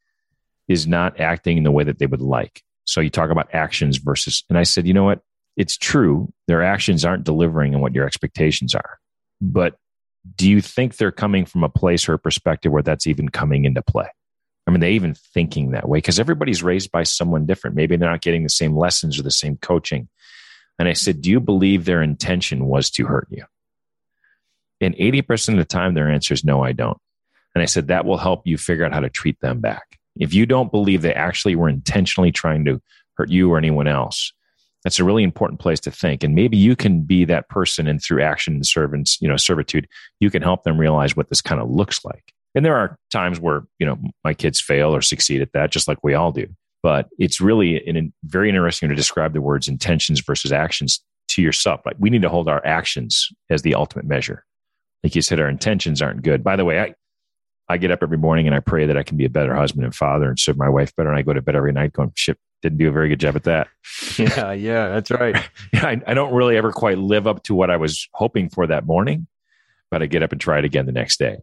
is 0.67 0.87
not 0.87 1.19
acting 1.19 1.57
in 1.57 1.63
the 1.63 1.71
way 1.71 1.83
that 1.83 1.97
they 1.99 2.05
would 2.05 2.21
like. 2.21 2.61
So 2.85 3.01
you 3.01 3.09
talk 3.09 3.31
about 3.31 3.53
actions 3.53 3.97
versus, 3.97 4.43
and 4.49 4.57
I 4.57 4.63
said, 4.63 4.87
you 4.87 4.93
know 4.93 5.03
what? 5.03 5.21
It's 5.57 5.77
true. 5.77 6.31
Their 6.47 6.63
actions 6.63 7.03
aren't 7.03 7.23
delivering 7.23 7.75
on 7.75 7.81
what 7.81 7.93
your 7.93 8.05
expectations 8.05 8.75
are. 8.75 8.99
But 9.41 9.75
do 10.35 10.49
you 10.49 10.61
think 10.61 10.97
they're 10.97 11.11
coming 11.11 11.45
from 11.45 11.63
a 11.63 11.69
place 11.69 12.07
or 12.07 12.13
a 12.13 12.19
perspective 12.19 12.71
where 12.71 12.83
that's 12.83 13.07
even 13.07 13.29
coming 13.29 13.65
into 13.65 13.81
play? 13.81 14.07
I 14.69 14.71
mean, 14.71 14.81
they 14.81 14.91
even 14.91 15.15
thinking 15.15 15.71
that 15.71 15.89
way 15.89 15.97
because 15.97 16.19
everybody's 16.19 16.61
raised 16.61 16.91
by 16.91 17.01
someone 17.01 17.47
different. 17.47 17.75
Maybe 17.75 17.95
they're 17.95 18.07
not 18.07 18.21
getting 18.21 18.43
the 18.43 18.49
same 18.49 18.77
lessons 18.77 19.19
or 19.19 19.23
the 19.23 19.31
same 19.31 19.57
coaching. 19.57 20.07
And 20.77 20.87
I 20.87 20.93
said, 20.93 21.21
Do 21.21 21.31
you 21.31 21.39
believe 21.39 21.85
their 21.85 22.03
intention 22.03 22.67
was 22.67 22.91
to 22.91 23.07
hurt 23.07 23.27
you? 23.31 23.45
And 24.79 24.95
80% 24.95 25.53
of 25.53 25.57
the 25.57 25.65
time, 25.65 25.95
their 25.95 26.07
answer 26.07 26.35
is 26.35 26.43
no, 26.43 26.63
I 26.63 26.73
don't. 26.73 26.99
And 27.55 27.63
I 27.63 27.65
said, 27.65 27.87
That 27.87 28.05
will 28.05 28.19
help 28.19 28.45
you 28.45 28.59
figure 28.59 28.85
out 28.85 28.93
how 28.93 28.99
to 28.99 29.09
treat 29.09 29.39
them 29.41 29.59
back. 29.59 29.97
If 30.19 30.35
you 30.35 30.45
don't 30.45 30.71
believe 30.71 31.01
they 31.01 31.15
actually 31.15 31.55
were 31.55 31.67
intentionally 31.67 32.31
trying 32.31 32.63
to 32.65 32.79
hurt 33.15 33.31
you 33.31 33.51
or 33.51 33.57
anyone 33.57 33.87
else, 33.87 34.33
that's 34.83 34.99
a 34.99 35.03
really 35.03 35.23
important 35.23 35.59
place 35.59 35.79
to 35.79 35.91
think. 35.91 36.23
And 36.23 36.35
maybe 36.35 36.57
you 36.57 36.75
can 36.75 37.01
be 37.01 37.25
that 37.25 37.49
person 37.49 37.87
and 37.87 37.99
through 37.99 38.21
action 38.21 38.53
and 38.53 38.65
servants, 38.67 39.17
you 39.19 39.27
know, 39.27 39.35
servitude, 39.35 39.87
you 40.19 40.29
can 40.29 40.43
help 40.43 40.63
them 40.63 40.77
realize 40.77 41.15
what 41.15 41.29
this 41.29 41.41
kind 41.41 41.59
of 41.59 41.71
looks 41.71 42.05
like. 42.05 42.35
And 42.55 42.65
there 42.65 42.75
are 42.75 42.97
times 43.11 43.39
where, 43.39 43.63
you 43.77 43.85
know, 43.85 43.97
my 44.23 44.33
kids 44.33 44.59
fail 44.59 44.95
or 44.95 45.01
succeed 45.01 45.41
at 45.41 45.53
that, 45.53 45.71
just 45.71 45.87
like 45.87 46.03
we 46.03 46.13
all 46.13 46.31
do. 46.31 46.47
But 46.81 47.09
it's 47.17 47.41
really 47.41 47.77
in, 47.77 48.13
very 48.23 48.49
interesting 48.49 48.89
to 48.89 48.95
describe 48.95 49.33
the 49.33 49.41
words 49.41 49.67
intentions 49.67 50.21
versus 50.21 50.51
actions 50.51 51.03
to 51.29 51.41
yourself. 51.41 51.81
Like 51.85 51.95
we 51.99 52.09
need 52.09 52.21
to 52.23 52.29
hold 52.29 52.49
our 52.49 52.65
actions 52.65 53.29
as 53.49 53.61
the 53.61 53.75
ultimate 53.75 54.05
measure. 54.05 54.45
Like 55.03 55.15
you 55.15 55.21
said, 55.21 55.39
our 55.39 55.49
intentions 55.49 56.01
aren't 56.01 56.23
good. 56.23 56.43
By 56.43 56.55
the 56.55 56.65
way, 56.65 56.79
I, 56.79 56.95
I 57.69 57.77
get 57.77 57.91
up 57.91 57.99
every 58.01 58.17
morning 58.17 58.47
and 58.47 58.55
I 58.55 58.59
pray 58.59 58.85
that 58.85 58.97
I 58.97 59.03
can 59.03 59.15
be 59.15 59.25
a 59.25 59.29
better 59.29 59.55
husband 59.55 59.85
and 59.85 59.93
father 59.93 60.27
and 60.27 60.39
serve 60.39 60.57
my 60.57 60.69
wife 60.69 60.95
better. 60.95 61.09
And 61.09 61.17
I 61.17 61.21
go 61.21 61.33
to 61.33 61.41
bed 61.41 61.55
every 61.55 61.71
night 61.71 61.93
going, 61.93 62.11
shit, 62.15 62.37
didn't 62.61 62.79
do 62.79 62.89
a 62.89 62.91
very 62.91 63.09
good 63.09 63.19
job 63.19 63.35
at 63.35 63.43
that. 63.43 63.67
Yeah, 64.17 64.51
yeah, 64.51 64.89
that's 64.89 65.11
right. 65.11 65.35
I, 65.75 66.01
I 66.05 66.13
don't 66.13 66.33
really 66.33 66.57
ever 66.57 66.73
quite 66.73 66.97
live 66.97 67.25
up 67.25 67.43
to 67.43 67.55
what 67.55 67.69
I 67.69 67.77
was 67.77 68.09
hoping 68.13 68.49
for 68.49 68.67
that 68.67 68.85
morning, 68.85 69.27
but 69.89 70.01
I 70.01 70.07
get 70.07 70.23
up 70.23 70.33
and 70.33 70.41
try 70.41 70.59
it 70.59 70.65
again 70.65 70.87
the 70.87 70.91
next 70.91 71.19
day. 71.19 71.37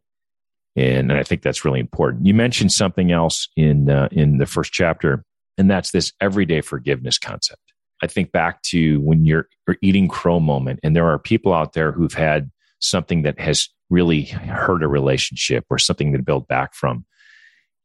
And, 0.77 1.11
and 1.11 1.19
I 1.19 1.23
think 1.23 1.43
that's 1.43 1.65
really 1.65 1.81
important. 1.81 2.27
You 2.27 2.35
mentioned 2.35 2.73
something 2.73 3.11
else 3.11 3.49
in 3.57 3.91
uh, 3.91 4.09
in 4.13 4.39
the 4.39 4.47
first 4.47 4.73
chapter, 4.73 5.25
and 5.57 5.71
that's 5.71 5.91
this 5.91 6.13
everyday 6.21 6.61
forgiveness 6.61 7.19
concept. 7.19 7.61
I 8.03 8.07
think 8.07 8.31
back 8.31 8.63
to 8.65 9.01
when 9.01 9.25
you're, 9.25 9.49
you're 9.67 9.79
eating 9.81 10.07
crow 10.07 10.39
moment, 10.39 10.81
and 10.83 10.95
there 10.95 11.07
are 11.07 11.19
people 11.19 11.55
out 11.55 11.73
there 11.73 11.93
who've 11.93 12.13
had 12.13 12.51
something 12.79 13.23
that 13.23 13.41
has 13.41 13.69
really 13.89 14.25
hurt 14.25 14.83
a 14.83 14.89
relationship 14.89 15.65
or 15.71 15.79
something 15.79 16.13
to 16.13 16.23
build 16.23 16.47
back 16.47 16.75
from. 16.75 17.07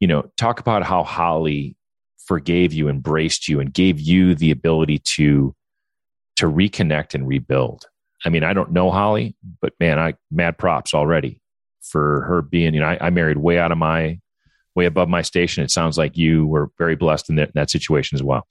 You 0.01 0.07
know, 0.07 0.29
talk 0.37 0.59
about 0.59 0.83
how 0.83 1.03
Holly 1.03 1.77
forgave 2.25 2.73
you, 2.73 2.89
embraced 2.89 3.47
you, 3.47 3.59
and 3.59 3.73
gave 3.73 3.99
you 3.99 4.35
the 4.35 4.51
ability 4.51 4.99
to 4.99 5.55
to 6.37 6.47
reconnect 6.47 7.13
and 7.13 7.27
rebuild. 7.27 7.85
I 8.25 8.29
mean, 8.29 8.43
I 8.43 8.53
don't 8.53 8.71
know 8.71 8.91
Holly, 8.91 9.35
but 9.61 9.73
man, 9.79 9.97
I 9.97 10.15
mad 10.29 10.57
props 10.57 10.93
already 10.93 11.40
for 11.81 12.21
her 12.21 12.41
being. 12.41 12.73
You 12.73 12.79
know, 12.79 12.87
I, 12.87 13.07
I 13.07 13.09
married 13.09 13.37
way 13.37 13.59
out 13.59 13.71
of 13.71 13.77
my 13.77 14.19
way 14.75 14.85
above 14.85 15.09
my 15.09 15.21
station. 15.21 15.63
It 15.63 15.71
sounds 15.71 15.97
like 15.97 16.17
you 16.17 16.47
were 16.47 16.69
very 16.77 16.95
blessed 16.95 17.29
in 17.29 17.35
that, 17.35 17.53
that 17.55 17.69
situation 17.69 18.15
as 18.15 18.23
well. 18.23 18.47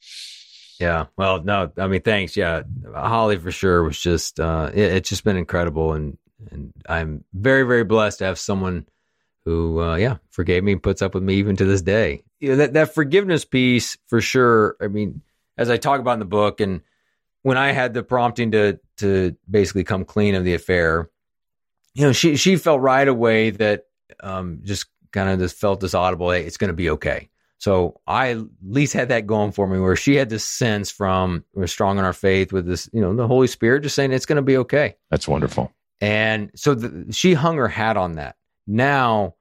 Yeah. 0.78 1.06
Well, 1.16 1.42
no, 1.42 1.72
I 1.78 1.86
mean, 1.86 2.02
thanks. 2.02 2.36
Yeah. 2.36 2.62
Holly 2.94 3.38
for 3.38 3.50
sure 3.50 3.82
was 3.82 4.00
just, 4.00 4.40
uh, 4.40 4.70
it, 4.72 4.92
it's 4.94 5.08
just 5.08 5.24
been 5.24 5.36
incredible. 5.36 5.92
And, 5.94 6.18
and 6.50 6.72
I'm 6.88 7.24
very, 7.32 7.62
very 7.64 7.84
blessed 7.84 8.18
to 8.18 8.24
have 8.24 8.38
someone 8.38 8.86
who, 9.44 9.80
uh, 9.80 9.96
yeah, 9.96 10.16
forgave 10.30 10.64
me 10.64 10.72
and 10.72 10.82
puts 10.82 11.02
up 11.02 11.14
with 11.14 11.22
me 11.22 11.34
even 11.34 11.56
to 11.56 11.64
this 11.64 11.82
day. 11.82 12.22
You 12.38 12.50
know, 12.50 12.56
that, 12.56 12.72
that 12.74 12.94
forgiveness 12.94 13.44
piece 13.44 13.96
for 14.08 14.20
sure. 14.20 14.76
I 14.80 14.88
mean, 14.88 15.22
as 15.56 15.70
I 15.70 15.76
talk 15.76 16.00
about 16.00 16.14
in 16.14 16.18
the 16.20 16.24
book 16.24 16.60
and 16.60 16.80
when 17.42 17.56
I 17.56 17.72
had 17.72 17.94
the 17.94 18.02
prompting 18.02 18.52
to, 18.52 18.78
to 18.98 19.36
basically 19.50 19.84
come 19.84 20.04
clean 20.04 20.34
of 20.34 20.44
the 20.44 20.54
affair, 20.54 21.10
you 21.94 22.06
know, 22.06 22.12
she, 22.12 22.36
she 22.36 22.56
felt 22.56 22.80
right 22.80 23.06
away 23.06 23.50
that, 23.50 23.86
um, 24.20 24.60
just 24.64 24.86
kind 25.12 25.28
of 25.28 25.38
just 25.38 25.56
felt 25.56 25.80
this 25.80 25.94
audible, 25.94 26.30
hey, 26.30 26.44
it's 26.44 26.56
going 26.56 26.68
to 26.68 26.74
be 26.74 26.90
okay. 26.90 27.28
So 27.58 28.00
I 28.06 28.30
at 28.30 28.38
least 28.66 28.94
had 28.94 29.10
that 29.10 29.26
going 29.26 29.52
for 29.52 29.66
me 29.66 29.78
where 29.78 29.96
she 29.96 30.14
had 30.14 30.30
this 30.30 30.44
sense 30.44 30.90
from 30.90 31.44
we're 31.52 31.66
strong 31.66 31.98
in 31.98 32.04
our 32.04 32.14
faith 32.14 32.52
with 32.52 32.66
this, 32.66 32.88
you 32.92 33.02
know, 33.02 33.14
the 33.14 33.26
Holy 33.26 33.48
Spirit 33.48 33.82
just 33.82 33.94
saying 33.94 34.12
it's 34.12 34.24
going 34.24 34.36
to 34.36 34.42
be 34.42 34.56
okay. 34.58 34.96
That's 35.10 35.28
wonderful. 35.28 35.70
And 36.00 36.50
so 36.54 36.74
the, 36.74 37.12
she 37.12 37.34
hung 37.34 37.56
her 37.58 37.68
hat 37.68 37.98
on 37.98 38.14
that. 38.14 38.36
Now 38.66 39.34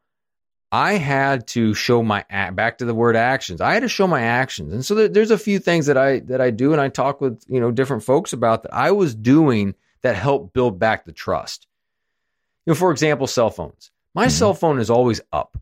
I 0.69 0.93
had 0.93 1.47
to 1.47 1.73
show 1.73 2.03
my 2.03 2.25
back 2.29 2.79
to 2.79 2.85
the 2.85 2.93
word 2.93 3.15
actions. 3.15 3.61
I 3.61 3.73
had 3.73 3.83
to 3.83 3.87
show 3.87 4.05
my 4.05 4.21
actions. 4.21 4.73
And 4.73 4.85
so 4.85 4.95
there, 4.95 5.07
there's 5.07 5.31
a 5.31 5.37
few 5.37 5.59
things 5.59 5.85
that 5.85 5.97
I 5.97 6.19
that 6.21 6.41
I 6.41 6.51
do 6.51 6.73
and 6.73 6.81
I 6.81 6.89
talk 6.89 7.21
with, 7.21 7.41
you 7.47 7.61
know, 7.61 7.71
different 7.71 8.03
folks 8.03 8.33
about 8.33 8.63
that 8.63 8.73
I 8.73 8.91
was 8.91 9.15
doing 9.15 9.75
that 10.01 10.17
helped 10.17 10.53
build 10.53 10.77
back 10.77 11.05
the 11.05 11.13
trust. 11.13 11.67
You 12.65 12.71
know, 12.71 12.75
for 12.75 12.91
example, 12.91 13.27
cell 13.27 13.49
phones. 13.49 13.91
My 14.13 14.25
mm-hmm. 14.25 14.31
cell 14.31 14.53
phone 14.53 14.79
is 14.79 14.89
always 14.89 15.21
up. 15.31 15.57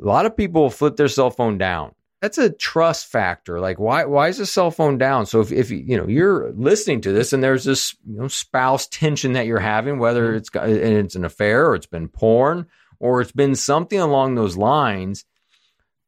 A 0.00 0.04
lot 0.04 0.26
of 0.26 0.36
people 0.36 0.70
flip 0.70 0.96
their 0.96 1.08
cell 1.08 1.30
phone 1.30 1.58
down. 1.58 1.94
That's 2.20 2.38
a 2.38 2.50
trust 2.50 3.06
factor. 3.06 3.60
Like, 3.60 3.78
why 3.78 4.06
why 4.06 4.28
is 4.28 4.38
the 4.38 4.46
cell 4.46 4.70
phone 4.70 4.96
down? 4.96 5.26
So 5.26 5.40
if, 5.40 5.52
if 5.52 5.70
you 5.70 5.96
know 5.96 6.08
you're 6.08 6.52
listening 6.52 7.02
to 7.02 7.12
this 7.12 7.32
and 7.32 7.42
there's 7.42 7.64
this 7.64 7.94
you 8.06 8.18
know, 8.18 8.28
spouse 8.28 8.86
tension 8.86 9.34
that 9.34 9.46
you're 9.46 9.58
having, 9.58 9.98
whether 9.98 10.28
mm-hmm. 10.28 10.36
it's 10.36 10.48
and 10.54 11.04
it's 11.04 11.16
an 11.16 11.24
affair 11.24 11.66
or 11.68 11.74
it's 11.74 11.86
been 11.86 12.08
porn 12.08 12.66
or 12.98 13.20
it's 13.20 13.32
been 13.32 13.54
something 13.54 14.00
along 14.00 14.34
those 14.34 14.56
lines, 14.56 15.26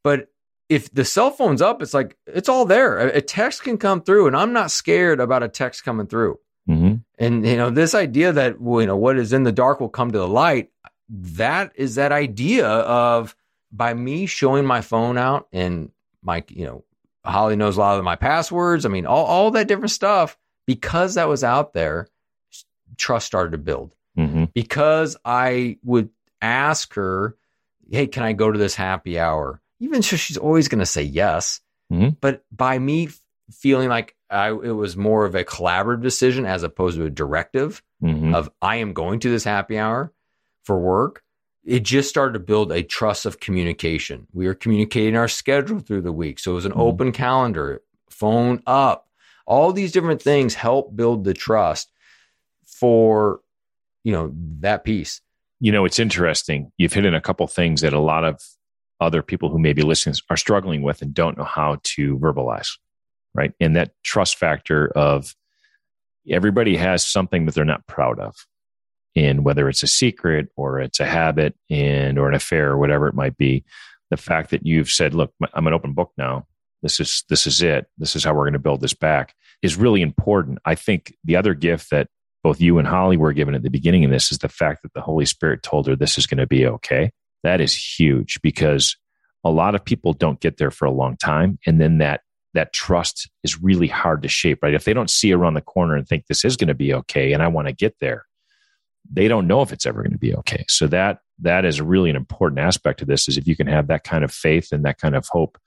but 0.03 0.29
if 0.69 0.93
the 0.93 1.05
cell 1.05 1.31
phone's 1.31 1.63
up, 1.63 1.83
it's 1.83 1.95
like 1.95 2.17
it's 2.27 2.49
all 2.49 2.65
there. 2.65 2.99
A, 2.99 3.19
a 3.19 3.21
text 3.21 3.63
can 3.63 3.79
come 3.79 4.03
through, 4.03 4.27
and 4.27 4.37
I'm 4.37 4.53
not 4.53 4.71
scared 4.71 5.21
about 5.21 5.43
a 5.43 5.49
text 5.49 5.85
coming 5.85 6.07
through. 6.07 6.39
And 7.19 7.47
you 7.47 7.57
know 7.57 7.71
this 7.71 7.95
idea 7.95 8.33
that 8.33 8.61
well, 8.61 8.81
you 8.81 8.87
know 8.87 8.97
what 8.97 9.19
is 9.19 9.33
in 9.33 9.43
the 9.43 9.53
dark 9.53 9.81
will 9.81 9.89
come 9.89 10.13
to 10.13 10.19
the 10.19 10.29
light. 10.29 10.71
That 11.09 11.73
is 11.77 11.95
that 11.95 12.13
idea 12.13 12.67
of 12.69 13.35
by 13.73 13.95
me 13.95 14.27
showing 14.27 14.65
my 14.65 14.81
phone 14.81 15.19
out 15.19 15.49
and 15.53 15.91
my, 16.23 16.45
you 16.49 16.65
know, 16.65 16.85
Holly 17.25 17.57
knows 17.57 17.77
a 17.77 17.81
lot 17.81 17.99
of 17.99 18.05
my 18.05 18.17
passwords. 18.17 18.87
I 18.87 18.89
mean, 18.89 19.07
all, 19.07 19.25
all 19.25 19.51
that 19.53 19.69
different 19.69 19.91
stuff, 19.91 20.37
because 20.67 21.15
that 21.15 21.29
was 21.29 21.45
out 21.45 21.73
there, 21.73 22.09
trust 22.97 23.27
started 23.27 23.51
to 23.53 23.59
build. 23.59 23.95
Mm-hmm. 24.19 24.45
Because 24.55 25.17
I 25.25 25.79
would 25.85 26.11
ask 26.41 26.95
her, 26.95 27.37
Hey, 27.89 28.07
can 28.07 28.23
I 28.23 28.33
go 28.33 28.51
to 28.51 28.59
this 28.59 28.75
happy 28.75 29.19
hour? 29.19 29.61
Even 29.79 30.03
so, 30.03 30.17
she's 30.17 30.39
always 30.39 30.69
going 30.69 30.81
to 30.81 30.87
say 30.87 31.03
yes. 31.03 31.61
Mm-hmm. 31.93 32.11
But 32.21 32.45
by 32.51 32.79
me 32.79 33.11
feeling 33.53 33.89
like 33.89 34.16
I, 34.31 34.49
it 34.49 34.75
was 34.75 34.97
more 34.97 35.25
of 35.25 35.35
a 35.35 35.45
collaborative 35.45 36.03
decision 36.03 36.47
as 36.47 36.63
opposed 36.63 36.97
to 36.97 37.05
a 37.05 37.11
directive 37.11 37.83
mm-hmm. 38.03 38.35
of 38.35 38.51
I 38.61 38.77
am 38.77 38.93
going 38.93 39.21
to 39.21 39.31
this 39.31 39.45
happy 39.45 39.79
hour 39.79 40.13
for 40.65 40.79
work, 40.79 41.23
it 41.65 41.83
just 41.83 42.09
started 42.09 42.35
to 42.35 42.39
build 42.39 42.73
a 42.73 42.83
trust 42.83 43.27
of 43.27 43.41
communication. 43.41 44.27
We 44.33 44.47
were 44.47 44.55
communicating 44.55 45.17
our 45.17 45.29
schedule 45.29 45.81
through 45.81 46.03
the 46.03 46.13
week. 46.13 46.39
So 46.39 46.53
it 46.53 46.55
was 46.55 46.65
an 46.65 46.73
mm-hmm. 46.73 46.81
open 46.81 47.13
calendar, 47.13 47.83
phone 48.09 48.63
up. 48.67 49.09
All 49.47 49.73
these 49.73 49.93
different 49.93 50.23
things 50.23 50.55
help 50.55 50.95
build 50.97 51.25
the 51.25 51.35
trust 51.35 51.93
for, 52.65 53.41
you 54.03 54.13
know, 54.13 54.33
that 54.61 54.85
piece. 54.85 55.21
You 55.61 55.73
know, 55.73 55.85
it's 55.85 55.99
interesting. 55.99 56.73
You've 56.77 56.93
hit 56.93 57.05
in 57.07 57.15
a 57.15 57.21
couple 57.21 57.47
things 57.47 57.81
that 57.81 57.93
a 57.93 58.01
lot 58.01 58.25
of 58.25 58.41
other 59.01 59.23
people 59.23 59.49
who 59.49 59.59
may 59.59 59.73
be 59.73 59.83
listening 59.83 60.17
are 60.31 60.37
struggling 60.37 60.83
with 60.83 61.03
and 61.03 61.15
don't 61.15 61.39
know 61.39 61.45
how 61.45 61.79
to 61.83 62.19
verbalize, 62.19 62.69
right? 63.37 63.53
And 63.61 63.77
that 63.77 63.93
trust 64.03 64.37
factor 64.39 64.89
of 64.97 65.35
everybody 66.29 66.77
has 66.77 67.07
something 67.07 67.47
that 67.47 67.55
they're 67.55 67.65
not 67.65 67.87
proud 67.87 68.19
of. 68.19 68.35
In 69.15 69.45
whether 69.45 69.69
it's 69.69 69.83
a 69.83 69.87
secret 69.87 70.49
or 70.57 70.79
it's 70.79 71.01
a 71.01 71.07
habit 71.07 71.55
and 71.71 72.19
or 72.19 72.29
an 72.29 72.35
affair 72.35 72.73
or 72.73 72.79
whatever 72.79 73.09
it 73.09 73.15
might 73.15 73.37
be 73.39 73.65
the 74.11 74.19
fact 74.19 74.51
that 74.51 74.67
you've 74.67 74.91
said 74.91 75.15
look 75.15 75.33
i'm 75.55 75.67
an 75.67 75.73
open 75.73 75.95
book 75.95 76.13
now. 76.19 76.47
This 76.83 77.01
is 77.01 77.25
this 77.31 77.47
is 77.47 77.63
it. 77.63 77.87
This 77.97 78.15
is 78.15 78.25
how 78.25 78.35
we're 78.35 78.45
going 78.45 78.53
to 78.53 78.59
build 78.59 78.83
this 78.83 78.95
back 78.95 79.35
is 79.63 79.77
really 79.77 80.03
important. 80.03 80.59
I 80.65 80.75
think 80.75 81.15
the 81.25 81.37
other 81.37 81.55
gift 81.55 81.91
that 81.91 82.09
both 82.45 82.61
you 82.61 82.79
and 82.79 82.87
holly 82.87 83.17
were 83.17 83.33
given 83.33 83.55
at 83.55 83.63
the 83.63 83.71
beginning 83.71 84.05
of 84.05 84.11
this 84.11 84.31
is 84.31 84.39
the 84.39 84.49
fact 84.49 84.83
that 84.83 84.93
the 84.93 85.01
holy 85.01 85.25
spirit 85.25 85.63
told 85.63 85.87
her 85.87 85.97
this 85.97 86.19
is 86.19 86.27
going 86.27 86.39
to 86.39 86.47
be 86.47 86.67
okay. 86.67 87.11
That 87.43 87.61
is 87.61 87.75
huge 87.75 88.39
because 88.43 88.97
a 89.45 89.51
lot 89.51 89.75
of 89.75 89.85
people 89.85 90.13
don't 90.13 90.41
get 90.41 90.59
there 90.59 90.71
for 90.71 90.85
a 90.85 90.93
long 90.93 91.17
time 91.17 91.59
and 91.67 91.81
then 91.81 91.99
that 91.99 92.21
that 92.55 92.73
trust 92.73 93.29
is 93.45 93.63
really 93.63 93.89
hard 93.89 94.23
to 94.23 94.29
shape 94.29 94.61
right 94.63 94.75
if 94.75 94.85
they 94.85 94.95
don't 94.95 95.11
see 95.11 95.33
around 95.33 95.55
the 95.55 95.61
corner 95.61 95.95
and 95.95 96.09
think 96.09 96.27
this 96.27 96.45
is 96.45 96.57
going 96.57 96.69
to 96.69 96.75
be 96.75 96.93
okay 96.93 97.33
and 97.33 97.43
i 97.43 97.49
want 97.49 97.69
to 97.69 97.73
get 97.73 97.95
there 98.01 98.25
they 99.13 99.29
don't 99.29 99.47
know 99.47 99.63
if 99.63 99.73
it's 99.73 99.87
ever 99.87 100.03
going 100.03 100.13
to 100.13 100.19
be 100.19 100.35
okay. 100.35 100.65
So 100.69 100.87
that 100.89 101.21
that 101.41 101.65
is 101.65 101.81
really 101.81 102.11
an 102.11 102.17
important 102.17 102.61
aspect 102.61 103.03
of 103.03 103.09
this 103.09 103.29
is 103.29 103.37
if 103.37 103.47
you 103.47 103.57
can 103.57 103.67
have 103.67 103.89
that 103.89 104.05
kind 104.05 104.25
of 104.25 104.33
faith 104.33 104.73
and 104.73 104.85
that 104.85 104.99
kind 104.99 105.15
of 105.15 105.27
hope 105.31 105.59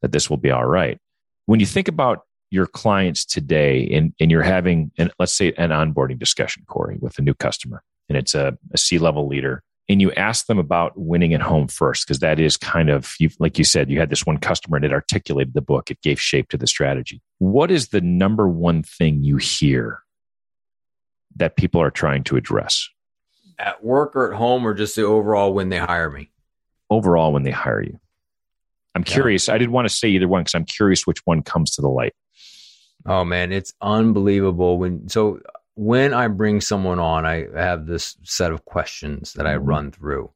that 0.00 0.12
this 0.12 0.28
will 0.28 0.36
be 0.36 0.50
all 0.50 0.66
right. 0.66 0.98
When 1.46 1.60
you 1.60 1.66
think 1.66 1.88
about 1.88 2.22
your 2.50 2.66
clients 2.66 3.24
today 3.24 3.88
and, 3.92 4.12
and 4.20 4.30
you're 4.30 4.42
having 4.42 4.90
an 4.98 5.10
let's 5.18 5.32
say 5.32 5.52
an 5.58 5.70
onboarding 5.70 6.18
discussion, 6.18 6.64
Corey, 6.66 6.98
with 7.00 7.18
a 7.18 7.22
new 7.22 7.34
customer, 7.34 7.82
and 8.08 8.18
it's 8.18 8.34
a, 8.34 8.58
a 8.72 8.78
C-level 8.78 9.26
leader, 9.28 9.62
and 9.88 10.00
you 10.00 10.12
ask 10.12 10.46
them 10.46 10.58
about 10.58 10.92
winning 10.96 11.34
at 11.34 11.42
home 11.42 11.68
first, 11.68 12.06
because 12.06 12.20
that 12.20 12.38
is 12.38 12.56
kind 12.56 12.88
of 12.88 13.14
you 13.18 13.30
like 13.38 13.58
you 13.58 13.64
said, 13.64 13.90
you 13.90 13.98
had 13.98 14.10
this 14.10 14.24
one 14.24 14.38
customer 14.38 14.76
and 14.76 14.84
it 14.84 14.92
articulated 14.92 15.54
the 15.54 15.60
book, 15.60 15.90
it 15.90 16.00
gave 16.02 16.20
shape 16.20 16.48
to 16.50 16.56
the 16.56 16.66
strategy. 16.66 17.20
What 17.38 17.70
is 17.70 17.88
the 17.88 18.00
number 18.00 18.48
one 18.48 18.82
thing 18.82 19.22
you 19.22 19.36
hear 19.36 20.02
that 21.36 21.56
people 21.56 21.80
are 21.80 21.90
trying 21.90 22.24
to 22.24 22.36
address? 22.36 22.88
At 23.58 23.84
work 23.84 24.16
or 24.16 24.32
at 24.32 24.38
home, 24.38 24.66
or 24.66 24.74
just 24.74 24.96
the 24.96 25.02
overall 25.02 25.52
when 25.52 25.68
they 25.68 25.78
hire 25.78 26.10
me? 26.10 26.30
Overall, 26.90 27.32
when 27.32 27.42
they 27.42 27.50
hire 27.50 27.82
you. 27.82 28.00
I'm 28.94 29.04
yeah. 29.06 29.12
curious. 29.12 29.48
I 29.48 29.58
didn't 29.58 29.72
want 29.72 29.88
to 29.88 29.94
say 29.94 30.08
either 30.08 30.28
one 30.28 30.42
because 30.42 30.54
I'm 30.54 30.64
curious 30.64 31.06
which 31.06 31.20
one 31.24 31.42
comes 31.42 31.70
to 31.72 31.82
the 31.82 31.88
light. 31.88 32.14
Oh 33.06 33.24
man, 33.24 33.52
it's 33.52 33.72
unbelievable 33.80 34.78
when 34.78 35.08
so 35.08 35.40
when 35.74 36.12
I 36.14 36.28
bring 36.28 36.60
someone 36.60 36.98
on, 36.98 37.24
I 37.26 37.46
have 37.54 37.86
this 37.86 38.16
set 38.22 38.52
of 38.52 38.64
questions 38.64 39.34
that 39.34 39.46
I 39.46 39.54
mm-hmm. 39.54 39.66
run 39.66 39.90
through 39.92 40.30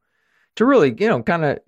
to 0.56 0.64
really, 0.64 0.94
you 0.98 1.08
know, 1.08 1.22
kind 1.22 1.44
of 1.44 1.58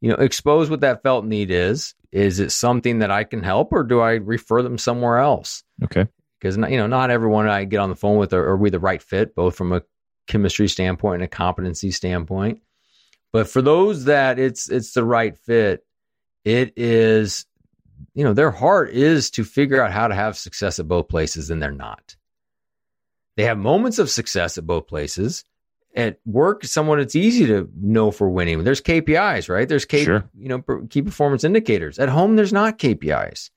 you 0.00 0.10
know, 0.10 0.16
expose 0.16 0.70
what 0.70 0.80
that 0.80 1.02
felt 1.02 1.24
need 1.24 1.50
is. 1.50 1.94
Is 2.12 2.38
it 2.38 2.52
something 2.52 3.00
that 3.00 3.10
I 3.10 3.24
can 3.24 3.42
help 3.42 3.72
or 3.72 3.82
do 3.82 4.00
I 4.00 4.12
refer 4.12 4.62
them 4.62 4.78
somewhere 4.78 5.18
else? 5.18 5.64
Okay 5.84 6.06
because 6.38 6.56
you 6.56 6.76
know 6.76 6.86
not 6.86 7.10
everyone 7.10 7.48
I 7.48 7.64
get 7.64 7.80
on 7.80 7.90
the 7.90 7.96
phone 7.96 8.16
with 8.16 8.32
are, 8.32 8.46
are 8.48 8.56
we 8.56 8.70
the 8.70 8.78
right 8.78 9.02
fit, 9.02 9.34
both 9.34 9.56
from 9.56 9.72
a 9.72 9.82
chemistry 10.26 10.68
standpoint 10.68 11.16
and 11.16 11.24
a 11.24 11.28
competency 11.28 11.90
standpoint. 11.90 12.60
But 13.32 13.48
for 13.48 13.62
those 13.62 14.04
that 14.04 14.38
it's 14.38 14.70
it's 14.70 14.92
the 14.92 15.04
right 15.04 15.36
fit, 15.36 15.84
it 16.44 16.74
is 16.76 17.46
you 18.14 18.24
know 18.24 18.32
their 18.32 18.50
heart 18.50 18.90
is 18.90 19.30
to 19.32 19.44
figure 19.44 19.82
out 19.82 19.92
how 19.92 20.08
to 20.08 20.14
have 20.14 20.36
success 20.36 20.78
at 20.78 20.88
both 20.88 21.08
places, 21.08 21.50
and 21.50 21.62
they're 21.62 21.72
not. 21.72 22.16
They 23.38 23.44
have 23.44 23.56
moments 23.56 23.98
of 23.98 24.10
success 24.10 24.58
at 24.58 24.66
both 24.66 24.86
places. 24.86 25.44
At 25.96 26.18
work, 26.26 26.64
someone 26.64 27.00
it's 27.00 27.16
easy 27.16 27.46
to 27.46 27.70
know 27.80 28.10
for 28.10 28.28
winning. 28.28 28.62
There's 28.62 28.82
KPIs, 28.82 29.48
right? 29.48 29.66
There's 29.66 29.86
K, 29.86 30.04
sure. 30.04 30.28
you 30.36 30.48
know 30.48 30.62
key 30.90 31.00
performance 31.00 31.44
indicators. 31.44 31.98
At 31.98 32.10
home, 32.10 32.36
there's 32.36 32.52
not 32.52 32.78
KPIs 32.78 33.48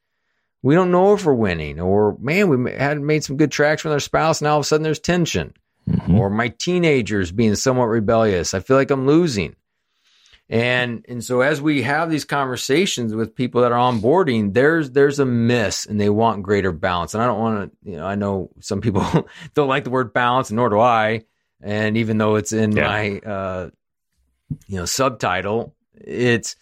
we 0.64 0.76
don't 0.76 0.92
know 0.92 1.14
if 1.14 1.26
we're 1.26 1.34
winning, 1.34 1.80
or 1.80 2.18
man, 2.20 2.50
we 2.50 2.72
had 2.72 3.02
made 3.02 3.24
some 3.24 3.38
good 3.38 3.52
traction 3.52 3.90
with 3.90 3.96
our 3.96 4.00
spouse, 4.00 4.42
and 4.42 4.48
all 4.48 4.60
of 4.60 4.62
a 4.62 4.68
sudden 4.68 4.84
there's 4.84 5.00
tension, 5.00 5.54
mm-hmm. 5.90 6.16
or 6.16 6.30
my 6.30 6.50
teenagers 6.50 7.32
being 7.32 7.56
somewhat 7.56 7.86
rebellious. 7.86 8.54
I 8.54 8.60
feel 8.60 8.78
like 8.78 8.92
I'm 8.92 9.08
losing. 9.08 9.56
And 10.52 11.06
and 11.08 11.24
so 11.24 11.40
as 11.42 11.62
we 11.62 11.82
have 11.84 12.12
these 12.12 12.26
conversations 12.26 13.16
with 13.16 13.34
people 13.36 13.62
that 13.62 13.72
are 13.72 13.92
onboarding, 13.94 14.54
there's 14.54 14.92
there's 14.92 15.18
a 15.20 15.26
miss 15.26 15.86
and 15.86 16.00
they 16.00 16.10
want 16.10 16.44
greater 16.44 16.74
balance. 16.74 17.14
And 17.14 17.24
I 17.24 17.26
don't 17.26 17.40
want 17.40 17.72
to, 17.84 17.90
you 17.90 17.96
know, 17.96 18.06
I 18.06 18.16
know 18.16 18.50
some 18.60 18.82
people 18.82 19.02
don't 19.54 19.70
like 19.70 19.86
the 19.86 19.90
word 19.92 20.12
balance, 20.14 20.52
nor 20.52 20.68
do 20.68 20.78
I. 20.80 21.24
And 21.64 21.96
even 21.96 22.18
though 22.18 22.36
it's 22.36 22.52
in 22.52 22.76
Yeah. 22.76 22.84
my, 22.88 23.20
uh, 23.20 23.70
you 24.68 24.76
know, 24.78 24.86
subtitle, 24.86 25.74
it's, 25.96 26.58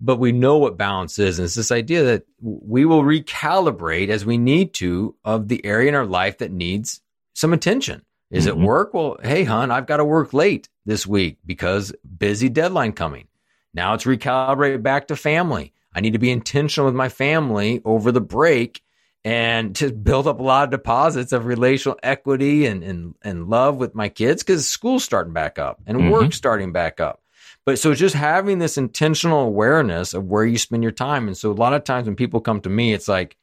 but 0.00 0.18
we 0.20 0.30
know 0.30 0.58
what 0.58 0.76
balance 0.76 1.18
is. 1.18 1.38
And 1.40 1.46
it's 1.46 1.56
this 1.56 1.72
idea 1.72 2.04
that 2.04 2.24
we 2.40 2.84
will 2.84 3.02
recalibrate 3.02 4.08
as 4.08 4.24
we 4.24 4.38
need 4.38 4.72
to 4.74 5.16
of 5.24 5.48
the 5.48 5.64
area 5.66 5.88
in 5.88 5.94
our 5.96 6.06
life 6.06 6.38
that 6.38 6.52
needs 6.52 7.00
some 7.34 7.52
attention. 7.52 8.02
Is 8.30 8.46
it 8.46 8.54
Mhm. 8.54 8.64
work? 8.64 8.94
Well, 8.94 9.16
hey, 9.22 9.42
hon, 9.44 9.70
I've 9.72 9.86
got 9.86 9.96
to 9.98 10.04
work 10.04 10.32
late 10.32 10.68
this 10.86 11.06
week 11.06 11.38
because 11.44 11.92
busy 12.18 12.48
deadline 12.48 12.92
coming. 12.92 13.26
Now 13.74 13.94
it's 13.94 14.04
recalibrate 14.04 14.82
back 14.82 15.08
to 15.08 15.16
family. 15.16 15.72
I 15.94 16.00
need 16.00 16.12
to 16.14 16.18
be 16.18 16.30
intentional 16.30 16.86
with 16.86 16.94
my 16.94 17.08
family 17.08 17.80
over 17.84 18.12
the 18.12 18.20
break 18.20 18.82
and 19.24 19.74
to 19.76 19.92
build 19.92 20.26
up 20.26 20.40
a 20.40 20.42
lot 20.42 20.64
of 20.64 20.70
deposits 20.70 21.32
of 21.32 21.46
relational 21.46 21.98
equity 22.02 22.66
and 22.66 22.82
and, 22.82 23.14
and 23.22 23.48
love 23.48 23.76
with 23.76 23.94
my 23.94 24.08
kids 24.08 24.42
because 24.42 24.68
school's 24.68 25.04
starting 25.04 25.32
back 25.32 25.58
up 25.58 25.80
and 25.86 25.98
Mhm. 25.98 26.10
work's 26.10 26.36
starting 26.36 26.72
back 26.72 27.00
up. 27.00 27.20
But 27.64 27.78
so 27.78 27.94
just 27.94 28.14
having 28.16 28.58
this 28.58 28.76
intentional 28.76 29.40
awareness 29.42 30.14
of 30.14 30.24
where 30.24 30.44
you 30.44 30.58
spend 30.58 30.82
your 30.82 30.92
time. 30.92 31.28
And 31.28 31.36
so 31.36 31.50
a 31.50 31.54
lot 31.54 31.74
of 31.74 31.84
times 31.84 32.06
when 32.06 32.16
people 32.16 32.40
come 32.40 32.60
to 32.62 32.68
me, 32.68 32.92
it's 32.92 33.06
like, 33.06 33.36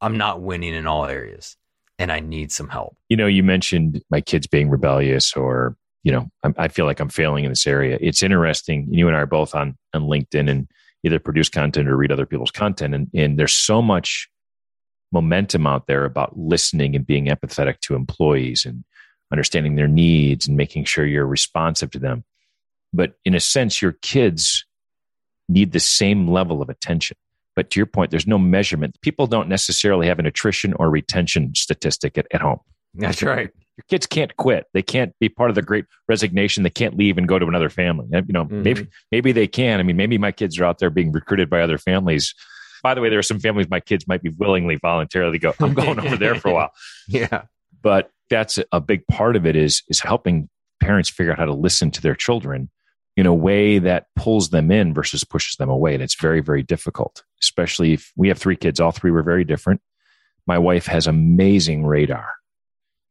I'm 0.00 0.16
not 0.16 0.42
winning 0.42 0.74
in 0.74 0.86
all 0.86 1.06
areas 1.06 1.56
and 1.98 2.12
I 2.12 2.20
need 2.20 2.52
some 2.52 2.68
help. 2.68 2.96
you 3.08 3.16
know, 3.16 3.26
you 3.26 3.42
mentioned 3.42 4.02
my 4.10 4.20
kids 4.20 4.46
being 4.46 4.68
rebellious, 4.68 5.34
or 5.34 5.76
you 6.06 6.12
know, 6.12 6.30
I'm, 6.44 6.54
I 6.56 6.68
feel 6.68 6.84
like 6.86 7.00
I'm 7.00 7.08
failing 7.08 7.42
in 7.42 7.50
this 7.50 7.66
area. 7.66 7.98
It's 8.00 8.22
interesting. 8.22 8.86
You 8.92 9.08
and 9.08 9.16
I 9.16 9.20
are 9.20 9.26
both 9.26 9.56
on 9.56 9.76
on 9.92 10.02
LinkedIn 10.02 10.48
and 10.48 10.68
either 11.02 11.18
produce 11.18 11.48
content 11.48 11.88
or 11.88 11.96
read 11.96 12.12
other 12.12 12.26
people's 12.26 12.52
content, 12.52 12.94
and 12.94 13.10
and 13.12 13.36
there's 13.36 13.52
so 13.52 13.82
much 13.82 14.28
momentum 15.10 15.66
out 15.66 15.88
there 15.88 16.04
about 16.04 16.38
listening 16.38 16.94
and 16.94 17.04
being 17.04 17.26
empathetic 17.26 17.80
to 17.80 17.96
employees 17.96 18.64
and 18.64 18.84
understanding 19.32 19.74
their 19.74 19.88
needs 19.88 20.46
and 20.46 20.56
making 20.56 20.84
sure 20.84 21.04
you're 21.04 21.26
responsive 21.26 21.90
to 21.90 21.98
them. 21.98 22.22
But 22.92 23.14
in 23.24 23.34
a 23.34 23.40
sense, 23.40 23.82
your 23.82 23.96
kids 24.02 24.64
need 25.48 25.72
the 25.72 25.80
same 25.80 26.28
level 26.28 26.62
of 26.62 26.68
attention. 26.68 27.16
But 27.56 27.70
to 27.70 27.80
your 27.80 27.86
point, 27.86 28.12
there's 28.12 28.28
no 28.28 28.38
measurement. 28.38 28.96
People 29.00 29.26
don't 29.26 29.48
necessarily 29.48 30.06
have 30.06 30.20
an 30.20 30.26
attrition 30.26 30.72
or 30.74 30.88
retention 30.88 31.52
statistic 31.56 32.16
at, 32.16 32.28
at 32.30 32.42
home 32.42 32.60
That's 32.94 33.24
right. 33.24 33.50
Your 33.76 33.84
kids 33.88 34.06
can't 34.06 34.36
quit. 34.36 34.64
They 34.72 34.82
can't 34.82 35.12
be 35.20 35.28
part 35.28 35.50
of 35.50 35.54
the 35.56 35.62
great 35.62 35.84
resignation. 36.08 36.62
They 36.62 36.70
can't 36.70 36.96
leave 36.96 37.18
and 37.18 37.28
go 37.28 37.38
to 37.38 37.46
another 37.46 37.68
family. 37.68 38.06
You 38.10 38.22
know, 38.30 38.44
Mhm. 38.46 38.62
maybe 38.64 38.88
maybe 39.12 39.32
they 39.32 39.46
can. 39.46 39.80
I 39.80 39.82
mean, 39.82 39.96
maybe 39.96 40.16
my 40.18 40.32
kids 40.32 40.58
are 40.58 40.64
out 40.64 40.78
there 40.78 40.90
being 40.90 41.12
recruited 41.12 41.50
by 41.50 41.60
other 41.60 41.78
families. 41.78 42.34
By 42.82 42.94
the 42.94 43.00
way, 43.00 43.08
there 43.10 43.18
are 43.18 43.22
some 43.22 43.40
families 43.40 43.68
my 43.68 43.80
kids 43.80 44.06
might 44.08 44.22
be 44.22 44.30
willingly, 44.30 44.76
voluntarily 44.76 45.38
go. 45.38 45.54
I'm 45.60 45.74
going 45.74 45.98
over 46.00 46.16
there 46.16 46.34
for 46.36 46.48
a 46.48 46.54
while. 46.54 46.70
Yeah. 47.08 47.42
But 47.82 48.10
that's 48.30 48.58
a 48.72 48.80
big 48.80 49.06
part 49.06 49.36
of 49.36 49.46
it 49.46 49.54
is 49.56 49.82
is 49.88 50.00
helping 50.00 50.48
parents 50.80 51.08
figure 51.10 51.32
out 51.32 51.38
how 51.38 51.44
to 51.46 51.52
listen 51.54 51.90
to 51.92 52.02
their 52.02 52.14
children 52.14 52.70
in 53.16 53.24
a 53.26 53.34
way 53.34 53.78
that 53.78 54.06
pulls 54.16 54.50
them 54.50 54.70
in 54.70 54.92
versus 54.92 55.24
pushes 55.24 55.56
them 55.56 55.68
away. 55.70 55.94
And 55.94 56.02
it's 56.02 56.14
very, 56.20 56.40
very 56.40 56.62
difficult, 56.62 57.24
especially 57.42 57.92
if 57.94 58.12
we 58.16 58.28
have 58.28 58.36
three 58.38 58.56
kids. 58.56 58.78
All 58.80 58.92
three 58.92 59.10
were 59.10 59.22
very 59.22 59.44
different. 59.44 59.80
My 60.46 60.58
wife 60.58 60.86
has 60.86 61.06
amazing 61.06 61.86
radar. 61.86 62.28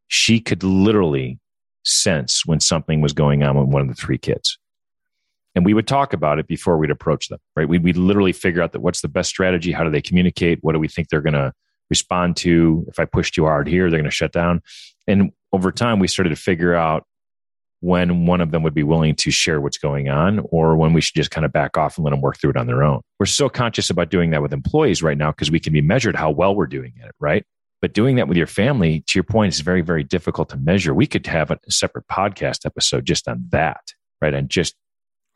She 0.07 0.39
could 0.39 0.63
literally 0.63 1.39
sense 1.83 2.45
when 2.45 2.59
something 2.59 3.01
was 3.01 3.13
going 3.13 3.43
on 3.43 3.57
with 3.57 3.67
one 3.67 3.81
of 3.81 3.87
the 3.87 3.95
three 3.95 4.17
kids. 4.17 4.57
And 5.55 5.65
we 5.65 5.73
would 5.73 5.87
talk 5.87 6.11
about 6.11 6.37
it 6.37 6.47
before 6.47 6.77
we'd 6.77 6.91
approach 6.91 7.29
them, 7.29 7.39
right? 7.55 7.67
We'd, 7.67 7.83
we'd 7.83 7.97
literally 7.97 8.33
figure 8.33 8.61
out 8.61 8.73
that 8.73 8.81
what's 8.81 9.01
the 9.01 9.07
best 9.07 9.29
strategy? 9.29 9.71
How 9.71 9.85
do 9.85 9.89
they 9.89 10.01
communicate? 10.01 10.59
What 10.61 10.73
do 10.73 10.79
we 10.79 10.89
think 10.89 11.07
they're 11.07 11.21
going 11.21 11.33
to 11.33 11.53
respond 11.89 12.35
to? 12.37 12.85
If 12.89 12.99
I 12.99 13.05
push 13.05 13.31
too 13.31 13.45
hard 13.45 13.67
here, 13.67 13.89
they're 13.89 13.99
going 13.99 14.09
to 14.09 14.15
shut 14.15 14.33
down. 14.33 14.61
And 15.07 15.31
over 15.53 15.71
time, 15.71 15.99
we 15.99 16.09
started 16.09 16.31
to 16.31 16.35
figure 16.35 16.75
out 16.75 17.05
when 17.79 18.25
one 18.25 18.41
of 18.41 18.51
them 18.51 18.63
would 18.63 18.73
be 18.73 18.83
willing 18.83 19.15
to 19.15 19.31
share 19.31 19.61
what's 19.61 19.77
going 19.77 20.09
on 20.09 20.39
or 20.49 20.75
when 20.75 20.91
we 20.91 21.01
should 21.01 21.15
just 21.15 21.31
kind 21.31 21.45
of 21.45 21.53
back 21.53 21.77
off 21.77 21.97
and 21.97 22.03
let 22.03 22.11
them 22.11 22.21
work 22.21 22.37
through 22.37 22.49
it 22.49 22.57
on 22.57 22.67
their 22.67 22.83
own. 22.83 22.99
We're 23.19 23.27
so 23.27 23.47
conscious 23.47 23.89
about 23.89 24.09
doing 24.09 24.31
that 24.31 24.41
with 24.41 24.51
employees 24.51 25.03
right 25.03 25.17
now 25.17 25.31
because 25.31 25.51
we 25.51 25.59
can 25.59 25.71
be 25.71 25.81
measured 25.81 26.15
how 26.15 26.31
well 26.31 26.55
we're 26.55 26.67
doing 26.67 26.93
it, 27.01 27.11
right? 27.19 27.45
But 27.85 27.93
doing 27.93 28.15
that 28.15 28.27
with 28.27 28.35
your 28.35 28.47
family, 28.47 29.01
to 29.05 29.19
your 29.19 29.23
point, 29.23 29.53
is 29.53 29.59
very, 29.59 29.83
very 29.83 30.03
difficult 30.03 30.49
to 30.49 30.57
measure. 30.57 30.91
We 30.91 31.05
could 31.05 31.27
have 31.27 31.51
a 31.51 31.59
separate 31.69 32.07
podcast 32.07 32.65
episode 32.65 33.05
just 33.05 33.27
on 33.27 33.45
that, 33.49 33.93
right? 34.19 34.33
And 34.33 34.49
just 34.49 34.73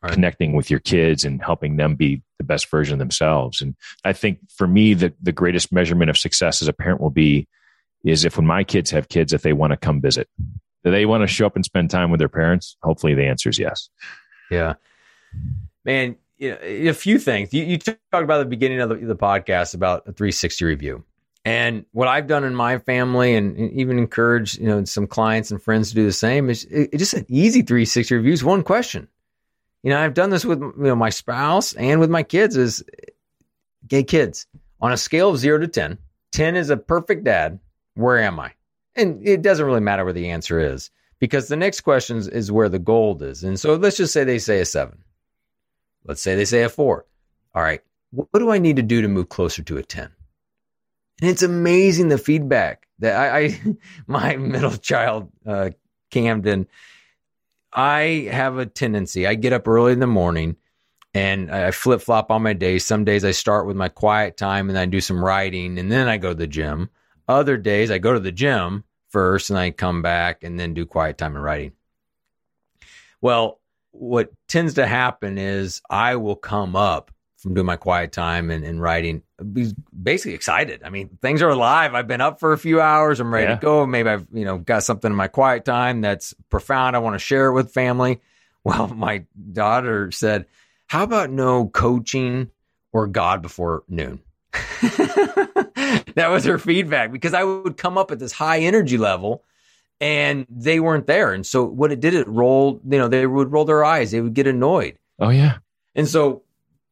Right. 0.02 0.14
connecting 0.14 0.54
with 0.54 0.68
your 0.68 0.80
kids 0.80 1.24
and 1.24 1.40
helping 1.40 1.76
them 1.76 1.94
be 1.94 2.22
the 2.38 2.44
best 2.44 2.68
version 2.68 2.94
of 2.94 2.98
themselves. 2.98 3.60
And 3.60 3.76
I 4.04 4.12
think 4.12 4.40
for 4.50 4.66
me, 4.66 4.94
the, 4.94 5.12
the 5.22 5.30
greatest 5.30 5.70
measurement 5.70 6.10
of 6.10 6.18
success 6.18 6.60
as 6.60 6.66
a 6.66 6.72
parent 6.72 7.00
will 7.00 7.10
be 7.10 7.46
is 8.02 8.24
if 8.24 8.36
when 8.36 8.46
my 8.46 8.64
kids 8.64 8.90
have 8.90 9.08
kids, 9.10 9.32
if 9.32 9.42
they 9.42 9.52
want 9.52 9.72
to 9.72 9.76
come 9.76 10.00
visit, 10.00 10.26
do 10.82 10.90
they 10.90 11.06
want 11.06 11.22
to 11.22 11.28
show 11.28 11.46
up 11.46 11.54
and 11.54 11.64
spend 11.64 11.88
time 11.88 12.10
with 12.10 12.18
their 12.18 12.28
parents? 12.28 12.76
Hopefully 12.82 13.14
the 13.14 13.26
answer 13.26 13.48
is 13.48 13.60
yes. 13.60 13.90
Yeah, 14.50 14.74
man. 15.84 16.16
You 16.38 16.50
know, 16.50 16.58
a 16.62 16.94
few 16.94 17.20
things 17.20 17.52
you, 17.52 17.62
you 17.62 17.78
talked 17.78 18.00
about 18.12 18.40
at 18.40 18.44
the 18.44 18.50
beginning 18.50 18.80
of 18.80 18.88
the, 18.88 18.94
the 18.96 19.14
podcast 19.14 19.74
about 19.74 20.00
a 20.08 20.12
360 20.12 20.64
review, 20.64 21.04
and 21.44 21.84
what 21.92 22.08
I've 22.08 22.26
done 22.26 22.44
in 22.44 22.54
my 22.54 22.78
family, 22.78 23.34
and 23.34 23.58
even 23.72 23.98
encourage 23.98 24.58
you 24.58 24.66
know 24.66 24.84
some 24.84 25.06
clients 25.06 25.50
and 25.50 25.62
friends 25.62 25.90
to 25.90 25.94
do 25.94 26.04
the 26.04 26.12
same. 26.12 26.50
Is 26.50 26.64
it, 26.64 26.96
just 26.96 27.14
an 27.14 27.26
easy 27.28 27.62
360 27.62 28.14
review. 28.14 28.32
Is 28.32 28.44
one 28.44 28.62
question. 28.62 29.08
You 29.82 29.90
know, 29.90 30.00
I've 30.00 30.14
done 30.14 30.30
this 30.30 30.44
with 30.44 30.60
you 30.60 30.74
know 30.76 30.96
my 30.96 31.10
spouse 31.10 31.72
and 31.74 32.00
with 32.00 32.10
my 32.10 32.22
kids. 32.22 32.56
Is 32.56 32.84
gay 33.86 34.02
kids 34.02 34.46
on 34.80 34.92
a 34.92 34.96
scale 34.96 35.30
of 35.30 35.38
zero 35.38 35.58
to 35.58 35.68
10. 35.68 35.98
10 36.32 36.56
is 36.56 36.70
a 36.70 36.76
perfect 36.76 37.24
dad. 37.24 37.58
Where 37.94 38.18
am 38.18 38.40
I? 38.40 38.52
And 38.96 39.26
it 39.26 39.42
doesn't 39.42 39.64
really 39.64 39.80
matter 39.80 40.04
where 40.04 40.12
the 40.12 40.30
answer 40.30 40.60
is 40.60 40.90
because 41.18 41.48
the 41.48 41.56
next 41.56 41.82
question 41.82 42.18
is, 42.18 42.50
where 42.50 42.68
the 42.68 42.78
gold 42.78 43.22
is. 43.22 43.44
And 43.44 43.58
so 43.58 43.74
let's 43.74 43.96
just 43.96 44.12
say 44.12 44.24
they 44.24 44.38
say 44.38 44.60
a 44.60 44.64
seven. 44.64 45.02
Let's 46.04 46.22
say 46.22 46.34
they 46.34 46.44
say 46.44 46.62
a 46.62 46.68
four. 46.68 47.04
All 47.54 47.62
right. 47.62 47.82
What 48.10 48.38
do 48.38 48.50
I 48.50 48.58
need 48.58 48.76
to 48.76 48.82
do 48.82 49.02
to 49.02 49.08
move 49.08 49.28
closer 49.28 49.62
to 49.62 49.76
a 49.76 49.82
10? 49.82 50.10
And 51.20 51.30
it's 51.30 51.42
amazing 51.42 52.08
the 52.08 52.18
feedback 52.18 52.86
that 52.98 53.16
I, 53.16 53.38
I 53.38 53.76
my 54.06 54.36
middle 54.36 54.76
child, 54.76 55.30
uh, 55.46 55.70
Camden, 56.10 56.66
I 57.72 58.28
have 58.32 58.58
a 58.58 58.66
tendency. 58.66 59.26
I 59.26 59.34
get 59.34 59.52
up 59.52 59.68
early 59.68 59.92
in 59.92 60.00
the 60.00 60.06
morning 60.06 60.56
and 61.14 61.50
I 61.50 61.70
flip 61.70 62.00
flop 62.00 62.30
on 62.30 62.42
my 62.42 62.52
days. 62.52 62.84
Some 62.84 63.04
days 63.04 63.24
I 63.24 63.30
start 63.30 63.66
with 63.66 63.76
my 63.76 63.88
quiet 63.88 64.36
time 64.36 64.68
and 64.68 64.78
I 64.78 64.86
do 64.86 65.00
some 65.00 65.24
writing 65.24 65.78
and 65.78 65.90
then 65.90 66.08
I 66.08 66.16
go 66.16 66.30
to 66.30 66.34
the 66.34 66.46
gym. 66.46 66.90
Other 67.28 67.56
days 67.56 67.90
I 67.90 67.98
go 67.98 68.12
to 68.12 68.20
the 68.20 68.32
gym 68.32 68.84
first 69.10 69.50
and 69.50 69.58
I 69.58 69.70
come 69.70 70.02
back 70.02 70.42
and 70.42 70.58
then 70.58 70.74
do 70.74 70.86
quiet 70.86 71.18
time 71.18 71.36
and 71.36 71.44
writing. 71.44 71.72
Well, 73.20 73.60
what 73.92 74.30
tends 74.48 74.74
to 74.74 74.86
happen 74.86 75.38
is 75.38 75.82
I 75.90 76.16
will 76.16 76.36
come 76.36 76.74
up 76.74 77.10
from 77.40 77.54
doing 77.54 77.66
my 77.66 77.76
quiet 77.76 78.12
time 78.12 78.50
and, 78.50 78.64
and 78.64 78.80
writing, 78.82 79.22
be 79.52 79.72
basically 80.02 80.34
excited. 80.34 80.82
I 80.84 80.90
mean, 80.90 81.18
things 81.22 81.40
are 81.42 81.48
alive. 81.48 81.94
I've 81.94 82.06
been 82.06 82.20
up 82.20 82.38
for 82.38 82.52
a 82.52 82.58
few 82.58 82.80
hours. 82.80 83.18
I'm 83.18 83.32
ready 83.32 83.46
Yeah. 83.48 83.54
to 83.56 83.60
go. 83.60 83.86
Maybe 83.86 84.10
I've, 84.10 84.26
you 84.32 84.44
know, 84.44 84.58
got 84.58 84.84
something 84.84 85.10
in 85.10 85.16
my 85.16 85.28
quiet 85.28 85.64
time 85.64 86.02
that's 86.02 86.34
profound. 86.50 86.96
I 86.96 86.98
want 86.98 87.14
to 87.14 87.18
share 87.18 87.46
it 87.46 87.52
with 87.54 87.72
family. 87.72 88.20
Well, 88.62 88.88
my 88.88 89.24
daughter 89.52 90.10
said, 90.12 90.44
how 90.86 91.02
about 91.04 91.30
no 91.30 91.66
coaching 91.68 92.50
or 92.92 93.06
God 93.06 93.40
before 93.40 93.84
noon? 93.88 94.20
that 94.82 96.28
was 96.30 96.44
her 96.44 96.58
feedback 96.58 97.12
because 97.12 97.34
I 97.34 97.42
would 97.44 97.78
come 97.78 97.96
up 97.96 98.10
at 98.10 98.18
this 98.18 98.32
high 98.32 98.60
energy 98.60 98.98
level 98.98 99.44
and 100.00 100.46
they 100.50 100.78
weren't 100.78 101.06
there. 101.06 101.32
And 101.32 101.46
so 101.46 101.64
what 101.64 101.92
it 101.92 102.00
did, 102.00 102.12
it 102.12 102.28
rolled, 102.28 102.80
you 102.86 102.98
know, 102.98 103.08
they 103.08 103.26
would 103.26 103.52
roll 103.52 103.64
their 103.64 103.84
eyes. 103.84 104.10
They 104.10 104.20
would 104.20 104.34
get 104.34 104.46
annoyed. 104.46 104.98
Oh, 105.18 105.30
yeah. 105.30 105.58
And 105.94 106.06
so, 106.08 106.42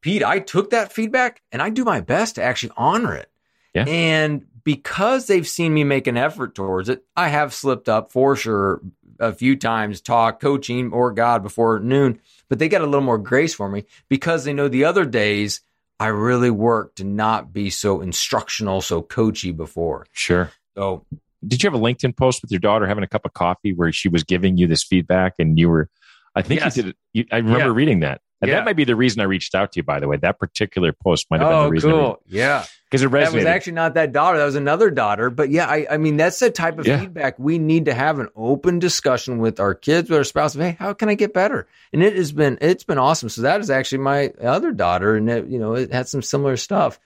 Pete, 0.01 0.23
I 0.23 0.39
took 0.39 0.69
that 0.71 0.93
feedback 0.93 1.41
and 1.51 1.61
I 1.61 1.69
do 1.69 1.83
my 1.83 2.01
best 2.01 2.35
to 2.35 2.43
actually 2.43 2.71
honor 2.77 3.15
it. 3.15 3.29
Yeah. 3.73 3.85
And 3.87 4.45
because 4.63 5.27
they've 5.27 5.47
seen 5.47 5.73
me 5.73 5.83
make 5.83 6.07
an 6.07 6.17
effort 6.17 6.55
towards 6.55 6.89
it, 6.89 7.03
I 7.15 7.29
have 7.29 7.53
slipped 7.53 7.89
up 7.89 8.11
for 8.11 8.35
sure 8.35 8.81
a 9.19 9.33
few 9.33 9.55
times, 9.55 9.99
talk, 10.01 10.39
coaching, 10.39 10.91
or 10.93 11.11
God 11.11 11.43
before 11.43 11.79
noon, 11.79 12.19
but 12.47 12.59
they 12.59 12.69
got 12.69 12.81
a 12.81 12.85
little 12.85 13.01
more 13.01 13.17
grace 13.17 13.53
for 13.53 13.67
me 13.67 13.85
because 14.07 14.43
they 14.45 14.53
know 14.53 14.67
the 14.69 14.85
other 14.85 15.05
days 15.05 15.61
I 15.99 16.07
really 16.07 16.49
worked 16.49 16.97
to 16.97 17.03
not 17.03 17.51
be 17.51 17.69
so 17.69 17.99
instructional, 17.99 18.81
so 18.81 19.01
coachy 19.01 19.51
before. 19.51 20.07
Sure. 20.13 20.51
So 20.77 21.05
Did 21.45 21.61
you 21.61 21.69
have 21.69 21.79
a 21.79 21.83
LinkedIn 21.83 22.15
post 22.15 22.41
with 22.41 22.51
your 22.51 22.59
daughter 22.61 22.87
having 22.87 23.03
a 23.03 23.07
cup 23.07 23.25
of 23.25 23.33
coffee 23.33 23.73
where 23.73 23.91
she 23.91 24.07
was 24.07 24.23
giving 24.23 24.57
you 24.57 24.65
this 24.67 24.83
feedback 24.83 25.33
and 25.39 25.59
you 25.59 25.67
were, 25.69 25.89
I 26.35 26.41
think 26.41 26.61
Yes. 26.61 26.77
you 26.77 26.83
did 26.83 26.89
it. 26.91 26.97
You, 27.13 27.25
I 27.31 27.37
remember 27.37 27.67
Yeah. 27.67 27.73
reading 27.73 27.99
that. 27.99 28.21
And 28.41 28.49
Yeah. 28.49 28.55
that 28.55 28.65
might 28.65 28.77
be 28.77 28.85
the 28.85 28.95
reason 28.95 29.19
I 29.21 29.25
reached 29.25 29.53
out 29.53 29.73
to 29.73 29.79
you, 29.79 29.83
by 29.83 29.99
the 29.99 30.07
way. 30.07 30.15
That 30.17 30.39
particular 30.39 30.93
post 30.93 31.27
might 31.29 31.41
have 31.41 31.49
been 31.49 31.57
oh, 31.57 31.63
the 31.65 31.69
reason. 31.71 31.91
cool. 31.91 32.21
Yeah. 32.27 32.63
Because 32.85 33.03
it 33.03 33.11
That 33.11 33.33
was 33.33 33.43
resonated. 33.43 33.47
actually 33.47 33.73
not 33.73 33.93
that 33.95 34.11
daughter. 34.13 34.37
That 34.39 34.45
was 34.45 34.55
another 34.55 34.89
daughter. 34.89 35.29
But 35.29 35.49
yeah, 35.49 35.67
I, 35.67 35.85
I 35.91 35.97
mean, 35.97 36.15
that's 36.17 36.39
the 36.39 36.49
type 36.49 36.79
of 36.79 36.87
Yeah. 36.87 36.99
feedback 37.01 37.37
we 37.37 37.59
need 37.59 37.85
to 37.85 37.93
have 37.93 38.17
an 38.19 38.29
open 38.35 38.79
discussion 38.79 39.39
with 39.39 39.59
our 39.59 39.75
kids, 39.75 40.09
with 40.09 40.17
our 40.17 40.23
spouse. 40.23 40.55
Of, 40.55 40.61
hey, 40.61 40.77
how 40.79 40.93
can 40.93 41.09
I 41.09 41.15
get 41.15 41.33
better? 41.33 41.67
And 41.93 42.01
it 42.01 42.15
has 42.15 42.31
been, 42.31 42.57
it's 42.61 42.85
been 42.85 42.97
awesome. 42.97 43.27
So 43.29 43.41
that 43.41 43.59
is 43.59 43.69
actually 43.69 43.99
my 43.99 44.29
other 44.41 44.71
daughter, 44.71 45.15
and 45.15 45.29
it, 45.29 45.47
you 45.47 45.59
know, 45.59 45.73
it 45.75 45.91
had 45.91 46.07
some 46.07 46.21
similar 46.21 46.55
stuff. 46.57 46.99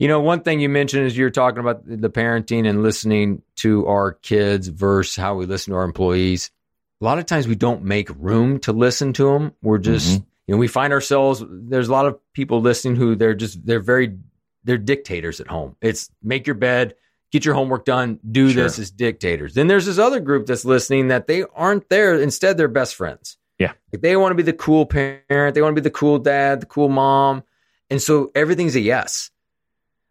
You 0.00 0.08
know, 0.08 0.20
one 0.20 0.40
thing 0.42 0.60
you 0.60 0.68
mentioned 0.68 1.06
is 1.06 1.16
you're 1.16 1.30
talking 1.30 1.58
about 1.60 1.82
the 1.86 2.10
parenting 2.10 2.68
and 2.68 2.82
listening 2.82 3.42
to 3.56 3.86
our 3.86 4.12
kids 4.12 4.68
versus 4.68 5.16
how 5.16 5.36
we 5.36 5.46
listen 5.46 5.72
to 5.72 5.76
our 5.78 5.84
employees. 5.84 6.50
a 7.00 7.04
lot 7.04 7.18
of 7.20 7.26
times 7.26 7.46
we 7.46 7.54
don't 7.54 7.84
make 7.84 8.08
room 8.18 8.58
to 8.58 8.72
listen 8.72 9.12
to 9.12 9.32
them. 9.32 9.52
We're 9.62 9.78
just, 9.78 10.18
Mhm. 10.20 10.24
You 10.48 10.54
know, 10.54 10.58
we 10.58 10.66
find 10.66 10.92
ourselves, 10.94 11.44
there's 11.46 11.88
a 11.88 11.92
lot 11.92 12.06
of 12.06 12.18
people 12.32 12.62
listening 12.62 12.96
who 12.96 13.14
they're 13.14 13.34
just, 13.34 13.64
they're 13.66 13.80
very, 13.80 14.16
they're 14.64 14.78
dictators 14.78 15.40
at 15.40 15.46
home. 15.46 15.76
It's 15.82 16.10
make 16.22 16.46
your 16.46 16.54
bed, 16.54 16.94
get 17.30 17.44
your 17.44 17.54
homework 17.54 17.84
done, 17.84 18.18
do 18.28 18.50
Sure. 18.50 18.62
this 18.64 18.78
as 18.78 18.90
dictators. 18.90 19.52
Then 19.52 19.66
there's 19.66 19.84
this 19.84 19.98
other 19.98 20.20
group 20.20 20.46
that's 20.46 20.64
listening 20.64 21.08
that 21.08 21.26
they 21.26 21.44
aren't 21.54 21.90
there. 21.90 22.20
Instead, 22.20 22.56
they're 22.56 22.66
best 22.66 22.94
friends. 22.94 23.36
Yeah. 23.58 23.72
Like 23.92 24.00
they 24.00 24.16
want 24.16 24.30
to 24.30 24.36
be 24.36 24.42
the 24.42 24.54
cool 24.54 24.86
parent, 24.86 25.54
they 25.54 25.60
want 25.60 25.76
to 25.76 25.80
be 25.80 25.84
the 25.84 25.90
cool 25.90 26.18
dad, 26.18 26.60
the 26.60 26.66
cool 26.66 26.88
mom. 26.88 27.44
And 27.90 28.00
so 28.00 28.30
everything's 28.34 28.74
a 28.74 28.80
yes. 28.80 29.30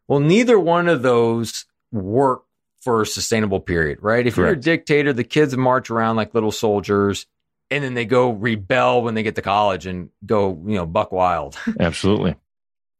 Well, 0.07 0.19
neither 0.19 0.59
one 0.59 0.88
of 0.88 1.01
those 1.01 1.65
work 1.91 2.43
for 2.81 3.01
a 3.01 3.05
sustainable 3.05 3.59
period, 3.59 3.99
right? 4.01 4.25
If 4.25 4.38
you're 4.38 4.47
a 4.49 4.55
dictator, 4.55 5.13
the 5.13 5.23
kids 5.23 5.57
march 5.57 5.89
around 5.89 6.15
like 6.15 6.33
little 6.33 6.51
soldiers 6.51 7.25
and 7.70 7.84
then 7.84 7.93
they 7.93 8.05
go 8.05 8.32
rebel 8.32 9.01
when 9.03 9.13
they 9.13 9.24
get 9.24 9.36
to 9.36 9.41
college 9.41 9.86
and 9.86 10.09
go, 10.26 10.61
you 10.65 10.76
know, 10.76 10.86
buck 10.86 11.11
wild. 11.11 11.57
Absolutely. 11.80 12.36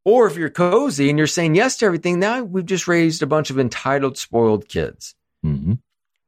or 0.04 0.26
if 0.26 0.36
you're 0.36 0.50
cozy 0.50 1.08
and 1.08 1.18
you're 1.18 1.26
saying 1.26 1.54
yes 1.54 1.76
to 1.78 1.86
everything, 1.86 2.18
now 2.18 2.42
we've 2.42 2.66
just 2.66 2.88
raised 2.88 3.22
a 3.22 3.26
bunch 3.26 3.50
of 3.50 3.58
entitled, 3.58 4.16
spoiled 4.18 4.68
kids. 4.68 5.14
hmm 5.42 5.74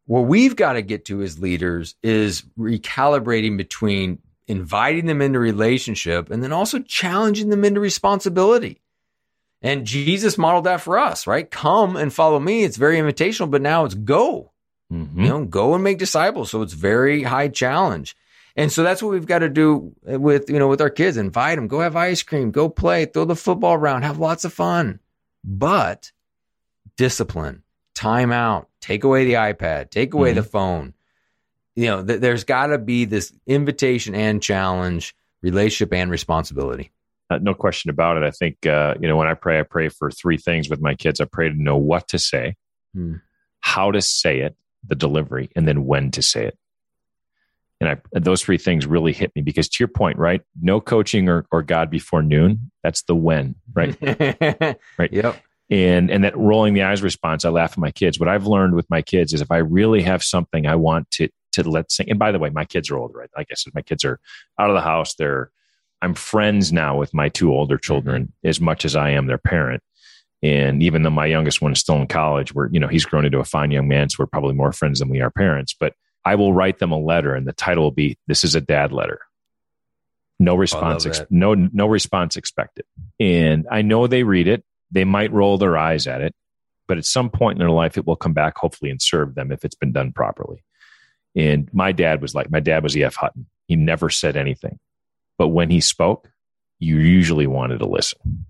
What 0.06 0.22
we've 0.22 0.56
got 0.56 0.74
to 0.74 0.82
get 0.82 1.04
to 1.06 1.22
as 1.22 1.38
leaders 1.38 1.94
is 2.02 2.42
recalibrating 2.58 3.56
between 3.56 4.18
inviting 4.46 5.06
them 5.06 5.22
into 5.22 5.38
relationship 5.38 6.30
and 6.30 6.42
then 6.42 6.52
also 6.52 6.80
challenging 6.80 7.50
them 7.50 7.64
into 7.64 7.78
responsibility. 7.80 8.80
And 9.62 9.86
Jesus 9.86 10.38
modeled 10.38 10.64
that 10.64 10.80
for 10.80 10.98
us, 10.98 11.26
right? 11.26 11.48
Come 11.50 11.94
and 11.96 12.12
follow 12.12 12.40
me. 12.40 12.64
It's 12.64 12.78
very 12.78 12.96
invitational, 12.96 13.50
but 13.50 13.60
now 13.62 13.84
it's 13.84 13.94
go. 13.94 14.52
hmm 14.90 15.22
You 15.22 15.28
know, 15.28 15.44
go 15.44 15.74
and 15.74 15.84
make 15.84 15.98
disciples. 15.98 16.50
So 16.50 16.62
it's 16.62 16.72
very 16.72 17.22
high 17.22 17.48
challenge. 17.48 18.16
And 18.56 18.70
so 18.72 18.82
that's 18.82 19.02
what 19.02 19.12
we've 19.12 19.26
got 19.26 19.40
to 19.40 19.48
do 19.48 19.94
with, 20.02 20.50
you 20.50 20.58
know, 20.58 20.68
with 20.68 20.80
our 20.80 20.90
kids. 20.90 21.16
Invite 21.16 21.56
them, 21.56 21.68
go 21.68 21.80
have 21.80 21.96
ice 21.96 22.22
cream, 22.22 22.50
go 22.50 22.68
play, 22.68 23.04
throw 23.06 23.24
the 23.24 23.36
football 23.36 23.74
around, 23.74 24.02
have 24.02 24.18
lots 24.18 24.44
of 24.44 24.52
fun. 24.52 25.00
But 25.44 26.10
discipline, 26.96 27.62
time 27.94 28.32
out, 28.32 28.68
take 28.80 29.04
away 29.04 29.24
the 29.24 29.34
iPad, 29.34 29.90
take 29.90 30.14
away 30.14 30.32
Mhm. 30.32 30.36
the 30.36 30.42
phone. 30.42 30.94
You 31.76 31.86
know, 31.86 32.04
th- 32.04 32.20
there's 32.20 32.44
got 32.44 32.66
to 32.68 32.78
be 32.78 33.04
this 33.04 33.32
invitation 33.46 34.14
and 34.14 34.42
challenge, 34.42 35.14
relationship 35.42 35.92
and 35.94 36.10
responsibility. 36.10 36.90
Uh, 37.30 37.38
no 37.40 37.54
question 37.54 37.90
about 37.90 38.16
it. 38.16 38.24
I 38.24 38.30
think, 38.32 38.66
uh, 38.66 38.94
you 39.00 39.06
know, 39.06 39.16
when 39.16 39.28
I 39.28 39.34
pray, 39.34 39.60
I 39.60 39.62
pray 39.62 39.88
for 39.88 40.10
three 40.10 40.36
things 40.36 40.68
with 40.68 40.80
my 40.80 40.94
kids. 40.94 41.20
I 41.20 41.26
pray 41.26 41.48
to 41.48 41.54
know 41.54 41.76
what 41.76 42.08
to 42.08 42.18
say, 42.18 42.56
Hmm. 42.94 43.14
how 43.60 43.92
to 43.92 44.02
say 44.02 44.40
it, 44.40 44.56
the 44.86 44.96
delivery, 44.96 45.50
and 45.54 45.66
then 45.68 45.86
when 45.86 46.10
to 46.10 46.22
say 46.22 46.46
it. 46.46 46.58
And 47.80 47.88
I, 47.88 47.96
those 48.12 48.42
three 48.42 48.58
things 48.58 48.86
really 48.86 49.12
hit 49.12 49.34
me 49.34 49.42
because 49.42 49.68
to 49.68 49.76
your 49.80 49.88
point, 49.88 50.18
right? 50.18 50.42
No 50.60 50.80
coaching 50.80 51.28
or, 51.28 51.46
or 51.50 51.62
God 51.62 51.90
before 51.90 52.22
noon. 52.22 52.70
That's 52.82 53.02
the 53.02 53.14
when, 53.14 53.54
right? 53.74 53.96
Right. 54.98 55.12
Yep. 55.12 55.42
and 55.70 56.10
and 56.10 56.24
that 56.24 56.36
rolling 56.36 56.74
the 56.74 56.82
eyes 56.82 57.00
response 57.02 57.44
i 57.44 57.48
laugh 57.48 57.72
at 57.72 57.78
my 57.78 57.90
kids 57.90 58.18
what 58.18 58.28
i've 58.28 58.46
learned 58.46 58.74
with 58.74 58.88
my 58.90 59.00
kids 59.00 59.32
is 59.32 59.40
if 59.40 59.50
i 59.50 59.58
really 59.58 60.02
have 60.02 60.22
something 60.22 60.66
i 60.66 60.74
want 60.74 61.10
to 61.12 61.28
to 61.52 61.68
let 61.68 61.90
sing 61.90 62.10
and 62.10 62.18
by 62.18 62.32
the 62.32 62.38
way 62.38 62.50
my 62.50 62.64
kids 62.64 62.90
are 62.90 62.98
older 62.98 63.18
right 63.18 63.30
like 63.36 63.46
i 63.50 63.54
said 63.54 63.72
my 63.74 63.82
kids 63.82 64.04
are 64.04 64.18
out 64.58 64.68
of 64.68 64.74
the 64.74 64.80
house 64.82 65.14
they're 65.14 65.50
i'm 66.02 66.14
friends 66.14 66.72
now 66.72 66.96
with 66.96 67.14
my 67.14 67.28
two 67.28 67.52
older 67.52 67.76
mm-hmm. 67.76 67.86
children 67.86 68.32
as 68.44 68.60
much 68.60 68.84
as 68.84 68.96
i 68.96 69.10
am 69.10 69.26
their 69.26 69.38
parent 69.38 69.82
and 70.42 70.82
even 70.82 71.02
though 71.02 71.10
my 71.10 71.26
youngest 71.26 71.62
one 71.62 71.72
is 71.72 71.78
still 71.78 71.96
in 71.96 72.06
college 72.06 72.52
we're 72.52 72.68
you 72.70 72.80
know 72.80 72.88
he's 72.88 73.04
grown 73.04 73.24
into 73.24 73.38
a 73.38 73.44
fine 73.44 73.70
young 73.70 73.88
man 73.88 74.08
so 74.08 74.16
we're 74.18 74.26
probably 74.26 74.54
more 74.54 74.72
friends 74.72 74.98
than 74.98 75.08
we 75.08 75.20
are 75.20 75.30
parents 75.30 75.74
but 75.78 75.94
i 76.24 76.34
will 76.34 76.52
write 76.52 76.78
them 76.78 76.92
a 76.92 76.98
letter 76.98 77.34
and 77.34 77.46
the 77.46 77.52
title 77.52 77.84
will 77.84 77.90
be 77.90 78.18
this 78.26 78.44
is 78.44 78.54
a 78.54 78.60
dad 78.60 78.92
letter 78.92 79.20
no 80.38 80.54
response 80.54 81.06
ex- 81.06 81.22
no 81.30 81.54
no 81.54 81.86
response 81.86 82.36
expected 82.36 82.84
and 83.18 83.66
i 83.70 83.82
know 83.82 84.06
they 84.06 84.22
read 84.22 84.48
it 84.48 84.64
they 84.90 85.04
might 85.04 85.32
roll 85.32 85.58
their 85.58 85.76
eyes 85.76 86.06
at 86.06 86.20
it, 86.20 86.34
but 86.88 86.98
at 86.98 87.04
some 87.04 87.30
point 87.30 87.56
in 87.56 87.58
their 87.58 87.70
life, 87.70 87.96
it 87.96 88.06
will 88.06 88.16
come 88.16 88.32
back, 88.32 88.56
hopefully, 88.56 88.90
and 88.90 89.00
serve 89.00 89.34
them 89.34 89.52
if 89.52 89.64
it's 89.64 89.74
been 89.74 89.92
done 89.92 90.12
properly. 90.12 90.64
And 91.36 91.72
my 91.72 91.92
dad 91.92 92.20
was 92.20 92.34
like, 92.34 92.50
my 92.50 92.60
dad 92.60 92.82
was 92.82 92.96
E.F. 92.96 93.14
Hutton. 93.14 93.46
He 93.66 93.76
never 93.76 94.10
said 94.10 94.36
anything. 94.36 94.78
But 95.38 95.48
when 95.48 95.70
he 95.70 95.80
spoke, 95.80 96.28
you 96.80 96.98
usually 96.98 97.46
wanted 97.46 97.78
to 97.78 97.86
listen. 97.86 98.46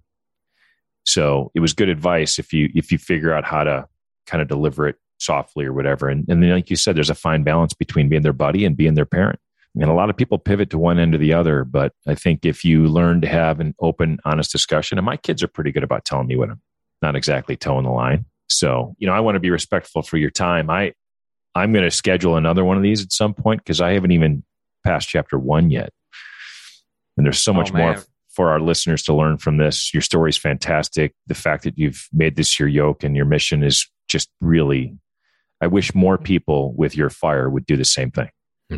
So 1.04 1.50
it 1.54 1.60
was 1.60 1.74
good 1.74 1.88
advice 1.88 2.38
if 2.38 2.52
you 2.52 2.70
if 2.74 2.92
you 2.92 2.98
figure 2.98 3.34
out 3.34 3.44
how 3.44 3.64
to 3.64 3.88
kind 4.26 4.40
of 4.40 4.48
deliver 4.48 4.86
it 4.88 4.96
softly 5.20 5.64
or 5.64 5.72
whatever. 5.72 6.08
And, 6.08 6.28
and 6.28 6.42
then, 6.42 6.50
like 6.50 6.70
you 6.70 6.76
said, 6.76 6.96
there's 6.96 7.10
a 7.10 7.14
fine 7.14 7.42
balance 7.42 7.74
between 7.74 8.08
being 8.08 8.22
their 8.22 8.32
buddy 8.32 8.64
and 8.64 8.76
being 8.76 8.94
their 8.94 9.06
parent. 9.06 9.38
And 9.74 9.84
a 9.84 9.94
lot 9.94 10.10
of 10.10 10.16
people 10.16 10.38
pivot 10.38 10.70
to 10.70 10.78
one 10.78 10.98
end 10.98 11.14
or 11.14 11.18
the 11.18 11.32
other. 11.32 11.64
But 11.64 11.92
I 12.06 12.16
think 12.16 12.44
if 12.44 12.64
you 12.64 12.86
learn 12.86 13.20
to 13.20 13.28
have 13.28 13.60
an 13.60 13.74
open, 13.80 14.18
honest 14.24 14.50
discussion, 14.50 14.98
and 14.98 15.04
my 15.04 15.16
kids 15.16 15.42
are 15.44 15.48
pretty 15.48 15.70
good 15.70 15.84
about 15.84 16.04
telling 16.04 16.26
me 16.26 16.36
when 16.36 16.50
I'm 16.50 16.60
not 17.02 17.14
exactly 17.14 17.56
toeing 17.56 17.84
the 17.84 17.90
line. 17.90 18.24
So, 18.48 18.96
you 18.98 19.06
know, 19.06 19.12
I 19.12 19.20
want 19.20 19.36
to 19.36 19.40
be 19.40 19.50
respectful 19.50 20.02
for 20.02 20.16
your 20.16 20.30
time. 20.30 20.70
I, 20.70 20.92
I'm 21.54 21.72
going 21.72 21.84
to 21.84 21.90
schedule 21.90 22.36
another 22.36 22.64
one 22.64 22.76
of 22.76 22.82
these 22.82 23.02
at 23.02 23.12
some 23.12 23.32
point 23.32 23.62
because 23.62 23.80
I 23.80 23.92
haven't 23.92 24.10
even 24.10 24.42
passed 24.84 25.08
chapter 25.08 25.38
one 25.38 25.70
yet. 25.70 25.92
And 27.16 27.24
there's 27.24 27.38
so 27.38 27.52
Oh, 27.52 27.54
much 27.54 27.72
more 27.72 27.96
for 28.30 28.50
our 28.50 28.60
listeners 28.60 29.02
to 29.04 29.14
learn 29.14 29.38
from 29.38 29.58
this. 29.58 29.94
Your 29.94 30.00
story 30.00 30.30
is 30.30 30.36
fantastic. 30.36 31.14
The 31.26 31.34
fact 31.34 31.64
that 31.64 31.78
you've 31.78 32.08
made 32.12 32.36
this 32.36 32.58
your 32.58 32.68
yoke 32.68 33.04
and 33.04 33.14
your 33.14 33.24
mission 33.24 33.62
is 33.62 33.88
just 34.08 34.30
really, 34.40 34.96
I 35.61 35.66
wish 35.66 35.94
more 35.94 36.18
people 36.18 36.72
with 36.74 36.96
your 36.96 37.11
fire 37.11 37.48
would 37.50 37.66
do 37.66 37.76
the 37.76 37.84
same 37.84 38.11
thing 38.11 38.30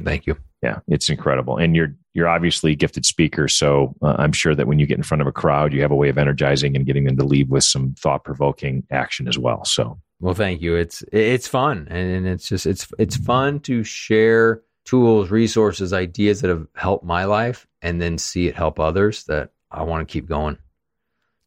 Thank 0.05 0.27
you. 0.27 0.37
yeah 0.63 0.79
it's 0.89 1.09
incredible 1.11 1.59
and 1.59 1.77
you're 1.77 1.95
you're 2.15 2.29
obviously 2.29 2.73
a 2.73 2.75
gifted 2.75 3.05
speaker 3.05 3.47
so 3.47 3.95
uh, 4.03 4.17
i'm 4.19 4.33
sure 4.33 4.55
that 4.55 4.67
when 4.67 4.79
you 4.79 4.87
get 4.87 4.97
in 4.97 5.03
front 5.03 5.21
of 5.21 5.27
a 5.27 5.33
crowd 5.33 5.73
you 5.75 5.83
have 5.83 5.91
a 5.91 5.95
way 5.95 6.09
of 6.09 6.17
energizing 6.17 6.75
and 6.77 6.87
getting 6.87 7.05
them 7.05 7.17
to 7.17 7.25
leave 7.25 7.51
with 7.51 7.63
some 7.65 7.95
thought-provoking 7.99 8.85
action 8.91 9.29
as 9.29 9.39
well 9.39 9.65
so 9.65 9.99
Well, 10.21 10.35
thank 10.35 10.63
you. 10.63 10.77
It's 10.77 11.03
it's 11.13 11.49
fun, 11.49 11.89
and 11.91 12.27
it's 12.29 12.49
just 12.49 12.65
it's 12.65 12.87
it's 12.99 13.17
fun 13.17 13.59
to 13.61 13.83
share 13.85 14.63
tools, 14.85 15.31
resources, 15.31 15.93
ideas 15.93 16.41
that 16.41 16.49
have 16.49 16.67
helped 16.77 17.05
my 17.05 17.25
life, 17.25 17.67
and 17.83 18.01
then 18.01 18.19
see 18.19 18.47
it 18.47 18.55
help 18.55 18.79
others. 18.79 19.25
That 19.25 19.51
I 19.71 19.83
want 19.83 20.07
to 20.09 20.13
keep 20.13 20.27
going 20.29 20.59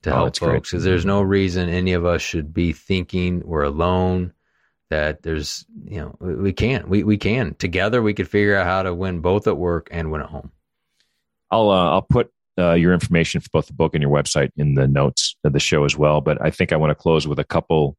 to 0.03 0.11
Oh, 0.11 0.15
help 0.15 0.35
folks 0.37 0.71
because 0.71 0.83
there's 0.83 1.05
no 1.05 1.21
reason 1.21 1.69
any 1.69 1.93
of 1.93 2.05
us 2.05 2.21
should 2.21 2.53
be 2.53 2.73
thinking 2.73 3.41
we're 3.45 3.63
alone. 3.63 4.33
That 4.95 5.23
there's 5.23 5.65
you 5.83 5.97
know 5.97 6.15
we, 6.21 6.53
can 6.53 6.87
we 6.87 7.03
we 7.03 7.17
can. 7.17 7.53
Together 7.55 8.01
we 8.01 8.13
could 8.13 8.29
figure 8.29 8.55
out 8.55 8.65
how 8.65 8.83
to 8.83 8.93
win 8.93 9.19
both 9.19 9.45
at 9.45 9.57
work 9.57 9.89
and 9.91 10.09
win 10.09 10.21
at 10.21 10.29
home. 10.29 10.51
i'll 11.51 11.69
uh, 11.69 11.91
i'll 11.91 12.01
put 12.01 12.31
uh, 12.57 12.73
your 12.73 12.93
information 12.93 13.41
for 13.41 13.49
both 13.51 13.67
the 13.67 13.73
book 13.73 13.93
and 13.93 14.01
your 14.01 14.11
website 14.11 14.51
in 14.55 14.75
the 14.75 14.87
notes 14.87 15.35
of 15.43 15.51
the 15.51 15.59
show 15.59 15.83
as 15.83 15.97
well. 15.97 16.21
But 16.21 16.41
i 16.41 16.49
think 16.49 16.71
i 16.71 16.77
want 16.77 16.91
to 16.91 16.95
close 16.95 17.27
with 17.27 17.39
a 17.39 17.43
couple 17.43 17.97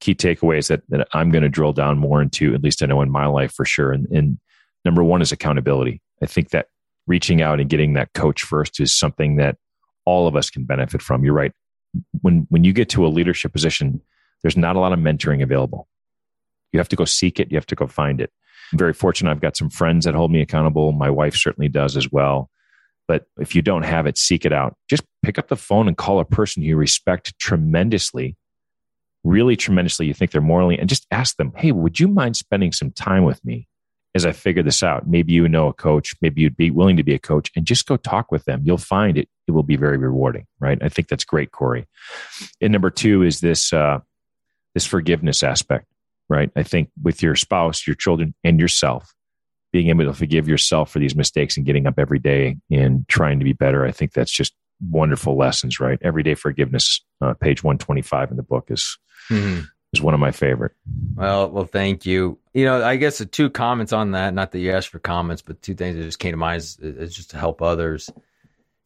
key 0.00 0.14
takeaways 0.14 0.68
that, 0.68 0.80
that 0.88 1.06
i'm 1.12 1.30
going 1.30 1.42
to 1.42 1.50
drill 1.50 1.74
down 1.74 1.98
more 1.98 2.22
into 2.22 2.54
at 2.54 2.62
least 2.62 2.82
i 2.82 2.86
know 2.86 3.02
in 3.02 3.10
my 3.10 3.26
life 3.26 3.52
for 3.52 3.66
sure. 3.66 3.92
And, 3.92 4.06
and 4.06 4.38
number 4.86 5.04
one 5.04 5.20
is 5.20 5.32
accountability. 5.32 6.00
I 6.22 6.26
think 6.26 6.48
that 6.50 6.68
reaching 7.06 7.42
out 7.42 7.60
and 7.60 7.68
getting 7.68 7.92
that 7.92 8.14
coach 8.14 8.42
first 8.42 8.80
is 8.80 8.98
something 8.98 9.36
that 9.36 9.56
all 10.06 10.26
of 10.26 10.34
us 10.34 10.48
can 10.48 10.64
benefit 10.64 11.02
from. 11.02 11.24
You're 11.24 11.34
right. 11.34 11.52
When 12.22 12.46
when 12.48 12.64
you 12.64 12.72
get 12.72 12.88
to 12.90 13.06
a 13.06 13.08
leadership 13.08 13.52
position 13.52 14.00
there's 14.42 14.56
not 14.56 14.76
a 14.76 14.78
lot 14.78 14.92
of 14.92 14.98
mentoring 14.98 15.42
available 15.42 15.86
you 16.72 16.78
have 16.78 16.88
to 16.88 16.96
go 16.96 17.04
seek 17.04 17.40
it. 17.40 17.50
You 17.50 17.56
have 17.56 17.66
to 17.66 17.74
go 17.74 17.86
find 17.86 18.20
it. 18.20 18.30
I'm 18.72 18.78
very 18.78 18.92
fortunate 18.92 19.30
i've 19.30 19.40
got 19.40 19.56
some 19.56 19.70
friends 19.70 20.04
that 20.04 20.14
hold 20.14 20.30
me 20.30 20.40
accountable. 20.40 20.92
My 20.92 21.10
wife 21.10 21.34
certainly 21.34 21.68
does 21.68 21.96
as 21.96 22.10
well. 22.12 22.50
But 23.06 23.24
if 23.40 23.54
you 23.54 23.62
don't 23.62 23.84
have 23.84 24.06
it 24.06 24.18
seek 24.18 24.44
it 24.44 24.52
out. 24.52 24.76
Just 24.90 25.02
pick 25.22 25.38
up 25.38 25.48
the 25.48 25.56
phone 25.56 25.88
and 25.88 25.96
call 25.96 26.20
a 26.20 26.24
person 26.24 26.62
you 26.62 26.76
respect 26.76 27.38
tremendously 27.38 28.36
really 29.24 29.56
tremendously. 29.56 30.06
You 30.06 30.14
think 30.14 30.30
they're 30.30 30.40
morally 30.40 30.78
and 30.78 30.88
just 30.88 31.06
ask 31.10 31.36
them 31.36 31.52
hey 31.56 31.72
would 31.72 31.98
you 31.98 32.08
mind 32.08 32.36
spending 32.36 32.72
some 32.72 32.92
time 32.92 33.24
with 33.24 33.44
me 33.44 33.66
as 34.14 34.26
i 34.26 34.32
figure 34.32 34.62
this 34.62 34.82
out? 34.82 35.08
Maybe 35.08 35.32
you 35.32 35.48
know 35.48 35.68
a 35.68 35.72
coach. 35.72 36.14
Maybe 36.20 36.42
you'd 36.42 36.56
be 36.56 36.70
willing 36.70 36.96
to 36.96 37.02
be 37.02 37.14
a 37.14 37.18
coach 37.18 37.50
and 37.56 37.66
just 37.66 37.86
go 37.86 37.96
talk 37.96 38.30
with 38.30 38.44
them. 38.44 38.62
You'll 38.64 38.78
find 38.78 39.16
it 39.16 39.28
it 39.46 39.52
will 39.52 39.62
be 39.62 39.76
very 39.76 39.96
rewarding 39.96 40.46
right? 40.60 40.78
I 40.82 40.90
think 40.90 41.08
that's 41.08 41.24
great 41.24 41.52
corey. 41.52 41.86
And 42.60 42.72
number 42.72 42.90
two 42.90 43.22
is 43.22 43.40
this 43.40 43.72
uh, 43.72 44.00
this 44.74 44.84
forgiveness 44.84 45.42
aspect 45.42 45.86
right 46.28 46.50
i 46.56 46.62
think 46.62 46.90
with 47.02 47.22
your 47.22 47.34
spouse 47.34 47.86
your 47.86 47.96
children 47.96 48.34
and 48.44 48.60
yourself 48.60 49.14
being 49.72 49.88
able 49.88 50.04
to 50.04 50.14
forgive 50.14 50.48
yourself 50.48 50.90
for 50.90 50.98
these 50.98 51.14
mistakes 51.14 51.56
and 51.56 51.66
getting 51.66 51.86
up 51.86 51.98
every 51.98 52.18
day 52.18 52.56
and 52.70 53.06
trying 53.08 53.38
to 53.38 53.44
be 53.44 53.52
better 53.52 53.84
i 53.84 53.90
think 53.90 54.12
that's 54.12 54.32
just 54.32 54.54
wonderful 54.90 55.36
lessons 55.36 55.80
right 55.80 55.98
everyday 56.02 56.34
forgiveness 56.34 57.04
uh, 57.20 57.34
page 57.34 57.62
125 57.62 58.30
in 58.30 58.36
the 58.36 58.42
book 58.42 58.66
is 58.70 58.98
is 59.92 60.02
one 60.02 60.14
of 60.14 60.20
my 60.20 60.30
favorite 60.30 60.72
Well, 61.14 61.50
well, 61.50 61.64
thank 61.64 62.06
you. 62.06 62.38
You 62.54 62.64
know, 62.64 62.84
I 62.84 62.96
guess 62.96 63.18
the 63.18 63.26
two 63.26 63.50
comments 63.50 63.92
on 63.92 64.12
that, 64.12 64.34
not 64.34 64.52
that 64.52 64.60
you 64.60 64.70
asked 64.70 64.88
for 64.88 64.98
comments, 64.98 65.42
but 65.42 65.62
two 65.62 65.74
things 65.74 65.96
that 65.96 66.02
just 66.02 66.18
came 66.18 66.32
to 66.32 66.36
mind 66.36 66.58
is, 66.58 66.78
is 66.78 67.14
just 67.14 67.30
to 67.30 67.38
help 67.38 67.60
others. 67.60 68.10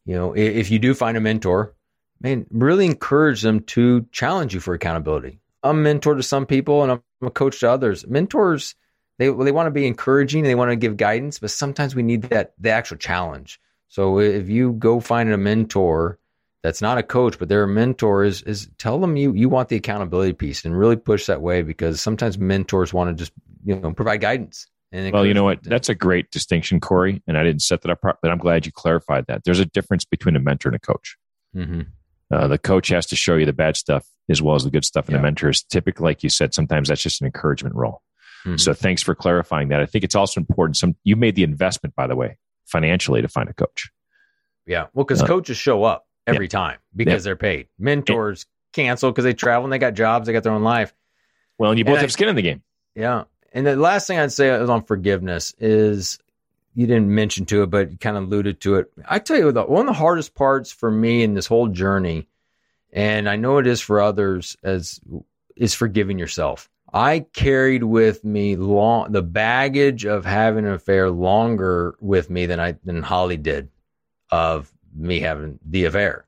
You 0.05 0.15
know, 0.15 0.33
if 0.35 0.71
you 0.71 0.79
do 0.79 0.93
find 0.93 1.15
a 1.15 1.21
mentor, 1.21 1.75
man, 2.21 2.45
really 2.49 2.85
encourage 2.85 3.41
them 3.41 3.61
to 3.61 4.05
challenge 4.11 4.53
you 4.53 4.59
for 4.59 4.73
accountability. 4.73 5.39
I'm 5.63 5.77
a 5.77 5.81
mentor 5.81 6.15
to 6.15 6.23
some 6.23 6.45
people 6.45 6.83
and 6.83 6.91
I'm 6.91 7.01
a 7.21 7.31
coach 7.31 7.59
to 7.61 7.69
others. 7.69 8.05
Mentors, 8.07 8.75
they 9.17 9.25
they 9.27 9.51
want 9.51 9.67
to 9.67 9.71
be 9.71 9.87
encouraging, 9.87 10.43
they 10.43 10.55
want 10.55 10.71
to 10.71 10.75
give 10.75 10.97
guidance, 10.97 11.39
but 11.39 11.51
sometimes 11.51 11.95
we 11.95 12.03
need 12.03 12.23
that 12.23 12.53
the 12.59 12.71
actual 12.71 12.97
challenge. 12.97 13.59
So 13.87 14.19
if 14.19 14.49
you 14.49 14.73
go 14.73 14.99
find 14.99 15.31
a 15.31 15.37
mentor 15.37 16.19
that's 16.63 16.81
not 16.81 16.97
a 16.97 17.03
coach, 17.03 17.37
but 17.37 17.49
they're 17.49 17.63
a 17.63 17.67
mentor, 17.67 18.23
is 18.23 18.41
is 18.43 18.69
tell 18.77 18.99
them 18.99 19.17
you 19.17 19.33
you 19.33 19.49
want 19.49 19.69
the 19.69 19.75
accountability 19.75 20.33
piece 20.33 20.65
and 20.65 20.77
really 20.77 20.95
push 20.95 21.27
that 21.27 21.41
way 21.41 21.61
because 21.61 22.01
sometimes 22.01 22.37
mentors 22.37 22.93
want 22.93 23.09
to 23.09 23.21
just 23.21 23.33
you 23.65 23.75
know 23.75 23.93
provide 23.93 24.21
guidance. 24.21 24.67
well, 24.91 25.25
you 25.25 25.33
know 25.33 25.43
what? 25.43 25.63
That's 25.63 25.89
a 25.89 25.95
great 25.95 26.31
distinction, 26.31 26.79
Corey. 26.79 27.21
And 27.27 27.37
I 27.37 27.43
didn't 27.43 27.63
set 27.63 27.81
that 27.81 27.91
up, 27.91 27.99
but 28.01 28.31
I'm 28.31 28.37
glad 28.37 28.65
you 28.65 28.71
clarified 28.71 29.25
that. 29.27 29.43
There's 29.43 29.59
a 29.59 29.65
difference 29.65 30.05
between 30.05 30.35
a 30.35 30.39
mentor 30.39 30.69
and 30.69 30.75
a 30.75 30.79
coach. 30.79 31.17
Mm-hmm. 31.55 31.81
Uh, 32.31 32.47
the 32.47 32.57
coach 32.57 32.89
has 32.89 33.07
to 33.07 33.15
show 33.15 33.35
you 33.35 33.45
the 33.45 33.53
bad 33.53 33.75
stuff 33.75 34.07
as 34.29 34.41
well 34.41 34.55
as 34.55 34.63
the 34.63 34.71
good 34.71 34.85
stuff, 34.85 35.05
and 35.05 35.13
yeah. 35.13 35.19
the 35.19 35.23
mentors. 35.23 35.63
typically, 35.63 36.03
like 36.03 36.23
you 36.23 36.29
said, 36.29 36.53
sometimes 36.53 36.89
that's 36.89 37.01
just 37.01 37.21
an 37.21 37.25
encouragement 37.27 37.75
role. 37.75 38.01
Mm-hmm. 38.45 38.57
So 38.57 38.73
thanks 38.73 39.01
for 39.01 39.15
clarifying 39.15 39.69
that. 39.69 39.81
I 39.81 39.85
think 39.85 40.03
it's 40.03 40.15
also 40.15 40.39
important. 40.39 40.77
Some 40.77 40.95
you 41.03 41.15
made 41.15 41.35
the 41.35 41.43
investment, 41.43 41.95
by 41.95 42.07
the 42.07 42.15
way, 42.15 42.37
financially 42.65 43.21
to 43.21 43.27
find 43.27 43.49
a 43.49 43.53
coach. 43.53 43.89
Yeah, 44.65 44.87
well, 44.93 45.05
because 45.05 45.21
uh, 45.21 45.27
coaches 45.27 45.57
show 45.57 45.83
up 45.83 46.07
every 46.27 46.45
yeah. 46.45 46.49
time 46.49 46.77
because 46.95 47.23
yeah. 47.23 47.29
they're 47.29 47.35
paid. 47.35 47.67
Mentors 47.79 48.45
cancel 48.73 49.11
because 49.11 49.23
they 49.23 49.33
travel 49.33 49.65
and 49.65 49.73
they 49.73 49.77
got 49.77 49.93
jobs, 49.93 50.27
they 50.27 50.33
got 50.33 50.43
their 50.43 50.53
own 50.53 50.63
life. 50.63 50.93
Well, 51.57 51.71
and 51.71 51.77
you 51.77 51.85
both 51.85 51.93
and 51.93 52.01
have 52.01 52.09
I, 52.09 52.11
skin 52.11 52.29
in 52.29 52.35
the 52.35 52.41
game. 52.41 52.63
Yeah, 52.95 53.25
and 53.51 53.65
the 53.65 53.75
last 53.75 54.07
thing 54.07 54.19
I'd 54.19 54.31
say 54.31 54.49
is 54.49 54.69
on 54.69 54.83
forgiveness 54.83 55.53
is 55.59 56.19
you 56.75 56.87
didn't 56.87 57.13
mention 57.13 57.45
to 57.47 57.63
it, 57.63 57.67
but 57.67 57.91
you 57.91 57.97
kind 57.97 58.17
of 58.17 58.23
alluded 58.23 58.59
to 58.61 58.75
it. 58.75 58.91
I 59.07 59.19
tell 59.19 59.37
you, 59.37 59.51
the, 59.51 59.63
one 59.63 59.81
of 59.81 59.87
the 59.87 59.99
hardest 59.99 60.33
parts 60.33 60.71
for 60.71 60.89
me 60.89 61.23
in 61.23 61.33
this 61.33 61.45
whole 61.45 61.67
journey, 61.67 62.27
and 62.93 63.27
I 63.27 63.35
know 63.35 63.57
it 63.57 63.67
is 63.67 63.81
for 63.81 63.99
others, 63.99 64.55
as 64.63 65.01
is 65.55 65.73
forgiving 65.73 66.19
yourself. 66.19 66.69
I 66.93 67.25
carried 67.33 67.83
with 67.83 68.23
me 68.23 68.55
long 68.55 69.11
the 69.11 69.23
baggage 69.23 70.05
of 70.05 70.25
having 70.25 70.65
an 70.65 70.73
affair 70.73 71.09
longer 71.09 71.95
with 71.99 72.29
me 72.29 72.45
than 72.45 72.59
I 72.59 72.75
than 72.83 73.01
Holly 73.01 73.37
did 73.37 73.69
of 74.29 74.71
me 74.95 75.19
having 75.19 75.59
the 75.65 75.85
affair. 75.85 76.27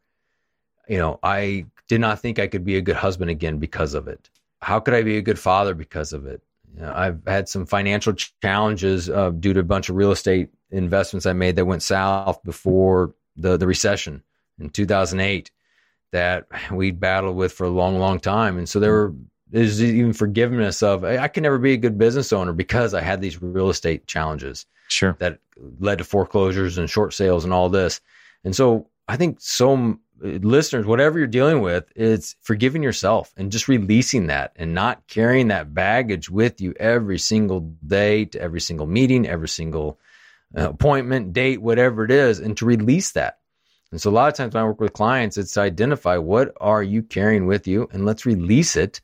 You 0.90 0.98
know, 0.98 1.20
I 1.22 1.68
did 1.88 2.02
not 2.02 2.20
think 2.20 2.40
I 2.40 2.48
could 2.48 2.66
be 2.66 2.78
a 2.78 2.82
good 2.82 2.96
husband 2.96 3.30
again 3.30 3.60
because 3.60 3.94
of 3.94 4.08
it. 4.08 4.30
How 4.60 4.80
could 4.80 4.96
I 4.96 5.04
be 5.04 5.18
a 5.18 5.22
good 5.22 5.38
father 5.38 5.76
because 5.76 6.14
of 6.14 6.26
it? 6.26 6.42
You 6.74 6.82
know, 6.82 6.94
I've 6.96 7.22
had 7.28 7.48
some 7.48 7.68
financial 7.68 8.14
challenges 8.42 9.08
uh, 9.08 9.30
due 9.30 9.54
to 9.54 9.60
a 9.60 9.64
bunch 9.64 9.90
of 9.90 9.96
real 9.96 10.12
estate 10.12 10.50
investments 10.72 11.28
I 11.28 11.34
made 11.34 11.58
that 11.58 11.66
went 11.66 11.84
south 11.84 12.44
before 12.44 13.14
the 13.38 13.56
the 13.56 13.68
recession 13.68 14.24
in 14.60 14.72
2008 14.72 15.52
that 16.16 16.48
we 16.72 16.92
battled 16.92 17.36
with 17.36 17.52
for 17.52 17.66
a 17.66 17.70
long, 17.70 18.00
long 18.00 18.22
time. 18.22 18.58
And 18.58 18.68
so 18.68 18.80
there 18.80 18.92
were 18.92 19.14
there's 19.52 19.84
even 19.84 20.14
forgiveness 20.14 20.82
of 20.82 21.04
I 21.04 21.28
can 21.28 21.44
never 21.44 21.60
be 21.60 21.74
a 21.74 21.78
good 21.78 21.98
business 21.98 22.34
owner 22.34 22.54
because 22.54 22.94
I 22.94 23.02
had 23.02 23.22
these 23.22 23.42
real 23.42 23.70
estate 23.70 24.08
challenges. 24.08 24.66
Sure. 24.88 25.16
That 25.20 25.40
led 25.80 25.98
to 25.98 26.04
foreclosures 26.04 26.78
and 26.78 26.90
short 26.90 27.14
sales 27.14 27.44
and 27.44 27.54
all 27.54 27.70
this. 27.70 28.00
And 28.44 28.56
so 28.56 28.88
I 29.08 29.18
think 29.18 29.38
so 29.42 30.00
listeners, 30.22 30.86
whatever 30.86 31.18
you're 31.18 31.28
dealing 31.28 31.62
with, 31.62 31.92
it's 31.96 32.36
forgiving 32.42 32.82
yourself 32.82 33.34
and 33.36 33.52
just 33.52 33.68
releasing 33.68 34.28
that 34.28 34.54
and 34.56 34.74
not 34.74 35.06
carrying 35.08 35.50
that 35.50 35.74
baggage 35.74 36.30
with 36.30 36.62
you 36.62 36.74
every 36.80 37.20
single 37.20 37.60
day 37.86 38.26
to 38.26 38.42
every 38.42 38.62
single 38.62 38.88
meeting, 38.88 39.28
every 39.28 39.50
single 39.50 40.00
uh, 40.58 40.70
appointment, 40.70 41.34
date, 41.34 41.62
whatever 41.62 42.06
it 42.06 42.12
is, 42.12 42.40
and 42.40 42.56
to 42.58 42.66
release 42.66 43.12
that. 43.12 43.40
And 43.92 44.02
so 44.02 44.10
a 44.10 44.12
lot 44.12 44.28
of 44.28 44.34
times 44.34 44.54
when 44.54 44.64
I 44.64 44.68
work 44.68 44.80
with 44.80 44.94
clients, 44.94 45.38
it's 45.38 45.54
to 45.54 45.62
identify 45.62 46.18
what 46.18 46.54
are 46.60 46.84
you 46.84 47.04
carrying 47.04 47.46
with 47.46 47.68
you 47.68 47.88
and 47.94 48.06
let's 48.06 48.26
release 48.26 48.76
it 48.76 49.02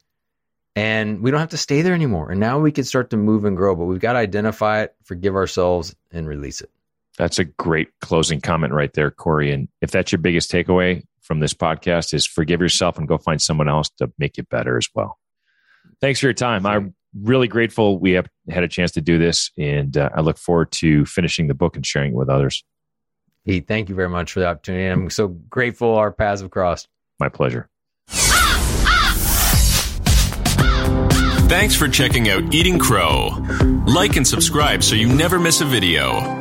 and 0.76 1.22
we 1.22 1.32
don't 1.32 1.40
have 1.40 1.50
to 1.50 1.58
stay 1.58 1.82
there 1.82 1.94
anymore. 1.94 2.32
And 2.32 2.40
now 2.40 2.60
we 2.60 2.72
can 2.72 2.84
start 2.84 3.10
to 3.10 3.18
move 3.18 3.46
and 3.46 3.58
grow, 3.58 3.76
but 3.76 3.86
we've 3.86 4.00
got 4.00 4.14
to 4.14 4.20
identify 4.20 4.84
it, 4.84 4.96
forgive 5.04 5.36
ourselves, 5.36 5.96
and 6.12 6.28
release 6.28 6.62
it. 6.62 6.70
That's 7.18 7.40
a 7.40 7.44
great 7.44 7.90
closing 8.00 8.40
comment 8.40 8.74
right 8.74 8.92
there, 8.94 9.12
Corey. 9.12 9.52
And 9.52 9.68
if 9.82 9.92
that's 9.92 10.12
your 10.12 10.20
biggest 10.20 10.50
takeaway 10.50 11.04
from 11.22 11.40
this 11.40 11.54
podcast, 11.54 12.14
is 12.14 12.26
forgive 12.26 12.62
yourself 12.62 12.98
and 12.98 13.08
go 13.08 13.18
find 13.18 13.42
someone 13.42 13.68
else 13.68 13.90
to 13.98 14.12
make 14.18 14.38
it 14.38 14.50
better 14.50 14.78
as 14.78 14.88
well. 14.96 15.18
Thanks 16.00 16.22
for 16.22 16.28
your 16.28 16.34
time. 16.34 16.66
I'm 16.66 16.96
really 17.14 17.50
grateful 17.50 18.00
we 18.00 18.12
have 18.12 18.28
had 18.50 18.64
a 18.64 18.70
chance 18.70 18.92
to 18.94 19.02
do 19.02 19.20
this, 19.20 19.52
and 19.58 19.98
uh, 19.98 20.10
I 20.16 20.22
look 20.22 20.38
forward 20.38 20.72
to 20.74 21.06
finishing 21.06 21.48
the 21.48 21.54
book 21.54 21.76
and 21.76 21.86
sharing 21.86 22.14
it 22.14 22.16
with 22.16 22.30
others. 22.30 22.64
Pete, 23.46 23.68
thank 23.68 23.90
you 23.90 23.96
very 23.96 24.10
much 24.10 24.34
for 24.34 24.40
the 24.40 24.48
opportunity. 24.48 24.86
I'm 24.86 25.10
so 25.10 25.28
grateful 25.28 25.96
our 25.96 26.12
paths 26.12 26.42
have 26.42 26.52
crossed. 26.52 26.88
My 27.20 27.30
pleasure. 27.30 27.70
Thanks 31.50 31.76
for 31.76 31.88
checking 31.88 32.30
out 32.30 32.54
Eating 32.54 32.80
Crow. 32.80 33.30
Like 33.86 34.16
and 34.16 34.26
subscribe 34.26 34.84
so 34.84 34.96
you 34.96 35.08
never 35.08 35.38
miss 35.38 35.60
a 35.62 35.66
video. 35.66 36.41